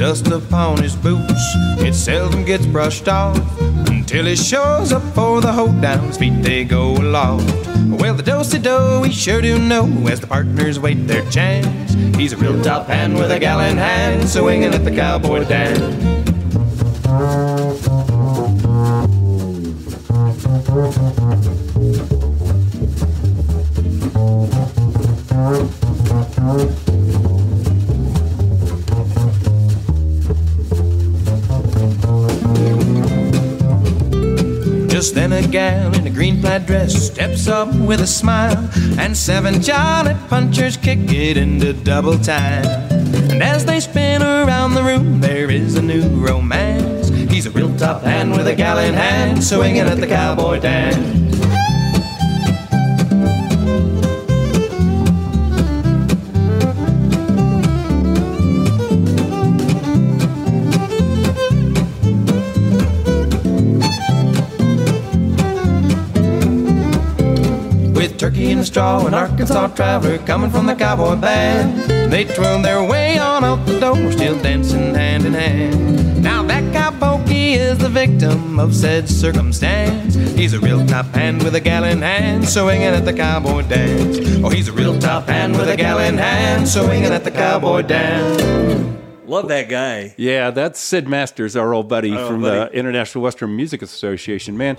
Dust 0.00 0.28
upon 0.28 0.82
his 0.82 0.96
boots, 0.96 1.54
it 1.78 1.92
seldom 1.92 2.42
gets 2.42 2.64
brushed 2.64 3.06
off 3.06 3.36
until 3.90 4.24
he 4.24 4.34
shows 4.34 4.94
up 4.94 5.02
for 5.14 5.42
the 5.42 5.52
hoedown. 5.52 6.06
His 6.06 6.16
feet 6.16 6.42
they 6.42 6.64
go 6.64 6.94
aloft. 6.94 7.44
Well, 7.86 8.14
the 8.14 8.22
do 8.22 8.58
do 8.60 9.00
we 9.02 9.12
sure 9.12 9.42
do 9.42 9.58
know 9.58 9.84
as 10.08 10.20
the 10.20 10.26
partners 10.26 10.80
wait 10.80 11.06
their 11.06 11.28
chance. 11.30 11.92
He's 12.16 12.32
a 12.32 12.38
real 12.38 12.62
top 12.62 12.86
hand 12.86 13.12
with 13.14 13.30
a 13.30 13.38
gal 13.38 13.60
in 13.60 13.76
hand, 13.76 14.26
swinging 14.26 14.72
at 14.72 14.86
the 14.86 14.90
cowboy 14.90 15.44
dance. 15.44 16.09
Just 35.30 35.46
a 35.46 35.52
gal 35.52 35.94
in 35.94 36.06
a 36.08 36.10
green 36.10 36.40
plaid 36.40 36.66
dress 36.66 36.92
steps 36.92 37.46
up 37.46 37.72
with 37.72 38.00
a 38.00 38.06
smile, 38.06 38.68
and 38.98 39.16
seven 39.16 39.62
jolly 39.62 40.16
punchers 40.28 40.76
kick 40.76 40.98
it 41.12 41.36
into 41.36 41.72
double 41.72 42.18
time. 42.18 42.64
And 43.30 43.40
as 43.40 43.64
they 43.64 43.78
spin 43.78 44.22
around 44.22 44.74
the 44.74 44.82
room, 44.82 45.20
there 45.20 45.48
is 45.48 45.76
a 45.76 45.82
new 45.82 46.02
romance. 46.08 47.10
He's 47.30 47.46
a 47.46 47.50
real 47.50 47.72
top 47.76 48.02
hand 48.02 48.32
with 48.32 48.48
a 48.48 48.56
gal 48.56 48.78
in 48.78 48.94
hand, 48.94 49.44
swinging 49.44 49.82
at 49.82 50.00
the 50.00 50.06
cowboy 50.08 50.58
dance. 50.58 51.19
Straw, 68.70 69.04
an 69.04 69.14
Arkansas 69.14 69.66
traveler 69.74 70.18
coming 70.18 70.48
from 70.48 70.66
the 70.66 70.76
cowboy 70.76 71.16
band. 71.16 71.90
They 72.12 72.24
twirl 72.24 72.62
their 72.62 72.84
way 72.84 73.18
on 73.18 73.42
out 73.42 73.66
the 73.66 73.80
door, 73.80 74.12
still 74.12 74.40
dancing 74.40 74.94
hand 74.94 75.26
in 75.26 75.32
hand. 75.34 76.22
Now 76.22 76.44
that 76.44 76.62
cowpoke 76.72 77.26
is 77.32 77.78
the 77.78 77.88
victim 77.88 78.60
of 78.60 78.72
said 78.72 79.08
circumstance. 79.08 80.14
He's 80.14 80.54
a 80.54 80.60
real 80.60 80.86
top 80.86 81.06
hand 81.06 81.42
with 81.42 81.56
a 81.56 81.60
gal 81.60 81.82
in 81.82 82.00
hand, 82.00 82.48
swinging 82.48 82.84
at 82.86 83.04
the 83.04 83.12
cowboy 83.12 83.62
dance. 83.62 84.18
Oh, 84.44 84.50
he's 84.50 84.68
a 84.68 84.72
real 84.72 84.96
top 85.00 85.26
hand 85.26 85.56
with 85.56 85.68
a 85.68 85.76
gal 85.76 85.98
in 85.98 86.16
hand, 86.16 86.68
swinging 86.68 87.06
at 87.12 87.24
the 87.24 87.32
cowboy 87.32 87.82
dance. 87.82 88.40
Love 89.26 89.48
that 89.48 89.68
guy. 89.68 90.14
Yeah, 90.16 90.50
that's 90.50 90.78
Syd 90.80 91.08
Masters, 91.08 91.56
our 91.56 91.74
old 91.74 91.88
buddy 91.88 92.12
Our 92.12 92.18
old 92.20 92.28
from 92.28 92.40
buddy. 92.42 92.70
the 92.70 92.78
International 92.78 93.22
Western 93.22 93.54
Music 93.56 93.82
Association. 93.82 94.56
Man, 94.56 94.76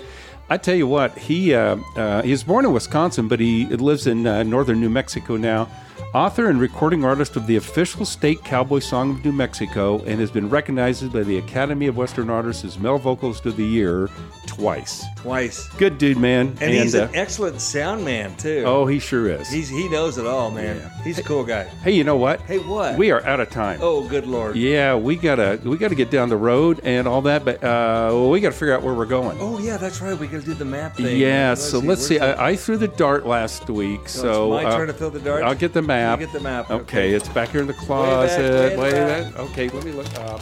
I 0.52 0.58
tell 0.58 0.74
you 0.74 0.86
what, 0.86 1.16
he 1.16 1.54
uh, 1.54 1.76
uh, 1.96 2.20
he 2.20 2.30
was 2.30 2.44
born 2.44 2.66
in 2.66 2.74
Wisconsin, 2.74 3.26
but 3.26 3.40
he 3.40 3.64
lives 3.64 4.06
in 4.06 4.26
uh, 4.26 4.42
northern 4.42 4.82
New 4.82 4.90
Mexico 4.90 5.38
now. 5.38 5.66
Author 6.14 6.50
and 6.50 6.60
recording 6.60 7.06
artist 7.06 7.36
of 7.36 7.46
the 7.46 7.56
official 7.56 8.04
state 8.04 8.44
cowboy 8.44 8.80
song 8.80 9.12
of 9.12 9.24
New 9.24 9.32
Mexico, 9.32 9.98
and 10.04 10.20
has 10.20 10.30
been 10.30 10.50
recognized 10.50 11.10
by 11.10 11.22
the 11.22 11.38
Academy 11.38 11.86
of 11.86 11.96
Western 11.96 12.28
Artists 12.28 12.64
as 12.64 12.78
Male 12.78 12.98
Vocalist 12.98 13.46
of 13.46 13.56
the 13.56 13.64
Year 13.64 14.10
twice. 14.46 15.06
Twice. 15.16 15.68
Good 15.78 15.96
dude, 15.96 16.18
man. 16.18 16.54
And, 16.60 16.70
he's 16.70 16.94
uh, 16.94 17.04
an 17.04 17.14
excellent 17.14 17.62
sound 17.62 18.04
man 18.04 18.36
too. 18.36 18.64
oh, 18.66 18.86
he 18.86 18.98
sure 18.98 19.26
is. 19.28 19.48
He's 19.48 19.70
he 19.70 19.88
knows 19.88 20.18
it 20.18 20.26
all, 20.26 20.50
man. 20.50 20.90
He's 21.02 21.18
a 21.18 21.22
cool 21.22 21.44
guy. 21.44 21.64
hey, 21.82 21.92
you 21.92 22.04
know 22.04 22.16
what? 22.16 22.40
Hey, 22.42 22.58
what? 22.58 22.98
We 22.98 23.10
are 23.10 23.24
out 23.24 23.40
of 23.40 23.48
time. 23.48 23.78
Oh, 23.80 24.06
good 24.06 24.26
lord. 24.26 24.56
Yeah, 24.56 24.96
we 24.96 25.16
gotta 25.16 25.60
we 25.64 25.78
gotta 25.78 25.94
get 25.94 26.10
down 26.10 26.28
the 26.28 26.36
road 26.36 26.80
and 26.84 27.08
all 27.08 27.22
that, 27.22 27.44
but 27.44 27.64
uh, 27.64 28.28
we 28.28 28.40
gotta 28.40 28.54
figure 28.54 28.74
out 28.74 28.82
where 28.82 28.92
we're 28.92 29.06
going. 29.06 29.38
Oh 29.40 29.58
yeah, 29.58 29.78
that's 29.78 30.02
right. 30.02 30.18
We 30.18 30.26
gotta 30.26 30.44
do 30.44 30.52
the 30.52 30.64
map 30.66 30.96
thing. 30.96 31.16
Yeah, 31.16 31.54
so 31.54 31.78
let's 31.78 32.06
see. 32.06 32.18
I, 32.18 32.48
I 32.48 32.56
threw 32.56 32.76
the 32.76 32.88
dart 32.88 33.24
last 33.24 33.70
week, 33.70 34.10
so 34.10 34.54
it's 34.56 34.64
my 34.64 34.70
uh, 34.70 34.76
turn 34.76 34.86
to 34.88 34.92
throw 34.92 35.08
the 35.08 35.20
dart? 35.20 35.42
I'll 35.42 35.54
get 35.54 35.72
the 35.72 35.80
map. 35.80 35.91
You 35.92 36.16
get 36.26 36.32
the 36.32 36.40
map, 36.40 36.70
Okay, 36.70 36.82
okay. 36.82 37.10
it's 37.14 37.28
back 37.28 37.50
here 37.50 37.60
in 37.60 37.66
the 37.66 37.74
closet. 37.74 38.38
way 38.40 38.76
Wait, 38.76 38.94
in 38.94 39.06
the 39.06 39.30
that- 39.30 39.40
okay, 39.50 39.68
let 39.68 39.84
me 39.84 39.92
look. 39.92 40.06
Uh, 40.18 40.38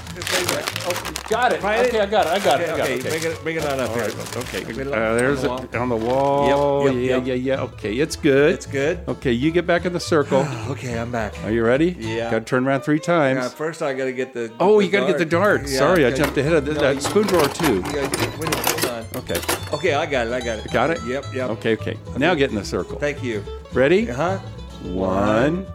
oh, 0.87 1.21
got 1.29 1.53
it. 1.53 1.61
Find 1.61 1.83
it? 1.83 1.89
okay, 1.89 2.01
I 2.01 2.07
got 2.07 2.27
it. 2.27 2.31
I 2.33 2.45
got 2.45 2.61
it. 2.61 2.69
I 2.71 2.77
got 2.77 2.81
Okay, 2.81 2.95
it. 2.95 3.03
bring 3.03 3.23
it- 3.25 3.43
bring 3.43 3.57
it 3.57 3.65
on 3.65 3.81
up 3.81 3.89
All 3.91 3.95
here. 3.97 4.05
right, 4.05 4.37
Okay, 4.37 4.65
Bring 4.65 4.81
it 4.89 4.93
uh, 4.93 4.97
on 4.97 5.17
there's 5.17 5.43
the 5.43 5.55
it 5.55 5.75
on 5.77 5.89
the 5.89 5.97
wall. 5.97 6.85
Yep, 6.87 6.95
yep, 6.95 7.03
yeah, 7.03 7.17
yep. 7.17 7.27
yeah, 7.27 7.35
yeah. 7.35 7.61
Okay, 7.63 7.95
it's 7.95 8.17
good. 8.17 8.55
It's 8.55 8.67
good. 8.67 9.01
Okay, 9.09 9.33
you 9.33 9.51
get 9.51 9.67
back 9.67 9.85
in 9.85 9.93
the 9.93 10.01
circle. 10.01 10.47
Okay, 10.71 10.97
I'm 10.99 11.11
back. 11.11 11.35
Are 11.45 11.51
you 11.51 11.65
ready? 11.65 11.97
Yeah. 11.99 12.31
Got 12.31 12.39
to 12.41 12.45
turn 12.45 12.67
around 12.67 12.83
three 12.83 13.01
times. 13.01 13.39
Yeah, 13.39 13.49
first 13.49 13.83
I 13.83 13.93
gotta 13.93 14.13
get 14.13 14.33
the. 14.33 14.53
Oh, 14.61 14.79
the 14.79 14.85
you 14.87 14.91
got 14.91 15.01
to 15.01 15.07
get 15.07 15.19
the 15.19 15.25
dart. 15.25 15.63
Yeah, 15.63 15.79
Sorry, 15.79 16.05
I 16.07 16.13
jumped 16.13 16.39
ahead 16.39 16.53
of 16.53 16.65
the, 16.65 16.75
No, 16.75 16.81
that 16.81 16.95
you- 16.95 17.01
spoon 17.01 17.27
drawer 17.27 17.49
too. 17.49 17.77
You 17.77 17.83
gotta 17.83 17.93
get- 18.09 18.39
wait 18.39 18.49
a 18.49 18.57
minute, 18.57 18.57
hold 18.57 18.85
on. 18.87 19.07
Okay. 19.17 19.41
Okay, 19.75 19.95
I 19.95 20.07
got 20.07 20.27
it. 20.29 20.33
I 20.33 20.41
got 20.41 20.59
it. 20.59 20.73
Got 20.73 20.91
it? 20.91 21.01
Yep, 21.07 21.25
yep. 21.35 21.51
Okay, 21.51 21.73
okay. 21.75 21.97
Now 22.17 22.35
get 22.35 22.51
in 22.51 22.57
the 22.57 22.65
circle. 22.65 22.99
Thank 22.99 23.23
you. 23.25 23.43
Ready? 23.73 24.09
Uh 24.11 24.15
huh. 24.15 24.39
One, 24.85 25.67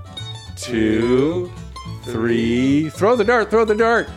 two, 0.55 1.51
three. 2.03 2.89
Throw 2.89 3.15
the 3.15 3.23
dart. 3.23 3.49
Throw 3.49 3.65
the 3.65 3.75
dart. 3.75 4.09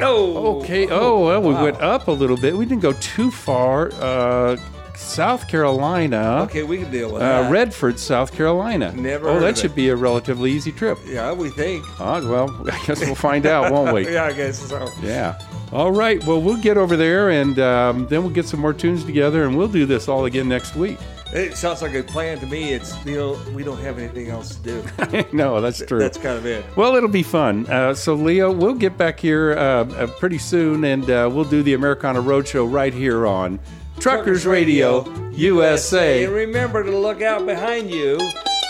Oh, 0.00 0.60
Okay. 0.62 0.88
Oh, 0.90 1.24
well, 1.26 1.40
we 1.42 1.54
Wow. 1.54 1.62
went 1.64 1.80
up 1.80 2.08
a 2.08 2.12
little 2.12 2.36
bit. 2.36 2.56
We 2.56 2.66
didn't 2.66 2.82
go 2.82 2.92
too 2.94 3.30
far. 3.30 3.90
Uh, 4.00 4.56
South 4.96 5.48
Carolina. 5.48 6.42
Okay, 6.44 6.62
we 6.62 6.78
can 6.78 6.90
deal 6.90 7.10
with 7.12 7.22
Uh, 7.22 7.42
that. 7.42 7.50
Redford, 7.50 7.98
South 7.98 8.32
Carolina. 8.32 8.92
Never 8.96 9.28
Oh, 9.28 9.40
that 9.40 9.58
should 9.58 9.72
it. 9.72 9.74
be 9.76 9.88
a 9.88 9.96
relatively 9.96 10.52
easy 10.52 10.70
trip. 10.70 10.98
Yeah, 11.06 11.32
we 11.32 11.48
think. 11.50 11.84
Ah, 12.00 12.20
well, 12.24 12.54
I 12.72 12.78
guess 12.86 13.00
we'll 13.00 13.14
find 13.16 13.44
out, 13.46 13.72
won't 13.72 13.92
we? 13.92 14.08
yeah, 14.12 14.24
I 14.26 14.32
guess 14.32 14.58
so. 14.58 14.88
Yeah. 15.02 15.34
All 15.72 15.90
right. 15.90 16.24
Well, 16.24 16.40
we'll 16.40 16.60
get 16.62 16.76
over 16.76 16.96
there 16.96 17.30
and 17.30 17.58
um, 17.58 18.06
then 18.08 18.22
we'll 18.22 18.32
get 18.32 18.46
some 18.46 18.60
more 18.60 18.72
tunes 18.72 19.02
together 19.04 19.44
and 19.44 19.58
we'll 19.58 19.66
do 19.68 19.84
this 19.84 20.06
all 20.08 20.26
again 20.26 20.48
next 20.48 20.76
week. 20.76 20.98
It 21.34 21.56
sounds 21.56 21.82
like 21.82 21.94
a 21.94 22.02
plan 22.04 22.38
to 22.38 22.46
me. 22.46 22.72
It's 22.72 22.94
you 23.04 23.16
know 23.16 23.38
we 23.52 23.64
don't 23.64 23.80
have 23.80 23.98
anything 23.98 24.28
else 24.28 24.54
to 24.54 24.62
do. 24.62 25.24
no, 25.32 25.60
that's 25.60 25.84
true. 25.84 25.98
That's 25.98 26.16
kind 26.16 26.38
of 26.38 26.46
it. 26.46 26.64
Well, 26.76 26.94
it'll 26.94 27.08
be 27.08 27.24
fun. 27.24 27.66
Uh, 27.66 27.92
so, 27.92 28.14
Leo, 28.14 28.52
we'll 28.52 28.74
get 28.74 28.96
back 28.96 29.18
here 29.18 29.52
uh, 29.52 29.84
uh, 29.84 30.06
pretty 30.18 30.38
soon 30.38 30.84
and 30.84 31.10
uh, 31.10 31.28
we'll 31.32 31.44
do 31.44 31.64
the 31.64 31.74
Americana 31.74 32.22
Roadshow 32.22 32.72
right 32.72 32.94
here 32.94 33.26
on 33.26 33.58
Truckers 33.98 34.46
Radio 34.46 35.08
USA. 35.32 36.24
And 36.24 36.32
remember 36.32 36.84
to 36.84 36.96
look 36.96 37.20
out 37.20 37.44
behind 37.46 37.90
you. 37.90 38.16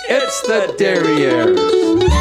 It's 0.08 0.40
the 0.42 0.74
Derrieres. 0.78 2.13